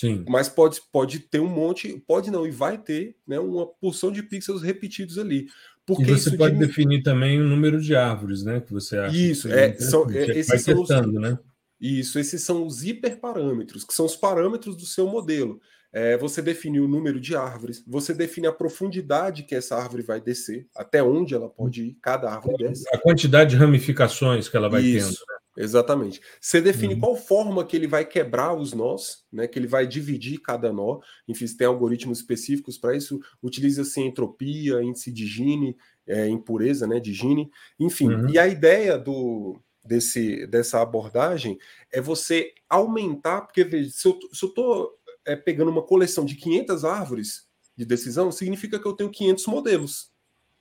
Sim. 0.00 0.24
Mas 0.28 0.48
pode, 0.48 0.80
pode 0.92 1.18
ter 1.18 1.40
um 1.40 1.48
monte, 1.48 2.02
pode 2.06 2.30
não, 2.30 2.46
e 2.46 2.52
vai 2.52 2.78
ter 2.78 3.16
né, 3.26 3.40
uma 3.40 3.66
porção 3.66 4.12
de 4.12 4.22
pixels 4.22 4.62
repetidos 4.62 5.18
ali. 5.18 5.48
Porque 5.84 6.04
e 6.04 6.06
você 6.06 6.36
pode 6.36 6.56
definir 6.56 7.02
também 7.02 7.40
o 7.40 7.44
número 7.44 7.80
de 7.80 7.96
árvores, 7.96 8.44
né? 8.44 8.60
Que 8.60 8.72
você 8.72 8.96
acha. 8.96 9.16
Isso, 9.16 9.48
é, 9.50 9.74
são, 9.74 10.08
é, 10.08 10.38
esses 10.38 10.46
vai 10.46 10.58
são 10.58 10.78
testando, 10.78 11.16
os, 11.16 11.20
né? 11.20 11.38
Isso, 11.80 12.18
esses 12.18 12.42
são 12.42 12.66
os 12.66 12.84
hiperparâmetros, 12.84 13.84
que 13.84 13.94
são 13.94 14.04
os 14.04 14.14
parâmetros 14.14 14.76
do 14.76 14.84
seu 14.84 15.06
modelo. 15.06 15.60
É, 15.92 16.16
você 16.16 16.40
define 16.40 16.78
o 16.78 16.86
número 16.86 17.20
de 17.20 17.34
árvores, 17.34 17.82
você 17.84 18.14
define 18.14 18.46
a 18.46 18.52
profundidade 18.52 19.42
que 19.42 19.56
essa 19.56 19.76
árvore 19.76 20.02
vai 20.02 20.20
descer, 20.20 20.68
até 20.76 21.02
onde 21.02 21.34
ela 21.34 21.48
pode 21.48 21.82
ir, 21.82 21.98
cada 22.00 22.30
árvore 22.30 22.58
desce. 22.58 22.84
A 22.92 22.98
quantidade 22.98 23.50
de 23.50 23.56
ramificações 23.56 24.48
que 24.48 24.56
ela 24.56 24.68
vai 24.68 24.82
Isso, 24.82 25.08
tendo. 25.08 25.40
Exatamente. 25.56 26.20
Você 26.40 26.60
define 26.60 26.94
uhum. 26.94 27.00
qual 27.00 27.16
forma 27.16 27.64
que 27.64 27.76
ele 27.76 27.88
vai 27.88 28.04
quebrar 28.04 28.54
os 28.54 28.72
nós, 28.72 29.24
né? 29.32 29.48
Que 29.48 29.58
ele 29.58 29.66
vai 29.66 29.86
dividir 29.86 30.40
cada 30.40 30.72
nó. 30.72 31.00
Enfim, 31.28 31.44
tem 31.56 31.66
algoritmos 31.66 32.20
específicos 32.20 32.78
para 32.78 32.96
isso. 32.96 33.20
Utiliza-se 33.42 34.00
entropia, 34.00 34.80
índice 34.80 35.10
de 35.10 35.26
Gini, 35.26 35.76
é, 36.06 36.28
impureza, 36.28 36.86
né? 36.86 37.00
De 37.00 37.12
Gini. 37.12 37.50
Enfim, 37.78 38.08
uhum. 38.08 38.30
e 38.30 38.38
a 38.38 38.46
ideia 38.46 38.96
do, 38.96 39.60
desse, 39.90 40.46
dessa 40.46 40.80
abordagem 40.80 41.58
é 41.90 42.00
você 42.00 42.54
aumentar, 42.68 43.40
porque 43.40 43.64
veja, 43.64 43.90
se 43.90 44.06
eu 44.06 44.16
estou 44.32 44.96
é, 45.26 45.34
pegando 45.34 45.68
uma 45.68 45.82
coleção 45.82 46.24
de 46.24 46.36
500 46.36 46.84
árvores 46.84 47.48
de 47.76 47.84
decisão, 47.84 48.30
significa 48.30 48.78
que 48.78 48.86
eu 48.86 48.92
tenho 48.92 49.10
500 49.10 49.46
modelos. 49.48 50.12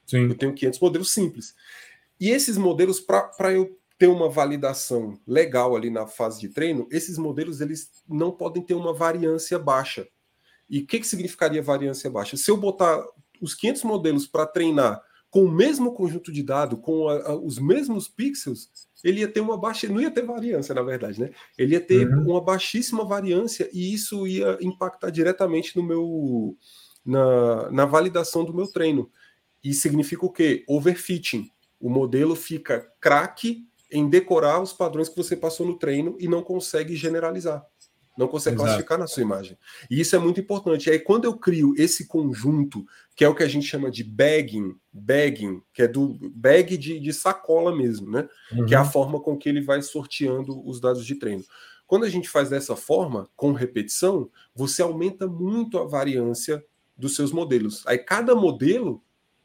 Sim. 0.07 0.29
Eu 0.29 0.35
tenho 0.35 0.55
500 0.55 0.79
modelos 0.79 1.11
simples. 1.11 1.53
E 2.19 2.31
esses 2.31 2.57
modelos, 2.57 2.99
para 2.99 3.53
eu 3.53 3.77
ter 3.99 4.07
uma 4.07 4.27
validação 4.27 5.19
legal 5.27 5.75
ali 5.75 5.91
na 5.91 6.07
fase 6.07 6.39
de 6.39 6.49
treino, 6.49 6.87
esses 6.89 7.19
modelos 7.19 7.61
eles 7.61 7.91
não 8.07 8.31
podem 8.31 8.63
ter 8.63 8.73
uma 8.73 8.93
variância 8.93 9.59
baixa. 9.59 10.07
E 10.67 10.79
o 10.79 10.87
que, 10.87 10.99
que 10.99 11.07
significaria 11.07 11.61
variância 11.61 12.09
baixa? 12.09 12.35
Se 12.35 12.49
eu 12.49 12.57
botar 12.57 13.05
os 13.39 13.53
500 13.53 13.83
modelos 13.83 14.25
para 14.25 14.47
treinar 14.47 15.03
com 15.29 15.43
o 15.43 15.51
mesmo 15.51 15.93
conjunto 15.93 16.31
de 16.31 16.41
dados, 16.41 16.79
com 16.81 17.07
a, 17.07 17.29
a, 17.29 17.35
os 17.35 17.59
mesmos 17.59 18.07
pixels, 18.07 18.88
ele 19.03 19.21
ia 19.21 19.27
ter 19.27 19.39
uma 19.39 19.57
baixa, 19.57 19.87
não 19.87 20.01
ia 20.01 20.11
ter 20.11 20.25
variância, 20.25 20.75
na 20.75 20.81
verdade, 20.81 21.19
né? 21.19 21.31
Ele 21.57 21.73
ia 21.73 21.81
ter 21.81 22.07
uhum. 22.07 22.31
uma 22.31 22.41
baixíssima 22.41 23.05
variância 23.05 23.69
e 23.71 23.93
isso 23.93 24.27
ia 24.27 24.57
impactar 24.61 25.09
diretamente 25.09 25.75
no 25.75 25.83
meu 25.83 26.57
na, 27.05 27.71
na 27.71 27.85
validação 27.85 28.43
do 28.43 28.53
meu 28.53 28.67
treino. 28.67 29.09
E 29.63 29.73
significa 29.73 30.25
o 30.25 30.31
quê? 30.31 30.63
Overfitting. 30.67 31.49
O 31.79 31.89
modelo 31.89 32.35
fica 32.35 32.85
craque 32.99 33.65
em 33.91 34.07
decorar 34.07 34.61
os 34.61 34.73
padrões 34.73 35.09
que 35.09 35.17
você 35.17 35.35
passou 35.35 35.65
no 35.65 35.77
treino 35.77 36.15
e 36.19 36.27
não 36.27 36.43
consegue 36.43 36.95
generalizar. 36.95 37.65
Não 38.19 38.27
consegue 38.27 38.57
Exato. 38.57 38.67
classificar 38.67 38.99
na 38.99 39.07
sua 39.07 39.23
imagem. 39.23 39.57
E 39.89 40.01
isso 40.01 40.13
é 40.13 40.19
muito 40.19 40.41
importante. 40.41 40.89
E 40.89 40.91
aí, 40.91 40.99
quando 40.99 41.23
eu 41.23 41.37
crio 41.37 41.73
esse 41.77 42.05
conjunto, 42.05 42.85
que 43.15 43.23
é 43.23 43.29
o 43.29 43.33
que 43.33 43.43
a 43.43 43.47
gente 43.47 43.65
chama 43.65 43.89
de 43.89 44.03
bagging, 44.03 44.75
bagging, 44.91 45.61
que 45.73 45.83
é 45.83 45.87
do 45.87 46.19
bag 46.35 46.75
de, 46.75 46.99
de 46.99 47.13
sacola 47.13 47.73
mesmo, 47.73 48.11
né? 48.11 48.27
Uhum. 48.51 48.65
Que 48.65 48.75
é 48.75 48.77
a 48.77 48.83
forma 48.83 49.21
com 49.21 49.37
que 49.37 49.47
ele 49.47 49.61
vai 49.61 49.81
sorteando 49.81 50.61
os 50.67 50.81
dados 50.81 51.05
de 51.05 51.15
treino. 51.15 51.45
Quando 51.87 52.03
a 52.03 52.09
gente 52.09 52.27
faz 52.27 52.49
dessa 52.49 52.75
forma, 52.75 53.29
com 53.37 53.53
repetição, 53.53 54.29
você 54.53 54.81
aumenta 54.81 55.25
muito 55.25 55.79
a 55.79 55.87
variância 55.87 56.61
dos 56.97 57.15
seus 57.15 57.31
modelos. 57.31 57.87
Aí 57.87 57.97
cada 57.97 58.35
modelo 58.35 59.01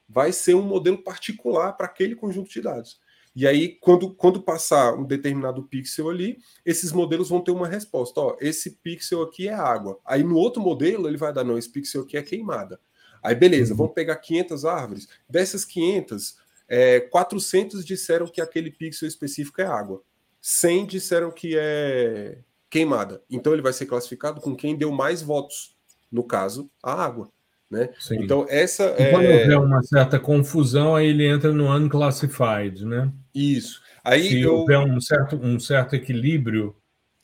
vai 0.09 0.33
ser 0.33 0.57
um 0.57 0.63
modelo 0.63 0.99
particular 0.99 1.75
para 1.75 1.87
aquele 1.87 2.17
conjunto 2.17 2.51
de 2.51 2.61
dados. 2.61 2.99
E 3.35 3.47
aí, 3.47 3.77
quando, 3.81 4.15
quando 4.15 4.41
passar 4.41 4.95
um 4.95 5.05
determinado 5.05 5.63
pixel 5.65 6.09
ali, 6.09 6.39
esses 6.65 6.93
modelos 6.93 7.29
vão 7.29 7.41
ter 7.41 7.51
uma 7.51 7.67
resposta. 7.67 8.21
Ó, 8.21 8.37
esse 8.41 8.77
pixel 8.77 9.23
aqui 9.23 9.49
é 9.49 9.55
água. 9.55 9.99
Aí 10.05 10.23
no 10.23 10.37
outro 10.37 10.63
modelo, 10.63 11.09
ele 11.09 11.17
vai 11.17 11.33
dar, 11.33 11.43
não, 11.43 11.59
esse 11.59 11.69
pixel 11.69 12.03
aqui 12.03 12.17
é 12.17 12.23
queimada. 12.23 12.81
Aí 13.23 13.35
beleza, 13.35 13.73
uhum. 13.73 13.79
vamos 13.79 13.95
pegar 13.95 14.17
500 14.17 14.65
árvores. 14.65 15.09
Dessas 15.29 15.65
500, 15.65 16.37
é, 16.69 17.01
400 17.01 17.85
disseram 17.85 18.27
que 18.27 18.41
aquele 18.41 18.71
pixel 18.71 19.09
específico 19.09 19.61
é 19.61 19.67
água. 19.67 20.03
100 20.41 20.87
disseram 20.87 21.31
que 21.31 21.57
é 21.59 22.39
queimada. 22.71 23.23
Então 23.31 23.53
ele 23.53 23.63
vai 23.63 23.73
ser 23.73 23.87
classificado 23.87 24.41
com 24.41 24.55
quem 24.55 24.77
deu 24.77 24.93
mais 24.93 25.23
votos. 25.23 25.75
No 26.13 26.23
caso, 26.23 26.71
a 26.83 26.93
água. 26.93 27.33
Né? 27.71 27.89
Então, 28.13 28.47
essa 28.49 28.85
é. 28.99 29.11
Quando 29.11 29.27
houver 29.27 29.59
uma 29.59 29.83
certa 29.83 30.21
confusão, 30.21 30.95
aí 30.95 31.09
ele 31.09 31.27
entra 31.27 31.53
no 31.53 31.75
unclassified, 31.75 32.85
né? 32.85 33.11
Isso. 33.35 33.83
Aí 34.05 34.29
Se 34.29 34.41
eu... 34.43 34.57
houver 34.57 34.79
um 34.79 35.01
certo, 35.01 35.37
um 35.37 35.59
certo 35.59 35.97
equilíbrio 35.97 36.77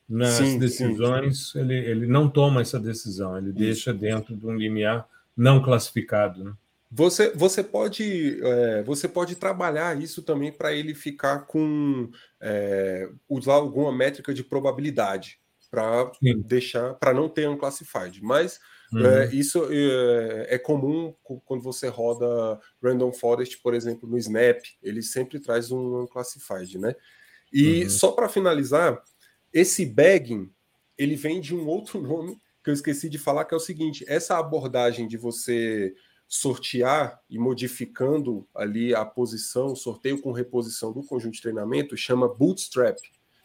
nas 0.09 0.30
sim, 0.30 0.59
decisões, 0.59 1.38
sim, 1.38 1.53
sim. 1.53 1.61
Ele, 1.61 1.74
ele 1.74 2.07
não 2.07 2.28
toma 2.28 2.62
essa 2.62 2.80
decisão, 2.80 3.38
ele 3.38 3.51
Isso. 3.51 3.59
deixa 3.59 3.95
dentro 3.95 4.34
de 4.34 4.45
um 4.45 4.57
limiar 4.57 5.07
não 5.36 5.62
classificado. 5.62 6.43
Né? 6.43 6.53
Você, 6.91 7.30
você, 7.30 7.62
pode, 7.62 8.41
é, 8.43 8.82
você 8.82 9.07
pode 9.07 9.36
trabalhar 9.36 9.97
isso 9.97 10.22
também 10.22 10.51
para 10.51 10.72
ele 10.72 10.95
ficar 10.95 11.47
com 11.47 12.11
é, 12.41 13.09
usar 13.28 13.55
alguma 13.55 13.93
métrica 13.93 14.34
de 14.34 14.43
probabilidade 14.43 15.38
para 15.70 16.11
deixar 16.45 16.95
para 16.95 17.14
não 17.14 17.28
ter 17.28 17.49
um 17.49 17.57
classified. 17.57 18.20
Mas 18.20 18.59
Uhum. 18.93 19.07
É, 19.07 19.32
isso 19.32 19.68
é, 19.70 20.55
é, 20.55 20.59
comum 20.59 21.14
quando 21.45 21.62
você 21.62 21.88
roda 21.88 22.61
Random 22.82 23.12
Forest, 23.12 23.59
por 23.59 23.72
exemplo, 23.72 24.09
no 24.09 24.18
Snap, 24.18 24.61
ele 24.82 25.03
sempre 25.03 25.38
traz 25.38 25.70
um 25.70 26.03
Unclassified, 26.03 26.78
né? 26.78 26.95
E 27.53 27.84
uhum. 27.84 27.91
só 27.91 28.12
para 28.12 28.28
finalizar, 28.28 29.01
esse 29.53 29.86
bagging, 29.86 30.51
ele 30.99 31.14
vem 31.14 31.41
de 31.41 31.55
um 31.55 31.66
outro 31.66 32.01
nome 32.03 32.36
que 32.62 32.70
eu 32.70 32.74
esqueci 32.74 33.09
de 33.09 33.18
falar, 33.18 33.45
que 33.45 33.55
é 33.55 33.57
o 33.57 33.61
seguinte, 33.61 34.05
essa 34.09 34.38
abordagem 34.38 35.09
de 35.09 35.16
você 35.16 35.95
sortear 36.28 37.20
e 37.28 37.38
modificando 37.38 38.47
ali 38.55 38.95
a 38.95 39.05
posição, 39.05 39.74
sorteio 39.74 40.20
com 40.20 40.30
reposição 40.30 40.93
do 40.93 41.03
conjunto 41.03 41.34
de 41.34 41.43
treinamento, 41.43 41.97
chama 41.97 42.28
bootstrap. 42.28 42.99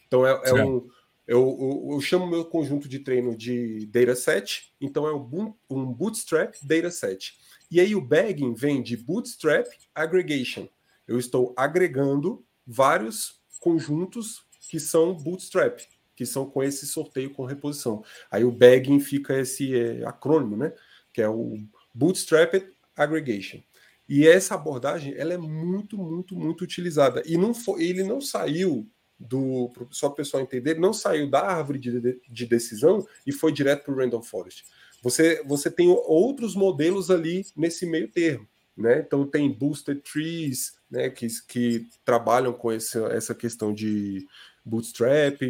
Então 0.06 0.24
é, 0.24 0.40
é 0.44 0.54
um, 0.54 0.86
eu, 1.26 1.40
eu, 1.60 1.94
eu, 1.94 2.00
chamo 2.00 2.26
meu 2.26 2.44
conjunto 2.44 2.88
de 2.88 3.00
treino 3.00 3.36
de 3.36 3.86
dataset, 3.86 4.72
então 4.80 5.06
é 5.06 5.14
um, 5.14 5.54
um 5.68 5.84
bootstrap 5.92 6.54
dataset. 6.62 7.34
E 7.70 7.80
aí 7.80 7.96
o 7.96 8.00
bagging 8.00 8.54
vem 8.54 8.80
de 8.80 8.96
bootstrap 8.96 9.66
aggregation. 9.94 10.68
Eu 11.06 11.18
estou 11.18 11.52
agregando 11.56 12.44
vários 12.64 13.40
conjuntos 13.60 14.44
que 14.70 14.78
são 14.78 15.14
bootstrap, 15.14 15.80
que 16.14 16.24
são 16.24 16.48
com 16.48 16.62
esse 16.62 16.86
sorteio 16.86 17.32
com 17.32 17.44
reposição. 17.44 18.04
Aí 18.30 18.44
o 18.44 18.52
bagging 18.52 19.00
fica 19.00 19.38
esse 19.40 19.76
é, 19.76 20.06
acrônimo, 20.06 20.56
né? 20.56 20.72
Que 21.12 21.22
é 21.22 21.28
o 21.28 21.56
bootstrap 21.92 22.54
aggregation. 22.96 23.60
E 24.08 24.26
essa 24.26 24.54
abordagem 24.54 25.14
ela 25.16 25.34
é 25.34 25.38
muito, 25.38 25.98
muito, 25.98 26.36
muito 26.36 26.62
utilizada. 26.62 27.22
E 27.26 27.36
não 27.36 27.52
foi, 27.52 27.84
ele 27.84 28.04
não 28.04 28.20
saiu 28.20 28.88
do 29.18 29.72
só 29.90 30.08
para 30.08 30.14
o 30.14 30.16
pessoal 30.16 30.42
entender, 30.42 30.78
não 30.78 30.92
saiu 30.92 31.28
da 31.28 31.40
árvore 31.40 31.78
de, 31.78 32.20
de 32.28 32.46
decisão 32.46 33.06
e 33.26 33.32
foi 33.32 33.52
direto 33.52 33.84
para 33.84 33.94
o 33.94 33.96
Random 33.96 34.22
Forest. 34.22 34.64
Você, 35.02 35.42
você 35.44 35.70
tem 35.70 35.88
outros 35.88 36.54
modelos 36.54 37.10
ali 37.10 37.46
nesse 37.56 37.86
meio 37.86 38.08
termo. 38.08 38.46
Né? 38.76 39.00
Então 39.00 39.26
tem 39.26 39.50
Booster 39.50 40.02
Trees, 40.02 40.74
né, 40.90 41.08
que, 41.08 41.26
que 41.48 41.86
trabalham 42.04 42.52
com 42.52 42.70
esse, 42.70 42.98
essa 43.04 43.34
questão 43.34 43.72
de 43.72 44.26
bootstrap, 44.62 45.40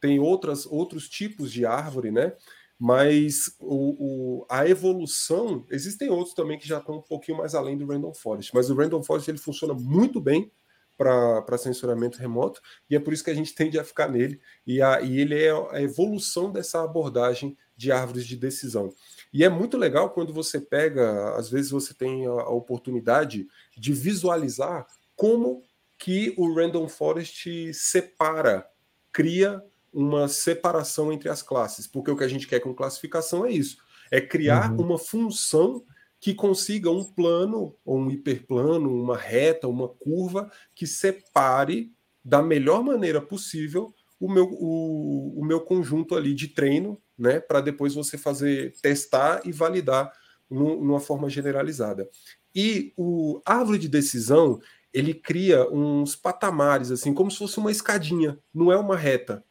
tem 0.00 0.20
outras, 0.20 0.66
outros 0.66 1.08
tipos 1.08 1.50
de 1.50 1.66
árvore, 1.66 2.10
né? 2.10 2.32
Mas 2.78 3.56
o, 3.58 3.96
o, 4.38 4.46
a 4.50 4.68
evolução, 4.68 5.64
existem 5.70 6.10
outros 6.10 6.34
também 6.34 6.58
que 6.58 6.68
já 6.68 6.78
estão 6.78 6.98
um 6.98 7.02
pouquinho 7.02 7.38
mais 7.38 7.54
além 7.54 7.76
do 7.76 7.86
Random 7.86 8.12
Forest, 8.12 8.54
mas 8.54 8.68
o 8.68 8.74
Random 8.74 9.02
Forest 9.02 9.30
ele 9.30 9.38
funciona 9.38 9.72
muito 9.72 10.20
bem 10.20 10.50
para 10.96 11.58
censuramento 11.58 12.18
remoto, 12.18 12.60
e 12.88 12.96
é 12.96 13.00
por 13.00 13.12
isso 13.12 13.24
que 13.24 13.30
a 13.30 13.34
gente 13.34 13.54
tende 13.54 13.78
a 13.78 13.84
ficar 13.84 14.08
nele, 14.08 14.40
e, 14.66 14.80
a, 14.80 15.00
e 15.00 15.20
ele 15.20 15.42
é 15.42 15.50
a 15.70 15.82
evolução 15.82 16.50
dessa 16.50 16.82
abordagem 16.82 17.56
de 17.76 17.92
árvores 17.92 18.26
de 18.26 18.36
decisão. 18.36 18.92
E 19.32 19.44
é 19.44 19.48
muito 19.48 19.76
legal 19.76 20.10
quando 20.10 20.32
você 20.32 20.60
pega, 20.60 21.34
às 21.36 21.50
vezes 21.50 21.70
você 21.70 21.92
tem 21.92 22.26
a, 22.26 22.30
a 22.30 22.50
oportunidade 22.50 23.46
de 23.76 23.92
visualizar 23.92 24.86
como 25.14 25.62
que 25.98 26.34
o 26.36 26.54
Random 26.54 26.88
Forest 26.88 27.72
separa, 27.74 28.66
cria 29.12 29.62
uma 29.92 30.28
separação 30.28 31.12
entre 31.12 31.28
as 31.28 31.42
classes, 31.42 31.86
porque 31.86 32.10
o 32.10 32.16
que 32.16 32.24
a 32.24 32.28
gente 32.28 32.46
quer 32.46 32.60
com 32.60 32.74
classificação 32.74 33.46
é 33.46 33.50
isso, 33.50 33.78
é 34.10 34.20
criar 34.20 34.72
uhum. 34.72 34.84
uma 34.84 34.98
função 34.98 35.82
que 36.26 36.34
consiga 36.34 36.90
um 36.90 37.04
plano, 37.04 37.76
ou 37.84 38.00
um 38.00 38.10
hiperplano, 38.10 38.92
uma 38.92 39.16
reta, 39.16 39.68
uma 39.68 39.88
curva 39.88 40.50
que 40.74 40.84
separe 40.84 41.92
da 42.24 42.42
melhor 42.42 42.82
maneira 42.82 43.20
possível 43.20 43.94
o 44.18 44.28
meu, 44.28 44.48
o, 44.50 45.40
o 45.40 45.44
meu 45.44 45.60
conjunto 45.60 46.16
ali 46.16 46.34
de 46.34 46.48
treino, 46.48 47.00
né? 47.16 47.38
Para 47.38 47.60
depois 47.60 47.94
você 47.94 48.18
fazer, 48.18 48.74
testar 48.82 49.40
e 49.44 49.52
validar 49.52 50.12
numa 50.50 50.98
forma 50.98 51.30
generalizada. 51.30 52.10
E 52.52 52.92
o 52.96 53.40
árvore 53.46 53.78
de 53.78 53.88
decisão 53.88 54.58
ele 54.92 55.14
cria 55.14 55.64
uns 55.70 56.16
patamares, 56.16 56.90
assim, 56.90 57.14
como 57.14 57.30
se 57.30 57.38
fosse 57.38 57.58
uma 57.58 57.70
escadinha, 57.70 58.36
não 58.52 58.72
é 58.72 58.76
uma 58.76 58.96
reta. 58.96 59.44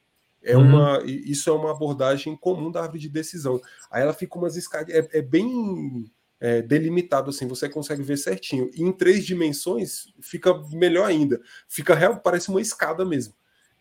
É 0.43 0.57
uhum. 0.57 0.63
uma, 0.63 1.01
isso 1.05 1.49
é 1.49 1.53
uma 1.53 1.71
abordagem 1.71 2.35
comum 2.35 2.69
da 2.69 2.81
árvore 2.81 2.99
de 2.99 3.07
decisão. 3.07 3.61
Aí 3.89 4.01
ela 4.01 4.13
fica 4.13 4.37
umas 4.37 4.57
escadinhas, 4.57 5.07
é, 5.13 5.19
é 5.19 5.21
bem 5.21 6.11
é, 6.39 6.61
delimitado 6.61 7.29
assim, 7.29 7.47
você 7.47 7.69
consegue 7.69 8.03
ver 8.03 8.17
certinho. 8.17 8.69
E 8.73 8.81
em 8.81 8.91
três 8.91 9.25
dimensões 9.25 10.13
fica 10.21 10.53
melhor 10.71 11.05
ainda. 11.05 11.41
Fica 11.67 11.95
real, 11.95 12.19
parece 12.19 12.49
uma 12.49 12.61
escada 12.61 13.05
mesmo. 13.05 13.33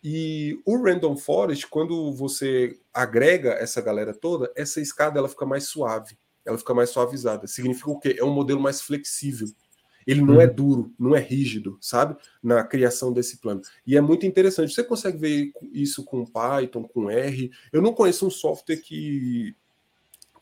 E 0.03 0.59
o 0.65 0.77
Random 0.81 1.17
Forest, 1.17 1.67
quando 1.67 2.13
você 2.13 2.77
agrega 2.93 3.53
essa 3.53 3.81
galera 3.81 4.13
toda, 4.13 4.51
essa 4.55 4.79
escada 4.79 5.17
ela 5.17 5.27
fica 5.27 5.45
mais 5.45 5.63
suave, 5.65 6.15
ela 6.45 6.57
fica 6.57 6.73
mais 6.73 6.91
suavizada. 6.91 7.47
Significa 7.47 7.89
o 7.89 7.99
quê? 7.99 8.15
É 8.19 8.23
um 8.23 8.33
modelo 8.33 8.61
mais 8.61 8.81
flexível. 8.81 9.47
Ele 10.05 10.21
não 10.21 10.39
é 10.39 10.45
uhum. 10.45 10.53
duro, 10.53 10.93
não 10.99 11.15
é 11.15 11.19
rígido, 11.19 11.77
sabe? 11.81 12.15
Na 12.43 12.63
criação 12.63 13.11
desse 13.11 13.37
plano. 13.37 13.61
E 13.87 13.97
é 13.97 14.01
muito 14.01 14.25
interessante. 14.25 14.71
Você 14.71 14.83
consegue 14.83 15.17
ver 15.17 15.51
isso 15.73 16.03
com 16.03 16.23
Python, 16.23 16.83
com 16.83 17.09
R. 17.09 17.51
Eu 17.73 17.81
não 17.81 17.91
conheço 17.91 18.27
um 18.27 18.29
software 18.29 18.77
que, 18.77 19.55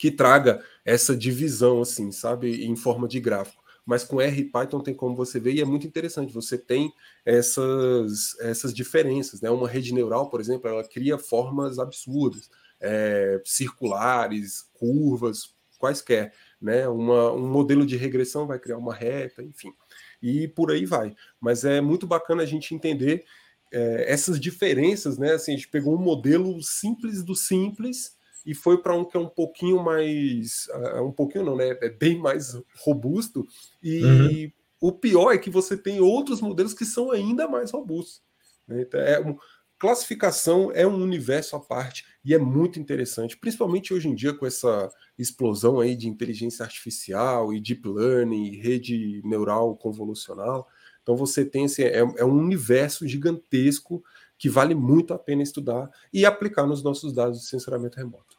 que 0.04 0.12
traga 0.12 0.62
essa 0.84 1.16
divisão, 1.16 1.82
assim, 1.82 2.12
sabe? 2.12 2.66
Em 2.66 2.76
forma 2.76 3.08
de 3.08 3.22
gráfico 3.22 3.64
mas 3.86 4.02
com 4.06 4.22
R 4.22 4.42
e 4.42 4.46
Python 4.46 4.80
tem 4.80 4.94
como 4.94 5.14
você 5.14 5.42
ver, 5.42 5.54
e 5.54 5.60
é 5.60 5.66
muito 5.66 5.86
interessante. 5.86 6.32
Você 6.34 6.58
tem 6.58 6.94
essas, 7.26 8.34
essas 8.40 8.74
diferenças. 8.74 9.42
Né? 9.42 9.50
Uma 9.50 9.68
rede 9.68 9.94
neural, 9.94 10.30
por 10.30 10.40
exemplo, 10.40 10.70
ela 10.70 10.88
cria 10.88 11.18
formas 11.18 11.78
absurdas, 11.78 12.50
é, 12.80 13.42
circulares, 13.44 14.70
curvas, 14.72 15.54
quaisquer. 15.78 16.34
Né? 16.62 16.88
Uma, 16.88 17.34
um 17.34 17.46
modelo 17.46 17.86
de 17.86 17.98
regressão 17.98 18.48
vai 18.48 18.58
criar 18.58 18.78
uma 18.78 18.94
reta, 18.94 19.44
enfim. 19.44 19.74
E 20.22 20.48
por 20.48 20.72
aí 20.72 20.86
vai. 20.86 21.14
Mas 21.42 21.66
é 21.66 21.82
muito 21.82 22.08
bacana 22.08 22.44
a 22.44 22.46
gente 22.46 22.74
entender 22.74 23.26
é, 23.70 24.06
essas 24.08 24.40
diferenças, 24.40 25.18
né? 25.18 25.34
Assim, 25.34 25.52
a 25.52 25.56
gente 25.58 25.68
pegou 25.68 25.94
um 25.94 26.02
modelo 26.02 26.64
simples 26.64 27.22
do 27.22 27.36
simples 27.36 28.16
e 28.46 28.54
foi 28.54 28.82
para 28.82 28.96
um 28.96 29.06
que 29.06 29.18
é 29.18 29.20
um 29.20 29.30
pouquinho 29.30 29.84
mais. 29.84 30.68
Uh, 30.68 31.04
um 31.04 31.12
pouquinho 31.12 31.46
não, 31.46 31.56
né? 31.56 31.78
É 31.82 31.90
bem 31.90 32.20
mais 32.20 32.60
robusto. 32.80 33.48
E 33.82 34.04
uhum. 34.04 34.52
o 34.90 34.92
pior 34.92 35.32
é 35.32 35.38
que 35.38 35.50
você 35.50 35.78
tem 35.78 36.00
outros 36.00 36.42
modelos 36.42 36.74
que 36.74 36.86
são 36.86 37.12
ainda 37.12 37.48
mais 37.48 37.72
robustos. 37.72 38.22
Né? 38.68 38.82
Então, 38.82 39.00
é 39.00 39.20
um, 39.20 39.38
classificação 39.84 40.72
é 40.74 40.88
um 40.88 41.02
universo 41.04 41.58
à 41.58 41.60
parte 41.60 42.06
e 42.24 42.34
é 42.34 42.38
muito 42.38 42.80
interessante, 42.80 43.36
principalmente 43.36 43.94
hoje 43.94 44.08
em 44.08 44.16
dia 44.16 44.34
com 44.34 44.46
essa 44.46 44.90
explosão 45.20 45.82
aí 45.82 45.94
de 45.94 46.08
inteligência 46.08 46.64
artificial 46.64 47.54
e 47.54 47.60
deep 47.60 47.86
learning, 47.90 48.46
e 48.46 48.62
rede 48.62 49.22
neural 49.26 49.76
convolucional. 49.76 50.70
Então 51.02 51.18
você 51.18 51.44
tem 51.44 51.66
esse 51.66 51.84
é, 51.84 51.98
é 51.98 52.24
um 52.24 52.38
universo 52.38 53.06
gigantesco 53.06 54.02
que 54.38 54.48
vale 54.48 54.74
muito 54.74 55.14
a 55.14 55.20
pena 55.20 55.44
estudar 55.44 55.90
e 56.14 56.26
aplicar 56.26 56.66
nos 56.66 56.82
nossos 56.82 57.12
dados 57.12 57.42
de 57.42 57.48
sensoramento 57.48 57.98
remoto. 57.98 58.33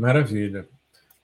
Maravilha. 0.00 0.66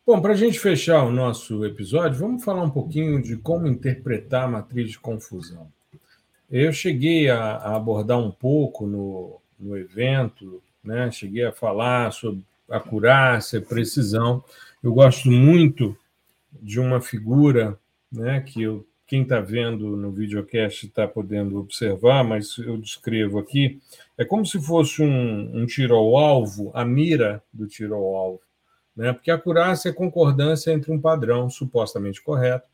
Bom, 0.06 0.20
para 0.20 0.34
a 0.34 0.36
gente 0.36 0.60
fechar 0.60 1.02
o 1.02 1.10
nosso 1.10 1.64
episódio, 1.64 2.20
vamos 2.20 2.44
falar 2.44 2.62
um 2.62 2.68
pouquinho 2.68 3.22
de 3.22 3.34
como 3.38 3.66
interpretar 3.66 4.44
a 4.44 4.48
matriz 4.48 4.90
de 4.90 4.98
confusão. 4.98 5.66
Eu 6.50 6.70
cheguei 6.74 7.30
a, 7.30 7.38
a 7.56 7.74
abordar 7.74 8.18
um 8.18 8.30
pouco 8.30 8.86
no, 8.86 9.40
no 9.58 9.78
evento, 9.78 10.62
né? 10.84 11.10
cheguei 11.10 11.46
a 11.46 11.52
falar 11.52 12.12
sobre 12.12 12.42
acurácia, 12.68 13.62
precisão. 13.62 14.44
Eu 14.84 14.92
gosto 14.92 15.30
muito 15.30 15.96
de 16.60 16.78
uma 16.78 17.00
figura 17.00 17.78
né, 18.12 18.42
que 18.42 18.60
eu, 18.60 18.86
quem 19.06 19.22
está 19.22 19.40
vendo 19.40 19.96
no 19.96 20.12
videocast 20.12 20.84
está 20.84 21.08
podendo 21.08 21.58
observar, 21.58 22.22
mas 22.22 22.58
eu 22.58 22.76
descrevo 22.76 23.38
aqui. 23.38 23.80
É 24.18 24.24
como 24.24 24.44
se 24.44 24.60
fosse 24.60 25.00
um, 25.00 25.62
um 25.62 25.64
tiro 25.64 25.94
ao 25.94 26.14
alvo, 26.18 26.70
a 26.74 26.84
mira 26.84 27.42
do 27.50 27.66
tiro 27.66 27.94
ao 27.94 28.14
alvo 28.14 28.45
né? 28.96 29.12
porque 29.12 29.30
acurácia 29.30 29.90
é 29.90 29.92
concordância 29.92 30.72
entre 30.72 30.90
um 30.90 31.00
padrão 31.00 31.50
supostamente 31.50 32.22
correto 32.22 32.68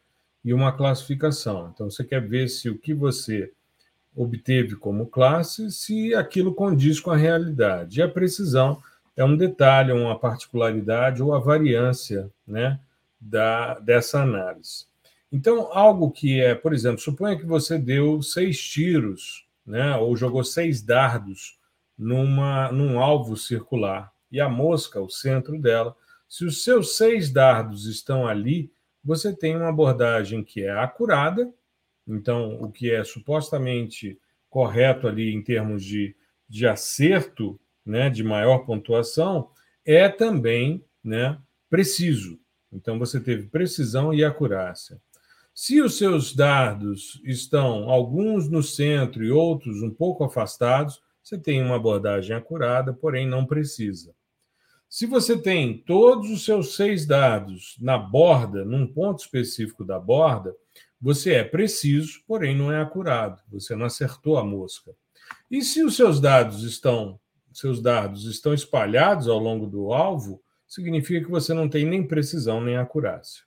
e 0.44 0.54
uma 0.54 0.72
classificação. 0.72 1.70
Então, 1.74 1.90
você 1.90 2.04
quer 2.04 2.20
ver 2.20 2.48
se 2.48 2.68
o 2.70 2.78
que 2.78 2.94
você 2.94 3.52
obteve 4.14 4.76
como 4.76 5.06
classe, 5.06 5.70
se 5.70 6.14
aquilo 6.14 6.54
condiz 6.54 7.00
com 7.00 7.10
a 7.10 7.16
realidade. 7.16 7.98
E 7.98 8.02
a 8.02 8.08
precisão 8.08 8.82
é 9.16 9.24
um 9.24 9.36
detalhe, 9.36 9.92
uma 9.92 10.18
particularidade 10.18 11.22
ou 11.22 11.34
a 11.34 11.38
variância 11.38 12.30
né, 12.46 12.78
da, 13.20 13.78
dessa 13.78 14.22
análise. 14.22 14.86
Então, 15.30 15.70
algo 15.72 16.10
que 16.10 16.40
é, 16.40 16.54
por 16.54 16.74
exemplo, 16.74 17.00
suponha 17.00 17.38
que 17.38 17.46
você 17.46 17.78
deu 17.78 18.20
seis 18.22 18.60
tiros, 18.60 19.46
né, 19.66 19.96
ou 19.96 20.14
jogou 20.16 20.44
seis 20.44 20.82
dardos 20.82 21.58
numa, 21.96 22.70
num 22.70 23.00
alvo 23.00 23.36
circular, 23.36 24.12
e 24.30 24.40
a 24.40 24.48
mosca, 24.48 25.00
o 25.00 25.08
centro 25.08 25.58
dela, 25.58 25.96
se 26.32 26.46
os 26.46 26.64
seus 26.64 26.96
seis 26.96 27.30
dardos 27.30 27.84
estão 27.84 28.26
ali, 28.26 28.72
você 29.04 29.36
tem 29.36 29.54
uma 29.54 29.68
abordagem 29.68 30.42
que 30.42 30.62
é 30.62 30.70
acurada, 30.70 31.52
então, 32.08 32.54
o 32.58 32.72
que 32.72 32.90
é 32.90 33.04
supostamente 33.04 34.18
correto 34.48 35.06
ali 35.06 35.30
em 35.30 35.42
termos 35.42 35.84
de, 35.84 36.16
de 36.48 36.66
acerto, 36.66 37.60
né, 37.84 38.08
de 38.08 38.24
maior 38.24 38.60
pontuação, 38.60 39.50
é 39.84 40.08
também 40.08 40.82
né, 41.04 41.38
preciso. 41.68 42.40
Então, 42.72 42.98
você 42.98 43.20
teve 43.20 43.48
precisão 43.48 44.14
e 44.14 44.24
acurácia. 44.24 44.98
Se 45.52 45.82
os 45.82 45.98
seus 45.98 46.34
dardos 46.34 47.20
estão 47.26 47.90
alguns 47.90 48.48
no 48.48 48.62
centro 48.62 49.22
e 49.22 49.30
outros 49.30 49.82
um 49.82 49.90
pouco 49.90 50.24
afastados, 50.24 51.02
você 51.22 51.36
tem 51.36 51.62
uma 51.62 51.76
abordagem 51.76 52.34
acurada, 52.34 52.90
porém 52.90 53.28
não 53.28 53.44
precisa. 53.44 54.14
Se 54.92 55.06
você 55.06 55.38
tem 55.38 55.78
todos 55.78 56.30
os 56.30 56.44
seus 56.44 56.76
seis 56.76 57.06
dados 57.06 57.78
na 57.80 57.96
borda, 57.96 58.62
num 58.62 58.86
ponto 58.86 59.20
específico 59.20 59.86
da 59.86 59.98
borda, 59.98 60.54
você 61.00 61.32
é 61.32 61.42
preciso, 61.42 62.20
porém 62.26 62.54
não 62.54 62.70
é 62.70 62.78
acurado. 62.78 63.40
Você 63.50 63.74
não 63.74 63.86
acertou 63.86 64.36
a 64.36 64.44
mosca. 64.44 64.94
E 65.50 65.62
se 65.62 65.82
os 65.82 65.96
seus 65.96 66.20
dados 66.20 66.62
estão, 66.62 67.18
seus 67.54 67.80
dados 67.80 68.26
estão 68.26 68.52
espalhados 68.52 69.28
ao 69.28 69.38
longo 69.38 69.66
do 69.66 69.94
alvo, 69.94 70.42
significa 70.68 71.24
que 71.24 71.30
você 71.30 71.54
não 71.54 71.70
tem 71.70 71.86
nem 71.86 72.06
precisão 72.06 72.60
nem 72.60 72.76
acurácia. 72.76 73.44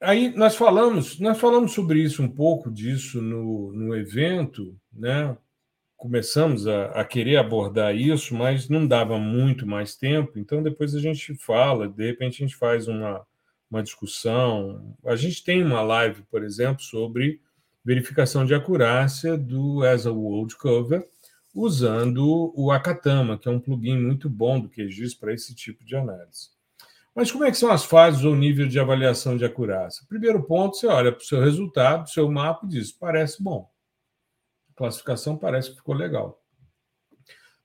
Aí 0.00 0.32
nós 0.36 0.54
falamos, 0.54 1.18
nós 1.18 1.36
falamos 1.36 1.72
sobre 1.72 2.00
isso 2.00 2.22
um 2.22 2.30
pouco 2.30 2.70
disso 2.70 3.20
no, 3.20 3.72
no 3.72 3.96
evento, 3.96 4.78
né? 4.92 5.36
Começamos 5.98 6.66
a, 6.68 6.86
a, 6.92 7.04
querer 7.04 7.36
abordar 7.36 7.94
isso, 7.94 8.32
mas 8.34 8.68
não 8.68 8.86
dava 8.86 9.18
muito 9.18 9.66
mais 9.66 9.96
tempo, 9.96 10.38
então 10.38 10.62
depois 10.62 10.94
a 10.94 11.00
gente 11.00 11.34
fala, 11.34 11.88
de 11.88 12.06
repente 12.06 12.36
a 12.42 12.46
gente 12.46 12.56
faz 12.56 12.86
uma, 12.86 13.26
uma 13.68 13.82
discussão. 13.82 14.96
A 15.04 15.16
gente 15.16 15.42
tem 15.42 15.62
uma 15.62 15.82
live, 15.82 16.22
por 16.30 16.44
exemplo, 16.44 16.80
sobre 16.82 17.40
verificação 17.84 18.46
de 18.46 18.54
acurácia 18.54 19.36
do 19.36 19.82
As 19.84 20.06
a 20.06 20.12
World 20.12 20.56
Cover, 20.56 21.04
usando 21.52 22.52
o 22.54 22.70
Akatama, 22.70 23.36
que 23.36 23.48
é 23.48 23.50
um 23.50 23.58
plugin 23.58 23.98
muito 23.98 24.30
bom 24.30 24.60
do 24.60 24.68
QGIS 24.68 25.14
para 25.14 25.34
esse 25.34 25.52
tipo 25.52 25.84
de 25.84 25.96
análise. 25.96 26.50
Mas 27.12 27.32
como 27.32 27.42
é 27.42 27.50
que 27.50 27.58
são 27.58 27.72
as 27.72 27.84
fases 27.84 28.22
ou 28.22 28.36
nível 28.36 28.68
de 28.68 28.78
avaliação 28.78 29.36
de 29.36 29.44
acurácia? 29.44 30.06
Primeiro 30.08 30.44
ponto, 30.44 30.76
você 30.76 30.86
olha 30.86 31.10
para 31.10 31.22
o 31.22 31.26
seu 31.26 31.40
resultado, 31.40 32.08
seu 32.08 32.30
mapa 32.30 32.64
e 32.66 32.68
diz, 32.68 32.92
parece 32.92 33.42
bom 33.42 33.68
classificação 34.78 35.36
parece 35.36 35.70
que 35.70 35.76
ficou 35.76 35.94
legal. 35.94 36.42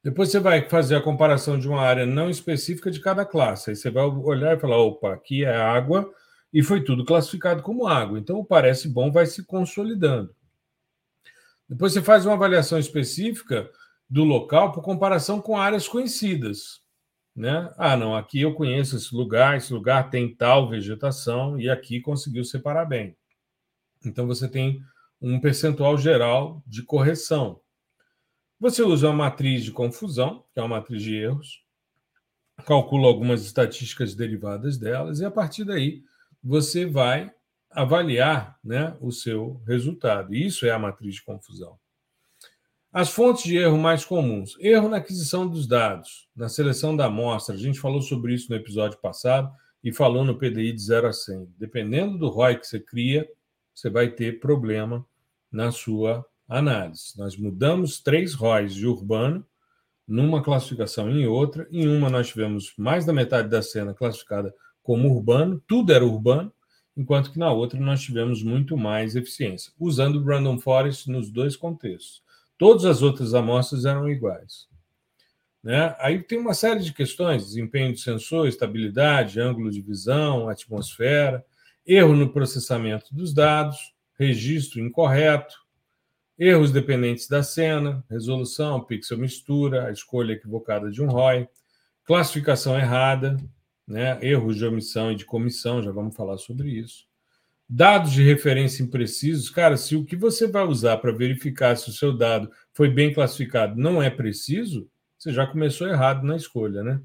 Depois 0.04 0.30
você 0.30 0.40
vai 0.40 0.68
fazer 0.68 0.98
a 0.98 1.02
comparação 1.02 1.58
de 1.58 1.68
uma 1.70 1.80
área 1.80 2.06
não 2.06 2.30
específica 2.30 2.92
de 2.92 3.00
cada 3.00 3.26
classe. 3.26 3.70
Aí 3.70 3.76
você 3.76 3.90
vai 3.90 4.04
olhar 4.04 4.58
e 4.58 4.60
falar: 4.60 4.78
opa, 4.78 5.14
aqui 5.14 5.46
é 5.46 5.56
água 5.56 6.12
e 6.52 6.62
foi 6.62 6.84
tudo 6.84 7.06
classificado 7.06 7.64
como 7.64 7.88
água. 7.88 8.20
Então 8.20 8.38
o 8.40 8.46
parece 8.46 8.90
bom 8.90 9.12
vai 9.12 9.26
se 9.26 9.46
consolidando. 9.46 10.36
Depois 11.70 11.94
você 11.94 12.02
faz 12.02 12.26
uma 12.26 12.34
avaliação 12.34 12.78
específica 12.78 13.70
do 14.10 14.26
local 14.26 14.74
por 14.74 14.84
comparação 14.84 15.40
com 15.40 15.58
áreas 15.58 15.88
conhecidas. 15.88 16.82
Né? 17.36 17.74
Ah, 17.78 17.98
não, 17.98 18.16
aqui 18.16 18.42
eu 18.42 18.54
conheço 18.54 18.96
esse 18.96 19.16
lugar, 19.16 19.58
esse 19.58 19.74
lugar 19.74 20.10
tem 20.10 20.36
tal 20.36 20.70
vegetação 20.70 21.60
e 21.60 21.70
aqui 21.70 22.00
conseguiu 22.02 22.44
separar 22.44 22.86
bem. 22.86 23.16
Então 24.06 24.28
você 24.28 24.48
tem 24.48 24.82
um 25.24 25.40
percentual 25.40 25.98
geral 25.98 26.62
de 26.68 26.84
correção. 26.84 27.62
Você 28.60 28.84
usa 28.84 29.08
uma 29.08 29.16
matriz 29.16 29.64
de 29.64 29.72
confusão, 29.72 30.44
que 30.54 30.60
é 30.60 30.62
uma 30.62 30.76
matriz 30.76 31.02
de 31.02 31.16
erros, 31.16 31.64
calcula 32.66 33.08
algumas 33.08 33.46
estatísticas 33.46 34.14
derivadas 34.14 34.78
delas, 34.78 35.22
e 35.22 35.26
a 35.26 35.32
partir 35.32 35.64
daí 35.64 36.04
você 36.44 36.86
vai 36.86 37.32
avaliar 37.72 38.60
né, 38.62 38.98
o 39.00 39.14
seu 39.14 39.62
resultado. 39.66 40.36
Isso 40.36 40.66
é 40.66 40.72
a 40.72 40.78
matriz 40.78 41.16
de 41.16 41.24
confusão. 41.24 41.80
As 42.92 43.10
fontes 43.10 43.44
de 43.44 43.58
erro 43.58 43.78
mais 43.78 44.04
comuns: 44.04 44.58
erro 44.60 44.90
na 44.90 44.98
aquisição 44.98 45.48
dos 45.48 45.66
dados, 45.66 46.28
na 46.36 46.50
seleção 46.50 46.96
da 46.96 47.06
amostra. 47.06 47.56
A 47.56 47.58
gente 47.58 47.80
falou 47.80 48.02
sobre 48.02 48.34
isso 48.34 48.50
no 48.50 48.58
episódio 48.58 49.00
passado 49.00 49.50
e 49.82 49.92
falou 49.94 50.26
no 50.26 50.38
PDI 50.38 50.74
de 50.74 50.82
0 50.82 51.08
a 51.08 51.14
100. 51.14 51.54
Dependendo 51.58 52.18
do 52.18 52.28
ROI 52.28 52.60
que 52.60 52.68
você 52.68 52.80
cria, 52.80 53.28
você 53.74 53.90
vai 53.90 54.10
ter 54.10 54.40
problema 54.40 55.06
na 55.54 55.72
sua 55.72 56.26
análise. 56.50 57.14
Nós 57.18 57.38
mudamos 57.38 58.02
três 58.02 58.34
ROIs 58.34 58.74
de 58.74 58.88
urbano 58.88 59.46
numa 60.08 60.44
classificação 60.44 61.10
e 61.10 61.22
em 61.22 61.28
outra. 61.28 61.68
Em 61.72 61.88
uma, 61.88 62.10
nós 62.10 62.28
tivemos 62.28 62.74
mais 62.78 63.06
da 63.06 63.14
metade 63.14 63.48
da 63.50 63.62
cena 63.62 63.94
classificada 63.94 64.54
como 64.82 65.10
urbano, 65.10 65.64
tudo 65.66 65.94
era 65.94 66.04
urbano, 66.04 66.52
enquanto 66.98 67.32
que 67.32 67.40
na 67.40 67.52
outra 67.52 67.80
nós 67.80 68.02
tivemos 68.02 68.44
muito 68.44 68.76
mais 68.76 69.16
eficiência, 69.16 69.72
usando 69.80 70.18
o 70.18 70.26
Random 70.26 70.60
Forest 70.60 71.10
nos 71.10 71.32
dois 71.32 71.56
contextos. 71.56 72.22
Todas 72.58 72.84
as 72.84 73.02
outras 73.02 73.34
amostras 73.34 73.86
eram 73.86 74.10
iguais. 74.10 74.68
Né? 75.64 75.96
Aí 76.00 76.22
tem 76.22 76.38
uma 76.38 76.54
série 76.54 76.82
de 76.82 76.94
questões: 76.94 77.46
desempenho 77.46 77.94
do 77.94 77.98
sensor, 77.98 78.48
estabilidade, 78.48 79.40
ângulo 79.40 79.72
de 79.72 79.82
visão, 79.82 80.50
atmosfera. 80.50 81.46
erro 81.86 82.16
no 82.16 82.32
processamento 82.32 83.14
dos 83.16 83.34
dados, 83.34 83.93
registro 84.18 84.80
incorreto, 84.80 85.56
erros 86.38 86.72
dependentes 86.72 87.28
da 87.28 87.44
cena, 87.44 88.04
resolução, 88.10 88.84
pixel 88.84 89.18
mistura, 89.18 89.88
a 89.88 89.92
escolha 89.92 90.34
equivocada 90.34 90.90
de 90.90 91.02
um 91.02 91.08
ROI, 91.08 91.48
classificação 92.06 92.78
errada, 92.78 93.38
né, 93.88 94.18
erros 94.22 94.56
de 94.56 94.66
omissão 94.66 95.12
e 95.12 95.16
de 95.16 95.26
comissão, 95.26 95.82
já 95.82 95.92
vamos 95.92 96.16
falar 96.16 96.38
sobre 96.38 96.70
isso. 96.70 97.06
Dados 97.68 98.12
de 98.12 98.24
referência 98.24 98.84
imprecisos, 98.84 99.50
cara, 99.50 99.78
se 99.78 99.96
o 99.96 100.06
que 100.06 100.16
você 100.16 100.48
vai 100.48 100.66
usar 100.66 100.98
para 100.98 101.12
verificar 101.12 101.76
se 101.76 101.90
o 101.90 101.94
seu 101.94 102.16
dado 102.16 102.52
foi 102.74 102.90
bem 102.90 103.14
classificado 103.14 103.80
não 103.80 104.02
é 104.02 104.10
preciso, 104.10 104.90
você 105.18 105.32
já 105.32 105.48
começou 105.48 105.88
errado 105.88 106.24
na 106.24 106.36
escolha, 106.36 106.84
né? 106.84 107.02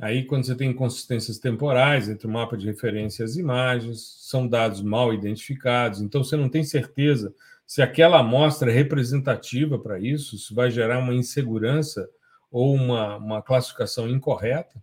Aí, 0.00 0.24
quando 0.24 0.46
você 0.46 0.54
tem 0.54 0.70
inconsistências 0.70 1.38
temporais 1.38 2.08
entre 2.08 2.26
o 2.26 2.30
mapa 2.30 2.56
de 2.56 2.66
referência 2.66 3.22
e 3.22 3.24
as 3.24 3.36
imagens, 3.36 4.00
são 4.22 4.48
dados 4.48 4.80
mal 4.80 5.12
identificados, 5.12 6.00
então 6.00 6.24
você 6.24 6.36
não 6.36 6.48
tem 6.48 6.64
certeza 6.64 7.34
se 7.66 7.82
aquela 7.82 8.18
amostra 8.18 8.70
é 8.70 8.74
representativa 8.74 9.78
para 9.78 10.00
isso, 10.00 10.38
se 10.38 10.52
vai 10.54 10.70
gerar 10.70 10.98
uma 10.98 11.14
insegurança 11.14 12.08
ou 12.50 12.74
uma, 12.74 13.16
uma 13.16 13.42
classificação 13.42 14.08
incorreta, 14.08 14.82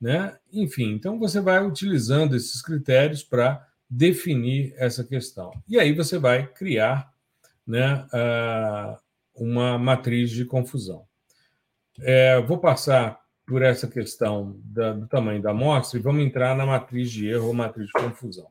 né? 0.00 0.38
Enfim, 0.52 0.92
então 0.92 1.18
você 1.18 1.40
vai 1.40 1.66
utilizando 1.66 2.36
esses 2.36 2.62
critérios 2.62 3.24
para 3.24 3.66
definir 3.88 4.72
essa 4.76 5.02
questão. 5.02 5.50
E 5.68 5.78
aí 5.78 5.92
você 5.92 6.18
vai 6.18 6.46
criar 6.46 7.12
né, 7.66 8.06
uh, 8.14 8.96
uma 9.34 9.76
matriz 9.76 10.30
de 10.30 10.44
confusão. 10.44 11.04
É, 11.98 12.40
vou 12.42 12.58
passar 12.58 13.20
por 13.50 13.62
essa 13.62 13.88
questão 13.88 14.60
da, 14.62 14.92
do 14.92 15.08
tamanho 15.08 15.42
da 15.42 15.50
amostra 15.50 15.98
e 15.98 16.02
vamos 16.02 16.24
entrar 16.24 16.56
na 16.56 16.64
matriz 16.64 17.10
de 17.10 17.26
erro 17.26 17.48
ou 17.48 17.52
matriz 17.52 17.88
de 17.88 17.92
confusão. 17.92 18.46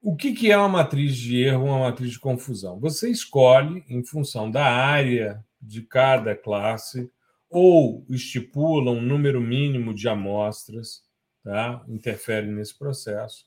O 0.00 0.14
que, 0.14 0.32
que 0.32 0.52
é 0.52 0.56
uma 0.56 0.68
matriz 0.68 1.16
de 1.16 1.42
erro 1.42 1.62
ou 1.62 1.70
uma 1.70 1.80
matriz 1.80 2.12
de 2.12 2.20
confusão? 2.20 2.78
Você 2.78 3.10
escolhe, 3.10 3.84
em 3.88 4.04
função 4.04 4.48
da 4.48 4.64
área 4.64 5.44
de 5.60 5.82
cada 5.82 6.36
classe, 6.36 7.10
ou 7.50 8.06
estipula 8.08 8.92
um 8.92 9.02
número 9.02 9.40
mínimo 9.40 9.92
de 9.92 10.08
amostras, 10.08 11.02
tá? 11.42 11.84
interfere 11.88 12.46
nesse 12.46 12.78
processo. 12.78 13.46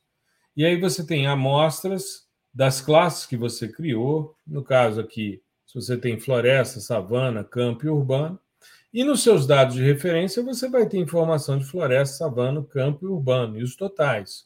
E 0.54 0.66
aí 0.66 0.78
você 0.78 1.08
tem 1.08 1.28
amostras 1.28 2.28
das 2.54 2.82
classes 2.82 3.26
que 3.26 3.38
você 3.38 3.70
criou, 3.70 4.36
no 4.46 4.66
caso 4.66 5.00
aqui, 5.00 5.42
se 5.66 5.76
você 5.76 5.98
tem 5.98 6.20
floresta, 6.20 6.82
savana, 6.82 7.42
campo 7.42 7.86
e 7.86 7.90
urbano, 7.90 8.38
e 8.94 9.04
nos 9.04 9.24
seus 9.24 9.48
dados 9.48 9.76
de 9.76 9.84
referência 9.84 10.44
você 10.44 10.70
vai 10.70 10.88
ter 10.88 10.98
informação 10.98 11.58
de 11.58 11.66
floresta, 11.66 12.18
savana, 12.18 12.64
campo 12.64 13.06
e 13.06 13.10
urbano, 13.10 13.58
e 13.58 13.64
os 13.64 13.76
totais. 13.76 14.46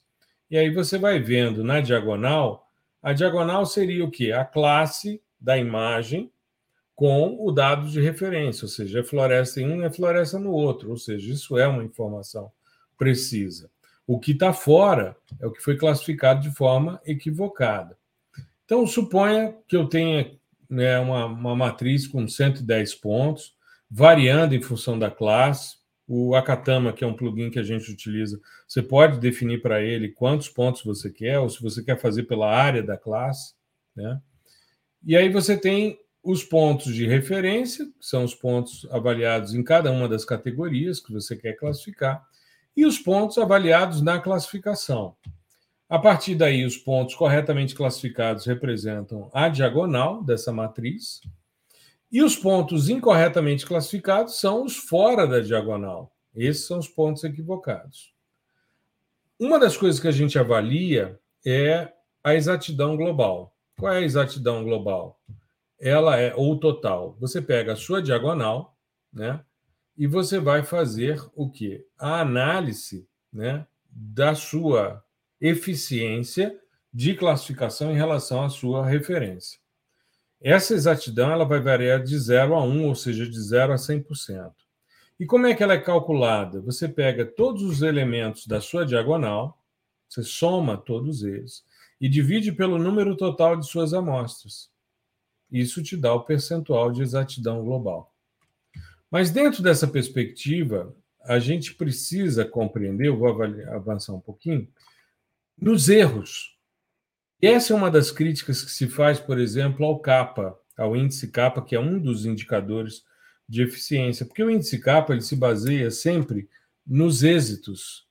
E 0.50 0.58
aí 0.58 0.70
você 0.70 0.98
vai 0.98 1.20
vendo 1.20 1.64
na 1.64 1.82
diagonal, 1.82 2.70
a 3.02 3.14
diagonal 3.14 3.66
seria 3.66 4.06
o 4.06 4.12
quê? 4.12 4.32
A 4.32 4.46
classe 4.46 5.22
da 5.40 5.58
imagem 5.58 6.32
com 6.96 7.36
o 7.40 7.52
dado 7.52 7.90
de 7.90 8.00
referência, 8.00 8.66
ou 8.66 8.70
seja, 8.70 9.00
é 9.00 9.04
floresta 9.04 9.60
em 9.60 9.70
um 9.70 9.84
é 9.84 9.92
floresta 9.92 10.40
no 10.40 10.52
outro, 10.52 10.92
ou 10.92 10.98
seja, 10.98 11.34
isso 11.34 11.58
é 11.58 11.68
uma 11.68 11.84
informação 11.84 12.52
precisa. 12.98 13.70
O 14.08 14.20
que 14.20 14.32
está 14.32 14.54
fora 14.54 15.18
é 15.40 15.48
o 15.48 15.52
que 15.52 15.62
foi 15.62 15.78
classificado 15.78 16.42
de 16.42 16.52
forma 16.56 17.02
equivocada. 17.06 17.98
Então, 18.64 18.86
suponha 18.88 19.56
que 19.68 19.76
eu 19.76 19.88
tenha 19.88 20.32
né, 20.70 21.00
uma, 21.00 21.26
uma 21.26 21.56
matriz 21.56 22.08
com 22.08 22.28
110 22.28 22.96
pontos, 22.96 23.55
variando 23.90 24.56
em 24.56 24.62
função 24.62 24.98
da 24.98 25.12
classe. 25.12 25.78
O 26.08 26.36
Akatama, 26.36 26.94
que 26.94 27.04
é 27.04 27.08
um 27.08 27.16
plugin 27.16 27.50
que 27.50 27.58
a 27.58 27.64
gente 27.64 27.92
utiliza, 27.92 28.40
você 28.68 28.82
pode 28.82 29.20
definir 29.20 29.62
para 29.62 29.82
ele 29.82 30.10
quantos 30.10 30.50
pontos 30.50 30.84
você 30.84 31.10
quer, 31.10 31.40
ou 31.40 31.50
se 31.50 31.62
você 31.62 31.84
quer 31.84 32.00
fazer 32.00 32.24
pela 32.24 32.52
área 32.52 32.84
da 32.84 32.96
classe. 32.96 33.56
Né? 33.96 34.22
E 35.04 35.16
aí 35.16 35.30
você 35.30 35.58
tem 35.58 36.00
os 36.24 36.44
pontos 36.44 36.94
de 36.94 37.08
referência, 37.08 37.86
que 37.86 38.06
são 38.06 38.24
os 38.24 38.34
pontos 38.34 38.88
avaliados 38.92 39.54
em 39.54 39.64
cada 39.64 39.92
uma 39.92 40.10
das 40.10 40.26
categorias 40.26 41.00
que 41.00 41.14
você 41.14 41.36
quer 41.36 41.54
classificar, 41.54 42.24
e 42.76 42.86
os 42.86 42.98
pontos 42.98 43.38
avaliados 43.38 44.02
na 44.02 44.20
classificação. 44.20 45.16
A 45.88 46.00
partir 46.00 46.34
daí, 46.34 46.66
os 46.66 46.78
pontos 46.78 47.14
corretamente 47.14 47.76
classificados 47.76 48.46
representam 48.46 49.30
a 49.32 49.48
diagonal 49.48 50.24
dessa 50.24 50.52
matriz, 50.52 51.22
e 52.16 52.24
os 52.24 52.34
pontos 52.34 52.88
incorretamente 52.88 53.66
classificados 53.66 54.40
são 54.40 54.64
os 54.64 54.78
fora 54.78 55.28
da 55.28 55.42
diagonal. 55.42 56.16
Esses 56.34 56.66
são 56.66 56.80
os 56.80 56.88
pontos 56.88 57.26
equivocados. 57.26 58.14
Uma 59.38 59.60
das 59.60 59.76
coisas 59.76 60.00
que 60.00 60.08
a 60.08 60.12
gente 60.12 60.40
avalia 60.40 61.20
é 61.46 61.92
a 62.24 62.34
exatidão 62.34 62.96
global. 62.96 63.54
Qual 63.78 63.92
é 63.92 63.98
a 63.98 64.02
exatidão 64.02 64.64
global? 64.64 65.20
Ela 65.78 66.16
é 66.16 66.34
ou 66.34 66.58
total. 66.58 67.18
Você 67.20 67.42
pega 67.42 67.74
a 67.74 67.76
sua 67.76 68.02
diagonal, 68.02 68.78
né? 69.12 69.44
e 69.98 70.08
você 70.08 70.40
vai 70.40 70.64
fazer 70.64 71.22
o 71.36 71.50
que? 71.50 71.86
A 72.00 72.22
análise 72.22 73.10
né, 73.30 73.68
da 73.92 74.34
sua 74.36 75.04
eficiência 75.42 76.58
de 76.94 77.14
classificação 77.14 77.92
em 77.92 77.98
relação 77.98 78.42
à 78.42 78.50
sua 78.50 78.86
referência. 78.86 79.60
Essa 80.46 80.76
exatidão 80.76 81.32
ela 81.32 81.44
vai 81.44 81.60
variar 81.60 82.04
de 82.04 82.16
0 82.16 82.54
a 82.54 82.62
1, 82.62 82.88
ou 82.88 82.94
seja, 82.94 83.28
de 83.28 83.42
0 83.42 83.74
a 83.74 83.78
100%. 83.78 84.54
E 85.20 85.26
como 85.26 85.48
é 85.48 85.56
que 85.56 85.64
ela 85.64 85.74
é 85.74 85.80
calculada? 85.80 86.62
Você 86.62 86.88
pega 86.88 87.26
todos 87.26 87.64
os 87.64 87.82
elementos 87.82 88.46
da 88.46 88.62
sua 88.62 88.86
diagonal, 88.86 89.60
você 90.08 90.22
soma 90.22 90.78
todos 90.78 91.24
eles 91.24 91.66
e 92.00 92.08
divide 92.08 92.52
pelo 92.52 92.78
número 92.78 93.18
total 93.18 93.58
de 93.58 93.68
suas 93.68 93.92
amostras. 93.92 94.70
Isso 95.52 95.82
te 95.82 95.98
dá 95.98 96.14
o 96.14 96.26
percentual 96.26 96.92
de 96.92 97.02
exatidão 97.02 97.66
global. 97.66 98.14
Mas 99.10 99.32
dentro 99.32 99.64
dessa 99.64 99.88
perspectiva, 99.88 100.96
a 101.24 101.40
gente 101.40 101.74
precisa 101.74 102.46
compreender, 102.46 103.08
eu 103.08 103.18
vou 103.18 103.30
avançar 103.74 104.14
um 104.14 104.22
pouquinho, 104.22 104.68
nos 105.58 105.90
erros. 105.90 106.55
Essa 107.46 107.74
é 107.74 107.76
uma 107.76 107.92
das 107.92 108.10
críticas 108.10 108.64
que 108.64 108.72
se 108.72 108.88
faz, 108.88 109.20
por 109.20 109.38
exemplo, 109.38 109.86
ao 109.86 110.00
CAPA, 110.00 110.58
ao 110.76 110.96
índice 110.96 111.28
CAPA, 111.28 111.62
que 111.62 111.76
é 111.76 111.80
um 111.80 112.00
dos 112.00 112.26
indicadores 112.26 113.04
de 113.48 113.62
eficiência, 113.62 114.26
porque 114.26 114.44
o 114.44 114.50
índice 114.50 114.80
CAPA 114.80 115.14
ele 115.14 115.22
se 115.22 115.36
baseia 115.36 115.92
sempre 115.92 116.50
nos 116.86 117.22
êxitos. 117.22 118.08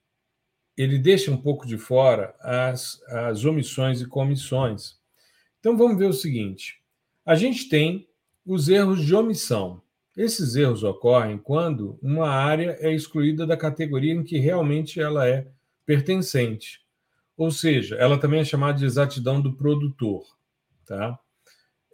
Ele 0.77 0.99
deixa 0.99 1.33
um 1.33 1.37
pouco 1.37 1.67
de 1.67 1.77
fora 1.77 2.33
as, 2.39 3.03
as 3.09 3.45
omissões 3.45 4.01
e 4.01 4.07
comissões. 4.07 5.01
Então 5.59 5.77
vamos 5.77 5.99
ver 5.99 6.07
o 6.07 6.13
seguinte: 6.13 6.81
a 7.27 7.35
gente 7.35 7.69
tem 7.69 8.09
os 8.47 8.69
erros 8.69 9.05
de 9.05 9.17
omissão. 9.17 9.83
Esses 10.17 10.55
erros 10.55 10.85
ocorrem 10.85 11.39
quando 11.39 11.99
uma 12.01 12.29
área 12.29 12.77
é 12.79 12.95
excluída 12.95 13.45
da 13.45 13.57
categoria 13.57 14.13
em 14.13 14.23
que 14.23 14.39
realmente 14.39 15.01
ela 15.01 15.27
é 15.27 15.49
pertencente. 15.85 16.84
Ou 17.37 17.51
seja, 17.51 17.97
ela 17.97 18.19
também 18.19 18.41
é 18.41 18.45
chamada 18.45 18.79
de 18.79 18.85
exatidão 18.85 19.41
do 19.41 19.57
produtor. 19.57 20.25
Tá? 20.87 21.19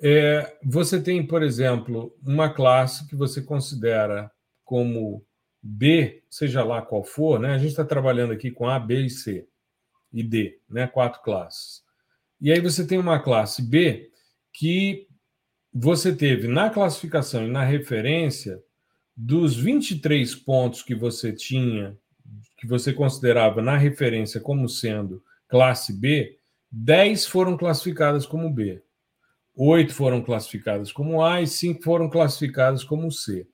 É, 0.03 0.57
você 0.64 1.01
tem, 1.01 1.26
por 1.26 1.43
exemplo, 1.43 2.14
uma 2.22 2.53
classe 2.53 3.07
que 3.09 3.16
você 3.16 3.43
considera 3.43 4.30
como 4.64 5.24
B, 5.62 6.22
seja 6.30 6.64
lá 6.64 6.80
qual 6.82 7.05
for, 7.05 7.38
né? 7.38 7.55
a 7.55 7.59
gente 7.59 7.70
está 7.70 7.84
trabalhando 7.84 8.32
aqui 8.32 8.51
com 8.51 8.68
A, 8.68 8.78
B 8.78 9.03
e 9.03 9.11
C 9.11 9.47
e 10.12 10.22
D, 10.22 10.59
né? 10.68 10.86
quatro 10.86 11.22
classes. 11.22 11.82
E 12.41 12.51
aí 12.51 12.61
você 12.61 12.86
tem 12.86 12.99
uma 12.99 13.20
classe 13.20 13.62
B 13.62 14.11
que 14.53 15.07
você 15.72 16.14
teve 16.14 16.49
na 16.49 16.70
classificação 16.70 17.47
e 17.47 17.51
na 17.51 17.64
referência, 17.64 18.61
dos 19.16 19.55
23 19.55 20.34
pontos 20.34 20.82
que 20.82 20.95
você 20.95 21.32
tinha, 21.32 21.97
que 22.59 22.66
você 22.66 22.93
considerava 22.93 23.61
na 23.61 23.76
referência 23.76 24.41
como 24.41 24.68
sendo 24.68 25.22
classe 25.51 25.93
B, 25.93 26.39
10 26.71 27.27
foram 27.27 27.57
classificadas 27.57 28.25
como 28.25 28.49
B, 28.49 28.81
8 29.57 29.93
foram 29.93 30.23
classificadas 30.23 30.93
como 30.93 31.23
A 31.23 31.43
e 31.43 31.47
5 31.47 31.83
foram 31.83 32.09
classificadas 32.09 32.85
como 32.85 33.11
C. 33.11 33.49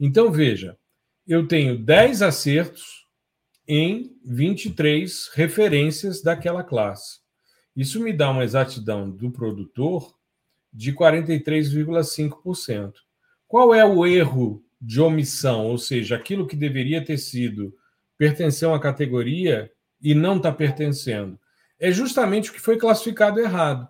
Então, 0.00 0.32
veja, 0.32 0.78
eu 1.26 1.46
tenho 1.46 1.78
10 1.78 2.22
acertos 2.22 3.06
em 3.68 4.16
23 4.24 5.30
referências 5.34 6.22
daquela 6.22 6.64
classe. 6.64 7.20
Isso 7.76 8.00
me 8.00 8.12
dá 8.12 8.30
uma 8.30 8.44
exatidão 8.44 9.10
do 9.10 9.30
produtor 9.30 10.14
de 10.72 10.92
43,5%. 10.92 12.94
Qual 13.46 13.74
é 13.74 13.84
o 13.84 14.06
erro 14.06 14.64
de 14.80 15.00
omissão, 15.00 15.66
ou 15.66 15.78
seja, 15.78 16.16
aquilo 16.16 16.46
que 16.46 16.56
deveria 16.56 17.04
ter 17.04 17.18
sido 17.18 17.74
pertencer 18.18 18.66
a 18.66 18.72
uma 18.72 18.80
categoria 18.80 19.70
e 20.04 20.14
não 20.14 20.36
está 20.36 20.52
pertencendo? 20.52 21.38
É 21.80 21.90
justamente 21.90 22.50
o 22.50 22.52
que 22.52 22.60
foi 22.60 22.76
classificado 22.76 23.40
errado. 23.40 23.88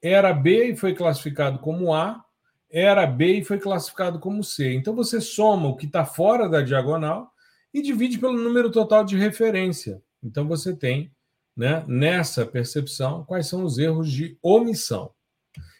Era 0.00 0.32
B 0.32 0.72
e 0.72 0.76
foi 0.76 0.94
classificado 0.94 1.60
como 1.60 1.94
A, 1.94 2.24
era 2.70 3.06
B 3.06 3.38
e 3.38 3.44
foi 3.44 3.58
classificado 3.58 4.18
como 4.18 4.42
C. 4.42 4.72
Então 4.72 4.94
você 4.94 5.20
soma 5.20 5.68
o 5.68 5.76
que 5.76 5.86
está 5.86 6.04
fora 6.04 6.48
da 6.48 6.62
diagonal 6.62 7.30
e 7.72 7.82
divide 7.82 8.18
pelo 8.18 8.36
número 8.36 8.70
total 8.70 9.04
de 9.04 9.16
referência. 9.16 10.02
Então 10.22 10.48
você 10.48 10.74
tem 10.74 11.12
né, 11.56 11.84
nessa 11.86 12.46
percepção 12.46 13.24
quais 13.24 13.46
são 13.46 13.62
os 13.62 13.78
erros 13.78 14.10
de 14.10 14.38
omissão. 14.42 15.12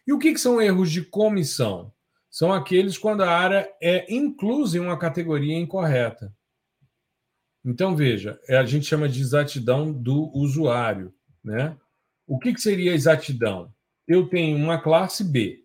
E 0.07 0.13
o 0.13 0.19
que, 0.19 0.33
que 0.33 0.41
são 0.41 0.61
erros 0.61 0.91
de 0.91 1.03
comissão? 1.03 1.93
São 2.31 2.53
aqueles 2.53 2.99
quando 2.99 3.23
a 3.23 3.31
área 3.31 3.69
é 3.81 4.13
inclusa 4.13 4.77
em 4.77 4.81
uma 4.81 4.99
categoria 4.99 5.59
incorreta. 5.59 6.33
Então, 7.65 7.95
veja, 7.95 8.41
é, 8.49 8.57
a 8.57 8.65
gente 8.65 8.87
chama 8.87 9.09
de 9.09 9.21
exatidão 9.21 9.93
do 9.93 10.31
usuário. 10.37 11.15
Né? 11.45 11.77
O 12.27 12.39
que, 12.39 12.53
que 12.53 12.61
seria 12.61 12.95
exatidão? 12.95 13.73
Eu 14.07 14.29
tenho 14.29 14.57
uma 14.57 14.81
classe 14.81 15.23
B. 15.23 15.65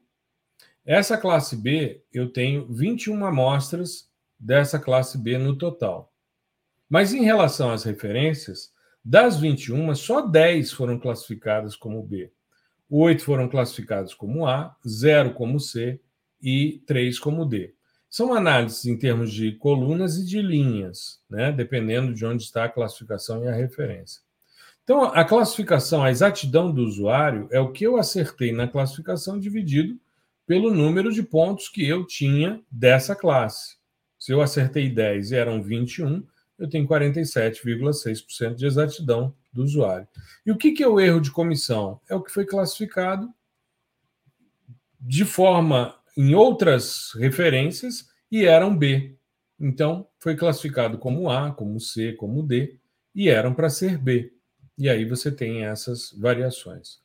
Essa 0.85 1.17
classe 1.17 1.55
B, 1.55 2.03
eu 2.13 2.31
tenho 2.31 2.65
21 2.71 3.25
amostras 3.25 4.09
dessa 4.39 4.79
classe 4.79 5.17
B 5.17 5.37
no 5.37 5.57
total. 5.57 6.13
Mas 6.89 7.13
em 7.13 7.23
relação 7.23 7.71
às 7.71 7.83
referências, 7.83 8.71
das 9.03 9.39
21, 9.39 9.93
só 9.95 10.21
10 10.21 10.71
foram 10.71 10.99
classificadas 10.99 11.75
como 11.75 12.03
B. 12.03 12.31
Oito 12.89 13.23
foram 13.23 13.49
classificados 13.49 14.13
como 14.13 14.47
A, 14.47 14.75
zero 14.87 15.33
como 15.33 15.59
C 15.59 15.99
e 16.41 16.81
três 16.85 17.19
como 17.19 17.45
D. 17.45 17.73
São 18.17 18.33
análises 18.33 18.83
em 18.87 18.97
termos 18.97 19.31
de 19.31 19.51
colunas 19.51 20.17
e 20.17 20.25
de 20.25 20.41
linhas, 20.41 21.21
né? 21.29 21.51
dependendo 21.51 22.15
de 22.15 22.25
onde 22.25 22.41
está 22.41 22.63
a 22.63 22.69
classificação 22.69 23.43
e 23.43 23.47
a 23.47 23.53
referência. 23.53 24.23
Então, 24.83 25.03
a 25.03 25.23
classificação, 25.23 26.03
a 26.03 26.09
exatidão 26.09 26.73
do 26.73 26.81
usuário 26.81 27.47
é 27.51 27.59
o 27.59 27.71
que 27.71 27.83
eu 27.83 27.95
acertei 27.95 28.51
na 28.51 28.67
classificação 28.67 29.39
dividido 29.39 29.99
pelo 30.47 30.73
número 30.73 31.13
de 31.13 31.21
pontos 31.21 31.69
que 31.69 31.87
eu 31.87 32.07
tinha 32.07 32.59
dessa 32.71 33.15
classe. 33.15 33.77
Se 34.17 34.31
eu 34.31 34.41
acertei 34.41 34.89
10 34.89 35.31
e 35.31 35.35
eram 35.35 35.61
21, 35.61 36.25
eu 36.57 36.67
tenho 36.67 36.87
47,6% 36.87 38.55
de 38.55 38.65
exatidão 38.65 39.31
do 39.53 39.61
usuário. 39.61 40.07
E 40.43 40.51
o 40.51 40.57
que 40.57 40.81
é 40.81 40.87
o 40.87 40.99
erro 40.99 41.21
de 41.21 41.29
comissão? 41.29 42.01
É 42.09 42.15
o 42.15 42.23
que 42.23 42.33
foi 42.33 42.45
classificado 42.47 43.31
de 44.99 45.23
forma 45.23 45.93
em 46.17 46.33
outras 46.33 47.11
referências 47.19 48.07
e 48.31 48.43
eram 48.43 48.75
B. 48.75 49.15
Então, 49.59 50.07
foi 50.19 50.35
classificado 50.35 50.97
como 50.97 51.29
A, 51.29 51.51
como 51.51 51.79
C, 51.79 52.13
como 52.13 52.41
D, 52.41 52.79
e 53.13 53.29
eram 53.29 53.53
para 53.53 53.69
ser 53.69 53.99
B. 53.99 54.33
E 54.77 54.89
aí 54.89 55.05
você 55.05 55.31
tem 55.31 55.63
essas 55.63 56.11
variações. 56.17 56.99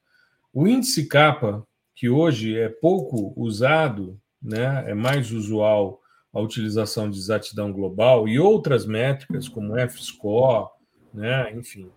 O 0.52 0.66
índice 0.66 1.06
K, 1.06 1.62
que 1.94 2.08
hoje 2.08 2.58
é 2.58 2.70
pouco 2.70 3.34
usado, 3.36 4.18
né, 4.42 4.84
é 4.90 4.94
mais 4.94 5.30
usual 5.30 6.00
a 6.32 6.40
utilização 6.40 7.10
de 7.10 7.18
exatidão 7.18 7.70
global 7.70 8.26
e 8.26 8.38
outras 8.38 8.86
métricas, 8.86 9.46
como 9.46 9.76
F-score, 9.76 10.68
né, 11.12 11.52
enfim, 11.54 11.90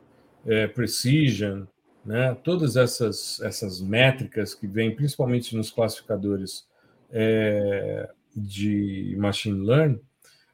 é, 0.46 0.68
precision, 0.68 1.64
né, 2.06 2.36
todas 2.44 2.76
essas, 2.76 3.40
essas 3.42 3.82
métricas 3.82 4.54
que 4.54 4.68
vêm 4.68 4.94
principalmente 4.94 5.56
nos 5.56 5.72
classificadores 5.72 6.66
é, 7.12 8.10
de 8.36 9.16
machine 9.18 9.66
learning, 9.66 10.00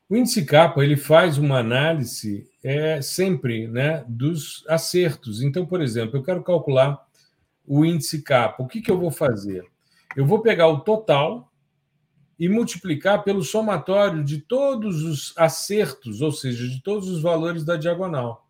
o 0.10 0.16
índice 0.16 0.46
capa 0.46 0.84
ele 0.84 0.98
faz 0.98 1.38
uma 1.38 1.60
análise 1.60 2.50
é, 2.64 3.02
sempre 3.02 3.68
né, 3.68 4.04
dos 4.08 4.66
acertos. 4.68 5.42
Então, 5.42 5.66
por 5.66 5.82
exemplo, 5.82 6.18
eu 6.18 6.24
quero 6.24 6.44
calcular 6.44 7.02
o 7.66 7.86
índice 7.86 8.22
capa. 8.22 8.62
O 8.62 8.68
que, 8.68 8.82
que 8.82 8.92
eu 8.92 9.00
vou 9.00 9.10
fazer? 9.10 9.64
Eu 10.16 10.26
vou 10.26 10.42
pegar 10.42 10.68
o 10.68 10.82
total 10.82 11.50
e 12.38 12.50
multiplicar 12.50 13.24
pelo 13.24 13.44
somatório 13.44 14.24
de 14.24 14.40
todos 14.42 15.04
os 15.04 15.34
acertos, 15.38 16.22
ou 16.22 16.32
seja, 16.32 16.68
de 16.68 16.82
todos 16.82 17.08
os 17.08 17.22
valores 17.22 17.64
da 17.64 17.78
diagonal, 17.78 18.48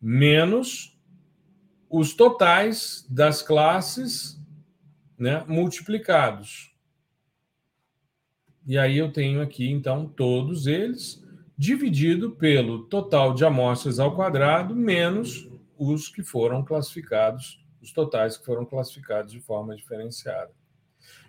menos 0.00 0.98
os 1.88 2.14
totais 2.14 3.06
das 3.08 3.40
classes 3.40 4.38
né, 5.16 5.44
multiplicados. 5.46 6.71
E 8.66 8.78
aí 8.78 8.98
eu 8.98 9.12
tenho 9.12 9.42
aqui, 9.42 9.70
então, 9.70 10.06
todos 10.06 10.66
eles 10.66 11.22
dividido 11.56 12.30
pelo 12.32 12.84
total 12.84 13.34
de 13.34 13.44
amostras 13.44 13.98
ao 13.98 14.14
quadrado 14.14 14.74
menos 14.74 15.48
os 15.78 16.08
que 16.08 16.22
foram 16.22 16.64
classificados, 16.64 17.62
os 17.80 17.92
totais 17.92 18.36
que 18.36 18.44
foram 18.44 18.64
classificados 18.64 19.32
de 19.32 19.40
forma 19.40 19.76
diferenciada. 19.76 20.50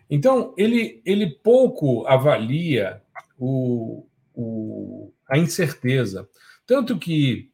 Então, 0.10 0.54
ele, 0.58 1.02
ele 1.06 1.28
pouco 1.28 2.06
avalia 2.08 3.02
o, 3.38 4.06
o, 4.34 5.12
a 5.28 5.38
incerteza. 5.38 6.30
Tanto 6.66 6.98
que 6.98 7.52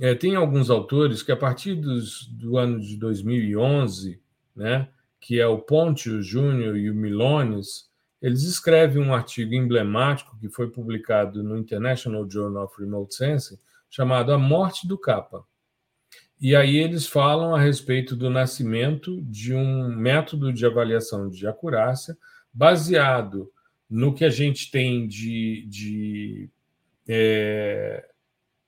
é, 0.00 0.14
tem 0.14 0.34
alguns 0.34 0.70
autores 0.70 1.22
que, 1.22 1.32
a 1.32 1.36
partir 1.36 1.74
dos, 1.74 2.26
do 2.28 2.56
ano 2.56 2.80
de 2.80 2.96
2011, 2.96 4.20
né, 4.54 4.88
que 5.20 5.40
é 5.40 5.46
o 5.46 5.58
Ponte, 5.58 6.08
o 6.08 6.22
Júnior 6.22 6.76
e 6.76 6.90
o 6.90 6.94
Milones, 6.94 7.87
eles 8.20 8.42
escrevem 8.42 9.02
um 9.02 9.14
artigo 9.14 9.54
emblemático 9.54 10.36
que 10.38 10.48
foi 10.48 10.70
publicado 10.70 11.42
no 11.42 11.56
International 11.56 12.28
Journal 12.28 12.64
of 12.64 12.80
Remote 12.80 13.14
Sensing, 13.14 13.58
chamado 13.88 14.32
A 14.32 14.38
Morte 14.38 14.86
do 14.86 14.98
Capa. 14.98 15.44
E 16.40 16.54
aí 16.54 16.76
eles 16.76 17.06
falam 17.06 17.54
a 17.54 17.60
respeito 17.60 18.14
do 18.14 18.30
nascimento 18.30 19.20
de 19.22 19.54
um 19.54 19.88
método 19.88 20.52
de 20.52 20.64
avaliação 20.64 21.28
de 21.28 21.46
acurácia 21.46 22.16
baseado 22.52 23.50
no 23.88 24.14
que 24.14 24.24
a 24.24 24.30
gente 24.30 24.70
tem 24.70 25.06
de, 25.08 25.66
de 25.68 26.50
é, 27.08 28.08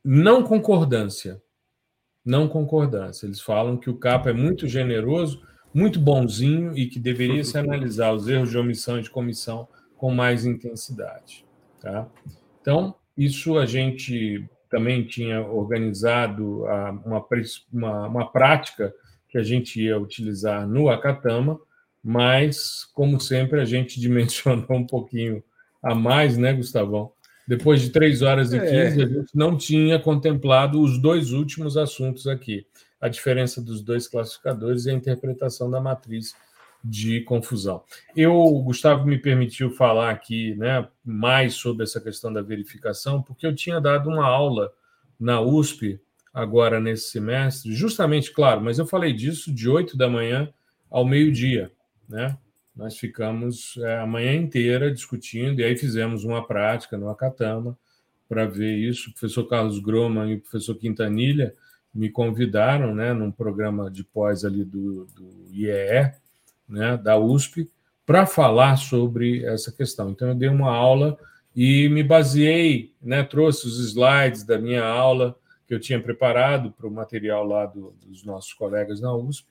não 0.04 0.42
concordância. 0.42 1.40
Não 2.24 2.48
concordância. 2.48 3.26
Eles 3.26 3.40
falam 3.40 3.76
que 3.76 3.88
o 3.88 3.98
capa 3.98 4.30
é 4.30 4.32
muito 4.32 4.66
generoso, 4.66 5.42
muito 5.72 6.00
bonzinho 6.00 6.76
e 6.76 6.86
que 6.86 6.98
deveria 6.98 7.44
se 7.44 7.56
analisar 7.56 8.12
os 8.12 8.28
erros 8.28 8.50
de 8.50 8.58
omissão 8.58 8.98
e 8.98 9.02
de 9.02 9.10
comissão 9.10 9.68
com 9.96 10.12
mais 10.12 10.44
intensidade. 10.44 11.44
Tá? 11.80 12.08
Então, 12.60 12.94
isso 13.16 13.58
a 13.58 13.66
gente 13.66 14.48
também 14.70 15.04
tinha 15.04 15.42
organizado 15.42 16.64
uma, 17.04 17.26
uma, 17.72 18.06
uma 18.06 18.32
prática 18.32 18.94
que 19.28 19.38
a 19.38 19.42
gente 19.42 19.80
ia 19.80 19.98
utilizar 19.98 20.66
no 20.66 20.88
Acatama, 20.88 21.58
mas, 22.02 22.84
como 22.94 23.20
sempre, 23.20 23.60
a 23.60 23.64
gente 23.64 23.98
dimensionou 24.00 24.66
um 24.70 24.86
pouquinho 24.86 25.42
a 25.82 25.94
mais, 25.94 26.36
né, 26.36 26.52
Gustavão? 26.52 27.12
Depois 27.46 27.80
de 27.80 27.90
três 27.90 28.22
horas 28.22 28.52
e 28.52 28.60
quinze, 28.60 29.00
é. 29.00 29.04
a 29.04 29.08
gente 29.08 29.30
não 29.34 29.56
tinha 29.56 29.98
contemplado 29.98 30.80
os 30.80 31.00
dois 31.00 31.32
últimos 31.32 31.76
assuntos 31.76 32.28
aqui: 32.28 32.64
a 33.00 33.08
diferença 33.08 33.62
dos 33.62 33.82
dois 33.82 34.06
classificadores 34.06 34.84
e 34.84 34.90
a 34.90 34.94
interpretação 34.94 35.70
da 35.70 35.80
matriz 35.80 36.34
de 36.82 37.20
confusão. 37.22 37.82
Eu, 38.16 38.34
Gustavo, 38.64 39.06
me 39.06 39.18
permitiu 39.18 39.70
falar 39.70 40.10
aqui 40.10 40.54
né, 40.54 40.86
mais 41.04 41.54
sobre 41.54 41.84
essa 41.84 42.00
questão 42.00 42.32
da 42.32 42.42
verificação, 42.42 43.22
porque 43.22 43.46
eu 43.46 43.54
tinha 43.54 43.80
dado 43.80 44.08
uma 44.08 44.26
aula 44.26 44.72
na 45.18 45.40
USP 45.40 46.00
agora 46.32 46.80
nesse 46.80 47.10
semestre, 47.10 47.72
justamente, 47.72 48.32
claro, 48.32 48.60
mas 48.60 48.78
eu 48.78 48.86
falei 48.86 49.12
disso 49.12 49.52
de 49.52 49.68
8 49.68 49.96
da 49.96 50.08
manhã 50.08 50.48
ao 50.88 51.04
meio-dia, 51.04 51.70
né? 52.08 52.36
Nós 52.74 52.96
ficamos 52.96 53.76
é, 53.78 53.98
a 53.98 54.06
manhã 54.06 54.34
inteira 54.34 54.90
discutindo, 54.90 55.60
e 55.60 55.64
aí 55.64 55.76
fizemos 55.76 56.24
uma 56.24 56.46
prática 56.46 56.96
no 56.96 57.10
Acatama 57.10 57.76
para 58.28 58.46
ver 58.46 58.76
isso. 58.76 59.10
O 59.10 59.12
professor 59.12 59.44
Carlos 59.48 59.80
Groman 59.80 60.30
e 60.30 60.34
o 60.36 60.40
professor 60.40 60.76
Quintanilha 60.76 61.54
me 61.92 62.08
convidaram, 62.08 62.94
né, 62.94 63.12
num 63.12 63.30
programa 63.30 63.90
de 63.90 64.04
pós 64.04 64.44
ali 64.44 64.64
do, 64.64 65.06
do 65.06 65.46
IEE, 65.50 66.12
né, 66.68 66.96
da 66.96 67.18
USP, 67.18 67.70
para 68.06 68.26
falar 68.26 68.76
sobre 68.76 69.44
essa 69.44 69.72
questão. 69.72 70.10
Então, 70.10 70.28
eu 70.28 70.34
dei 70.34 70.48
uma 70.48 70.70
aula 70.70 71.18
e 71.54 71.88
me 71.88 72.02
baseei, 72.02 72.94
né, 73.02 73.22
trouxe 73.22 73.66
os 73.66 73.78
slides 73.78 74.44
da 74.44 74.58
minha 74.58 74.84
aula 74.84 75.36
que 75.66 75.74
eu 75.74 75.80
tinha 75.80 76.00
preparado 76.00 76.72
para 76.72 76.86
o 76.86 76.90
material 76.90 77.44
lá 77.44 77.66
do, 77.66 77.94
dos 78.04 78.24
nossos 78.24 78.52
colegas 78.52 79.00
na 79.00 79.14
USP. 79.14 79.48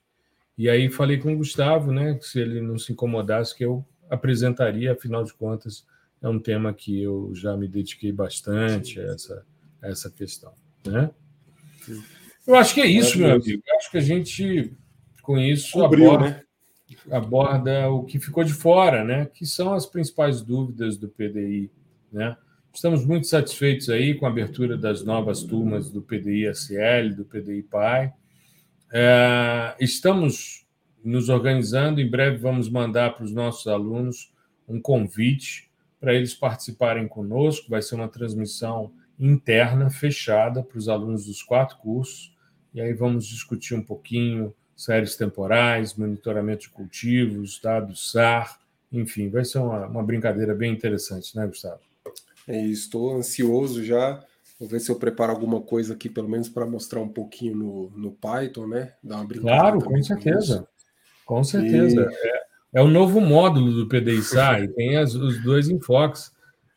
E 0.57 0.69
aí 0.69 0.89
falei 0.89 1.17
com 1.17 1.33
o 1.33 1.37
Gustavo, 1.37 1.91
né, 1.91 2.15
que 2.15 2.25
se 2.25 2.39
ele 2.39 2.61
não 2.61 2.77
se 2.77 2.91
incomodasse, 2.91 3.55
que 3.55 3.63
eu 3.63 3.85
apresentaria, 4.09 4.91
afinal 4.91 5.23
de 5.23 5.33
contas, 5.33 5.85
é 6.21 6.27
um 6.27 6.39
tema 6.39 6.73
que 6.73 7.01
eu 7.01 7.31
já 7.33 7.55
me 7.55 7.67
dediquei 7.67 8.11
bastante 8.11 8.99
a 8.99 9.03
essa, 9.03 9.45
a 9.81 9.87
essa 9.87 10.09
questão. 10.09 10.53
Né? 10.85 11.09
Eu 12.49 12.55
acho 12.55 12.73
que 12.73 12.81
é 12.81 12.87
isso, 12.87 13.19
meu 13.19 13.33
amigo. 13.33 13.61
Eu 13.63 13.77
acho 13.77 13.91
que 13.91 13.97
a 13.99 14.01
gente, 14.01 14.73
com 15.21 15.37
isso, 15.37 15.73
Cobriu, 15.73 16.13
aborda, 16.13 16.29
né? 16.29 16.43
aborda 17.11 17.89
o 17.91 18.03
que 18.03 18.19
ficou 18.19 18.43
de 18.43 18.53
fora, 18.53 19.03
né? 19.03 19.27
que 19.31 19.45
são 19.45 19.71
as 19.71 19.85
principais 19.85 20.41
dúvidas 20.41 20.97
do 20.97 21.07
PDI. 21.07 21.69
Né? 22.11 22.35
Estamos 22.73 23.05
muito 23.05 23.27
satisfeitos 23.27 23.87
aí 23.87 24.15
com 24.15 24.25
a 24.25 24.29
abertura 24.29 24.75
das 24.75 25.03
novas 25.03 25.43
turmas 25.43 25.91
do 25.91 26.01
PDI-SL, 26.01 27.13
do 27.15 27.23
PDI-PAI. 27.23 28.11
É, 28.91 29.75
estamos 29.79 30.65
nos 31.05 31.29
organizando, 31.29 32.01
em 32.01 32.09
breve 32.09 32.37
vamos 32.37 32.67
mandar 32.67 33.13
para 33.13 33.25
os 33.25 33.31
nossos 33.31 33.67
alunos 33.67 34.33
um 34.67 34.81
convite 34.81 35.69
para 35.99 36.15
eles 36.15 36.33
participarem 36.33 37.07
conosco. 37.07 37.69
Vai 37.69 37.83
ser 37.83 37.93
uma 37.93 38.07
transmissão 38.07 38.91
interna, 39.19 39.91
fechada, 39.91 40.63
para 40.63 40.79
os 40.79 40.89
alunos 40.89 41.27
dos 41.27 41.43
quatro 41.43 41.77
cursos. 41.77 42.38
E 42.73 42.81
aí 42.81 42.93
vamos 42.93 43.25
discutir 43.25 43.75
um 43.75 43.81
pouquinho 43.81 44.53
séries 44.75 45.15
temporais, 45.15 45.95
monitoramento 45.95 46.63
de 46.63 46.69
cultivos, 46.69 47.59
dados 47.61 48.11
SAR, 48.11 48.59
enfim, 48.91 49.29
vai 49.29 49.45
ser 49.45 49.59
uma, 49.59 49.85
uma 49.85 50.03
brincadeira 50.03 50.55
bem 50.55 50.73
interessante, 50.73 51.35
né, 51.35 51.45
Gustavo? 51.45 51.79
É 52.47 52.59
estou 52.65 53.15
ansioso 53.15 53.83
já. 53.83 54.23
Vou 54.59 54.67
ver 54.67 54.79
se 54.79 54.91
eu 54.91 54.95
preparo 54.95 55.31
alguma 55.31 55.61
coisa 55.61 55.93
aqui, 55.93 56.09
pelo 56.09 56.27
menos 56.27 56.49
para 56.49 56.65
mostrar 56.65 56.99
um 56.99 57.07
pouquinho 57.07 57.55
no, 57.55 57.89
no 57.95 58.11
Python, 58.11 58.67
né? 58.67 58.93
Dar 59.01 59.17
uma 59.17 59.25
brincadeira. 59.25 59.61
Claro, 59.61 59.81
com 59.81 60.03
certeza. 60.03 60.67
Com 61.25 61.43
certeza. 61.43 62.01
E... 62.01 62.27
É, 62.27 62.43
é 62.73 62.81
o 62.81 62.87
novo 62.87 63.21
módulo 63.21 63.71
do 63.71 63.87
PDI 63.87 64.21
SAR, 64.21 64.63
e 64.63 64.67
tem 64.67 64.97
as, 64.97 65.13
os 65.13 65.41
dois 65.43 65.69
enfoques. 65.69 66.31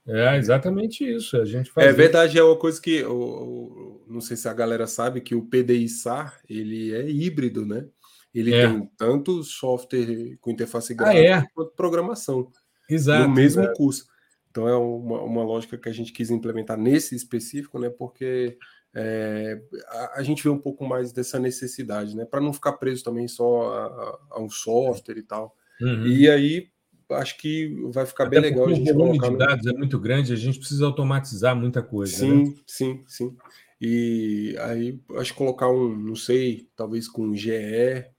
É 0.06 0.36
exatamente 0.36 1.04
isso. 1.04 1.36
A 1.36 1.44
gente 1.44 1.70
faz. 1.70 1.86
É 1.86 1.92
verdade, 1.92 2.38
é 2.38 2.42
uma 2.42 2.58
coisa 2.58 2.80
que 2.80 2.96
eu, 2.96 4.04
não 4.08 4.20
sei 4.20 4.36
se 4.36 4.48
a 4.48 4.54
galera 4.54 4.86
sabe 4.86 5.20
que 5.20 5.34
o 5.34 5.46
PDI 5.46 5.88
SAR 5.88 6.40
ele 6.48 6.92
é 6.92 7.08
híbrido, 7.08 7.64
né? 7.64 7.86
Ele 8.34 8.54
é. 8.54 8.66
tem 8.66 8.90
tanto 8.96 9.44
software 9.44 10.36
com 10.40 10.50
interface 10.50 10.94
gráfica 10.94 11.20
ah, 11.20 11.38
é? 11.40 11.46
quanto 11.54 11.72
programação. 11.76 12.50
Exato. 12.88 13.28
No 13.28 13.34
mesmo 13.34 13.62
é. 13.62 13.72
curso. 13.74 14.06
Então 14.50 14.68
é 14.68 14.74
uma, 14.76 15.22
uma 15.22 15.44
lógica 15.44 15.78
que 15.78 15.88
a 15.88 15.92
gente 15.92 16.12
quis 16.12 16.30
implementar 16.30 16.76
nesse 16.76 17.14
específico, 17.14 17.78
né? 17.78 17.88
Porque 17.88 18.58
é, 18.94 19.62
a, 19.86 20.18
a, 20.20 20.22
gente 20.22 20.42
vê 20.42 20.48
um 20.48 20.58
pouco 20.58 20.84
mais 20.84 21.12
dessa 21.12 21.38
necessidade, 21.38 22.16
né? 22.16 22.24
Para 22.24 22.40
não 22.40 22.52
ficar 22.52 22.72
preso 22.72 23.04
também 23.04 23.28
só 23.28 23.72
a, 23.72 23.86
a, 23.86 24.18
a 24.32 24.42
um 24.42 24.50
software 24.50 25.18
e 25.18 25.22
tal. 25.22 25.56
Uhum. 25.80 26.06
E 26.06 26.28
aí 26.28 26.71
acho 27.14 27.38
que 27.38 27.68
vai 27.90 28.06
ficar 28.06 28.24
Até 28.24 28.40
bem 28.40 28.50
legal 28.50 28.66
a 28.68 28.74
gente 28.74 28.90
o 28.90 28.94
volume 28.94 29.18
de 29.18 29.36
dados 29.36 29.64
no... 29.64 29.70
é 29.70 29.74
muito 29.74 29.98
grande, 29.98 30.32
a 30.32 30.36
gente 30.36 30.58
precisa 30.58 30.84
automatizar 30.86 31.56
muita 31.56 31.82
coisa. 31.82 32.16
Sim, 32.16 32.44
né? 32.44 32.54
sim, 32.66 33.04
sim. 33.06 33.36
E 33.80 34.56
aí 34.60 35.00
acho 35.16 35.32
que 35.32 35.38
colocar 35.38 35.68
um, 35.68 35.96
não 35.96 36.14
sei, 36.14 36.68
talvez 36.76 37.08
com 37.08 37.34
GE, 37.34 37.50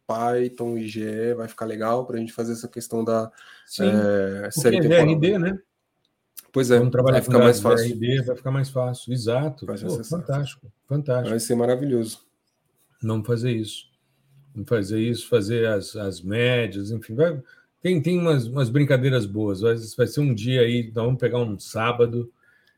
Python 0.06 0.78
e 0.78 0.88
GE 0.88 1.34
vai 1.36 1.48
ficar 1.48 1.66
legal 1.66 2.06
para 2.06 2.18
a 2.18 2.20
gente 2.20 2.34
fazer 2.34 2.52
essa 2.52 2.68
questão 2.68 3.04
da 3.04 3.32
sim, 3.66 3.86
é, 3.86 4.52
série 4.52 4.78
é 4.78 4.82
VRD, 4.82 5.38
né? 5.38 5.58
Pois 6.52 6.70
é, 6.70 6.80
vai 6.80 7.22
ficar 7.22 7.40
mais 7.40 7.60
fácil. 7.62 7.98
VRD, 7.98 8.24
vai 8.24 8.36
ficar 8.36 8.52
mais 8.52 8.70
fácil, 8.70 9.14
exato. 9.14 9.66
Pô, 9.66 10.04
fantástico, 10.04 10.72
fantástico. 10.86 11.30
Vai 11.30 11.40
ser 11.40 11.56
maravilhoso. 11.56 12.20
Não 13.02 13.24
fazer 13.24 13.54
isso. 13.54 13.92
Não 14.54 14.66
fazer 14.66 15.00
isso, 15.00 15.28
fazer 15.28 15.66
as, 15.66 15.96
as 15.96 16.22
médias, 16.22 16.92
enfim, 16.92 17.16
vai, 17.16 17.42
tem, 17.84 18.02
tem 18.02 18.18
umas, 18.18 18.48
umas 18.48 18.70
brincadeiras 18.70 19.26
boas. 19.26 19.60
Vai, 19.60 19.76
vai 19.98 20.08
ser 20.08 20.22
um 20.22 20.34
dia 20.34 20.62
aí, 20.62 20.88
então 20.88 21.04
vamos 21.04 21.20
pegar 21.20 21.40
um 21.40 21.60
sábado 21.60 22.32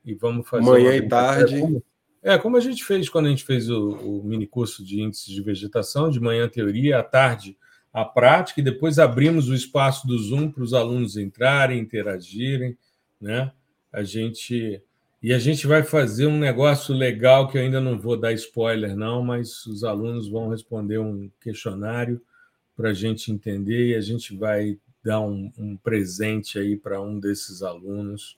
e 0.03 0.15
vamos 0.15 0.49
fazer. 0.49 0.65
Manhã 0.65 0.95
e 0.95 1.07
tarde. 1.07 1.59
Como, 1.59 1.83
é, 2.23 2.37
como 2.39 2.57
a 2.57 2.59
gente 2.59 2.83
fez 2.83 3.07
quando 3.07 3.27
a 3.27 3.29
gente 3.29 3.43
fez 3.43 3.69
o, 3.69 3.91
o 3.91 4.23
mini 4.23 4.47
curso 4.47 4.83
de 4.83 4.99
índices 4.99 5.27
de 5.27 5.43
vegetação, 5.43 6.09
de 6.09 6.19
manhã 6.19 6.49
teoria, 6.49 6.99
à 6.99 7.03
tarde 7.03 7.55
a 7.93 8.03
prática, 8.03 8.59
e 8.59 8.63
depois 8.63 8.97
abrimos 8.97 9.47
o 9.47 9.53
espaço 9.53 10.05
do 10.07 10.17
Zoom 10.17 10.51
para 10.51 10.63
os 10.63 10.73
alunos 10.73 11.15
entrarem, 11.15 11.79
interagirem, 11.79 12.75
né? 13.21 13.51
A 13.93 14.03
gente 14.03 14.81
e 15.21 15.31
a 15.31 15.39
gente 15.39 15.65
vai 15.67 15.83
fazer 15.83 16.25
um 16.25 16.37
negócio 16.37 16.93
legal 16.93 17.47
que 17.47 17.57
eu 17.57 17.61
ainda 17.61 17.79
não 17.79 17.97
vou 17.97 18.17
dar 18.17 18.33
spoiler 18.33 18.95
não, 18.95 19.23
mas 19.23 19.65
os 19.67 19.83
alunos 19.83 20.27
vão 20.27 20.49
responder 20.49 20.97
um 20.97 21.29
questionário 21.39 22.19
para 22.75 22.89
a 22.89 22.93
gente 22.93 23.31
entender 23.31 23.91
e 23.91 23.95
a 23.95 24.01
gente 24.01 24.35
vai 24.35 24.77
dar 25.05 25.21
um, 25.21 25.51
um 25.55 25.77
presente 25.77 26.57
aí 26.57 26.75
para 26.75 26.99
um 26.99 27.19
desses 27.19 27.61
alunos, 27.61 28.37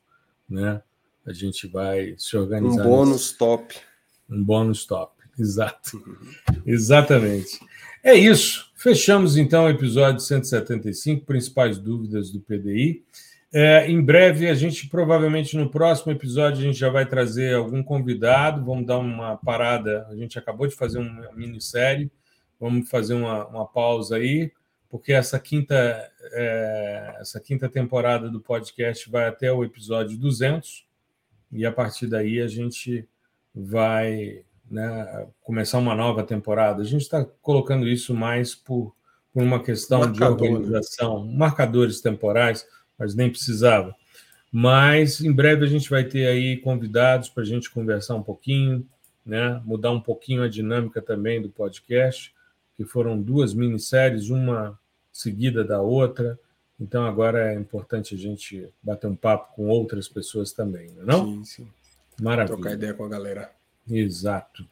né? 0.49 0.82
A 1.26 1.32
gente 1.32 1.65
vai 1.65 2.13
se 2.18 2.36
organizar. 2.36 2.84
Um 2.84 2.89
bônus 2.89 3.22
nesse... 3.22 3.38
top. 3.38 3.76
Um 4.30 4.43
bônus 4.43 4.86
top, 4.86 5.13
exato. 5.39 6.03
Exatamente. 6.65 7.59
É 8.03 8.13
isso. 8.13 8.70
Fechamos 8.76 9.38
então 9.38 9.65
o 9.65 9.70
episódio 9.70 10.20
175, 10.20 11.26
principais 11.26 11.78
dúvidas 11.78 12.30
do 12.32 12.41
PDI. 12.41 13.03
É, 13.53 13.89
em 13.89 14.01
breve, 14.01 14.49
a 14.49 14.53
gente 14.53 14.89
provavelmente 14.89 15.55
no 15.55 15.70
próximo 15.70 16.11
episódio 16.11 16.59
a 16.59 16.63
gente 16.63 16.78
já 16.78 16.89
vai 16.89 17.05
trazer 17.05 17.55
algum 17.55 17.82
convidado. 17.82 18.63
Vamos 18.63 18.86
dar 18.86 18.97
uma 18.97 19.38
parada. 19.38 20.05
A 20.09 20.15
gente 20.18 20.38
acabou 20.38 20.68
de 20.68 20.76
fazer 20.76 20.99
uma 20.99 21.32
minissérie. 21.32 22.11
Vamos 22.59 22.89
fazer 22.89 23.13
uma, 23.13 23.47
uma 23.47 23.65
pausa 23.65 24.18
aí 24.18 24.51
porque 24.89 25.11
essa 25.11 25.39
quinta, 25.39 25.75
é, 26.31 27.17
essa 27.19 27.39
quinta 27.39 27.67
temporada 27.67 28.29
do 28.29 28.39
podcast 28.39 29.09
vai 29.09 29.27
até 29.27 29.51
o 29.51 29.63
episódio 29.63 30.17
200, 30.17 30.85
e 31.51 31.65
a 31.65 31.71
partir 31.71 32.07
daí 32.07 32.41
a 32.41 32.47
gente 32.47 33.07
vai 33.53 34.43
né, 34.69 35.27
começar 35.41 35.77
uma 35.77 35.95
nova 35.95 36.23
temporada. 36.23 36.81
A 36.81 36.85
gente 36.85 37.01
está 37.01 37.25
colocando 37.41 37.88
isso 37.88 38.13
mais 38.13 38.53
por, 38.55 38.95
por 39.33 39.43
uma 39.43 39.61
questão 39.61 39.99
Marcador, 39.99 40.38
de 40.38 40.43
organização, 40.43 41.25
marcadores 41.25 42.01
temporais, 42.01 42.65
mas 42.97 43.15
nem 43.15 43.29
precisava. 43.29 43.95
Mas 44.51 45.21
em 45.21 45.31
breve 45.31 45.65
a 45.65 45.69
gente 45.69 45.89
vai 45.89 46.03
ter 46.03 46.27
aí 46.27 46.57
convidados 46.57 47.29
para 47.29 47.43
a 47.43 47.45
gente 47.45 47.69
conversar 47.69 48.15
um 48.15 48.23
pouquinho, 48.23 48.88
né, 49.25 49.61
mudar 49.65 49.91
um 49.91 49.99
pouquinho 49.99 50.43
a 50.43 50.47
dinâmica 50.47 51.01
também 51.01 51.41
do 51.41 51.49
podcast 51.49 52.33
que 52.78 52.86
foram 52.86 53.19
duas 53.19 53.53
minisséries, 53.53 54.30
uma 54.30 54.80
seguida 55.11 55.63
da 55.63 55.82
outra. 55.82 56.39
Então 56.80 57.05
agora 57.05 57.51
é 57.51 57.55
importante 57.55 58.13
a 58.13 58.17
gente 58.17 58.69
bater 58.82 59.07
um 59.07 59.15
papo 59.15 59.55
com 59.55 59.67
outras 59.67 60.07
pessoas 60.07 60.53
também, 60.53 60.91
não 60.95 61.01
é? 61.01 61.05
Não? 61.05 61.25
Sim, 61.25 61.43
sim. 61.43 61.67
Maravilha. 62.21 62.55
Trocar 62.55 62.73
ideia 62.73 62.93
com 62.93 63.03
a 63.03 63.09
galera. 63.09 63.51
Exato. 63.89 64.65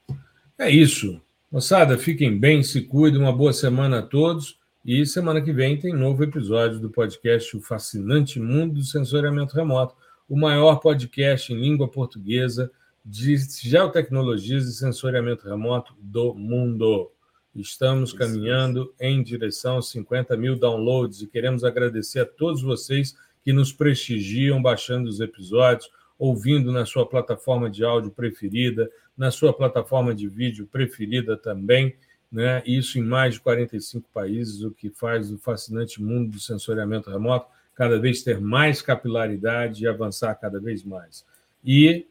É 0.58 0.70
isso. 0.70 1.20
Moçada, 1.52 1.98
fiquem 1.98 2.38
bem, 2.38 2.62
se 2.62 2.82
cuidem, 2.82 3.20
uma 3.20 3.34
boa 3.34 3.54
semana 3.54 4.00
a 4.00 4.02
todos. 4.04 4.60
E 4.86 5.04
semana 5.04 5.42
que 5.42 5.52
vem 5.52 5.80
tem 5.80 5.94
novo 5.94 6.24
episódio 6.24 6.80
do 6.80 6.92
podcast 6.92 7.58
O 7.58 7.62
Fascinante 7.62 8.40
Mundo 8.40 8.76
do 8.76 8.84
Sensoriamento 8.84 9.56
Remoto, 9.56 9.96
o 10.30 10.38
maior 10.38 10.80
podcast 10.80 11.52
em 11.52 11.60
língua 11.60 11.88
portuguesa 11.88 12.72
de 13.04 13.36
geotecnologias 13.38 14.66
e 14.66 14.74
sensoriamento 14.74 15.48
remoto 15.48 15.96
do 16.00 16.34
mundo. 16.34 17.12
Estamos 17.56 18.12
caminhando 18.12 18.94
em 19.00 19.24
direção 19.24 19.76
aos 19.76 19.90
50 19.90 20.36
mil 20.36 20.58
downloads 20.58 21.22
e 21.22 21.28
queremos 21.28 21.64
agradecer 21.64 22.20
a 22.20 22.26
todos 22.26 22.62
vocês 22.62 23.16
que 23.46 23.54
nos 23.54 23.72
prestigiam 23.72 24.62
baixando 24.62 25.10
os 25.10 25.22
episódios, 25.22 25.90
ouvindo 26.20 26.70
na 26.74 26.86
sua 26.86 27.08
plataforma 27.08 27.70
de 27.70 27.86
áudio 27.86 28.12
preferida, 28.12 28.92
na 29.18 29.32
sua 29.32 29.54
plataforma 29.54 30.14
de 30.14 30.28
vídeo 30.28 30.68
preferida 30.70 31.38
também. 31.38 31.96
Né? 32.30 32.62
Isso 32.66 33.00
em 33.00 33.04
mais 33.04 33.36
de 33.36 33.40
45 33.40 34.10
países, 34.14 34.62
o 34.62 34.72
que 34.72 34.90
faz 34.90 35.32
o 35.32 35.38
fascinante 35.38 36.04
mundo 36.04 36.32
do 36.32 36.40
sensoriamento 36.40 37.10
remoto 37.10 37.48
cada 37.74 37.98
vez 37.98 38.22
ter 38.22 38.42
mais 38.42 38.82
capilaridade 38.82 39.84
e 39.84 39.88
avançar 39.88 40.36
cada 40.36 40.60
vez 40.60 40.84
mais. 40.84 41.26
E 41.64 42.06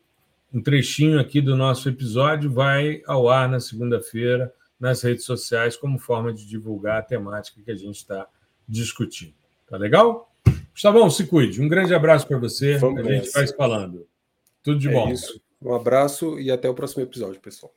um 0.52 0.62
trechinho 0.62 1.20
aqui 1.20 1.42
do 1.42 1.54
nosso 1.54 1.86
episódio 1.86 2.50
vai 2.50 3.02
ao 3.06 3.28
ar 3.28 3.46
na 3.46 3.60
segunda-feira 3.60 4.50
nas 4.78 5.02
redes 5.02 5.24
sociais 5.24 5.76
como 5.76 5.98
forma 5.98 6.32
de 6.32 6.46
divulgar 6.46 6.98
a 6.98 7.02
temática 7.02 7.60
que 7.62 7.70
a 7.70 7.76
gente 7.76 7.96
está 7.96 8.28
discutindo. 8.68 9.34
Tá 9.66 9.76
legal? 9.76 10.30
Gustavão, 10.72 11.08
se 11.08 11.26
cuide. 11.26 11.60
Um 11.60 11.68
grande 11.68 11.94
abraço 11.94 12.26
para 12.26 12.38
você. 12.38 12.78
Vamos 12.78 13.06
a 13.06 13.12
gente 13.12 13.30
vai 13.30 13.46
falando. 13.48 14.06
Tudo 14.62 14.78
de 14.78 14.88
é 14.88 14.92
bom. 14.92 15.10
Isso. 15.10 15.40
Um 15.62 15.74
abraço 15.74 16.38
e 16.38 16.50
até 16.50 16.68
o 16.68 16.74
próximo 16.74 17.02
episódio, 17.02 17.40
pessoal. 17.40 17.72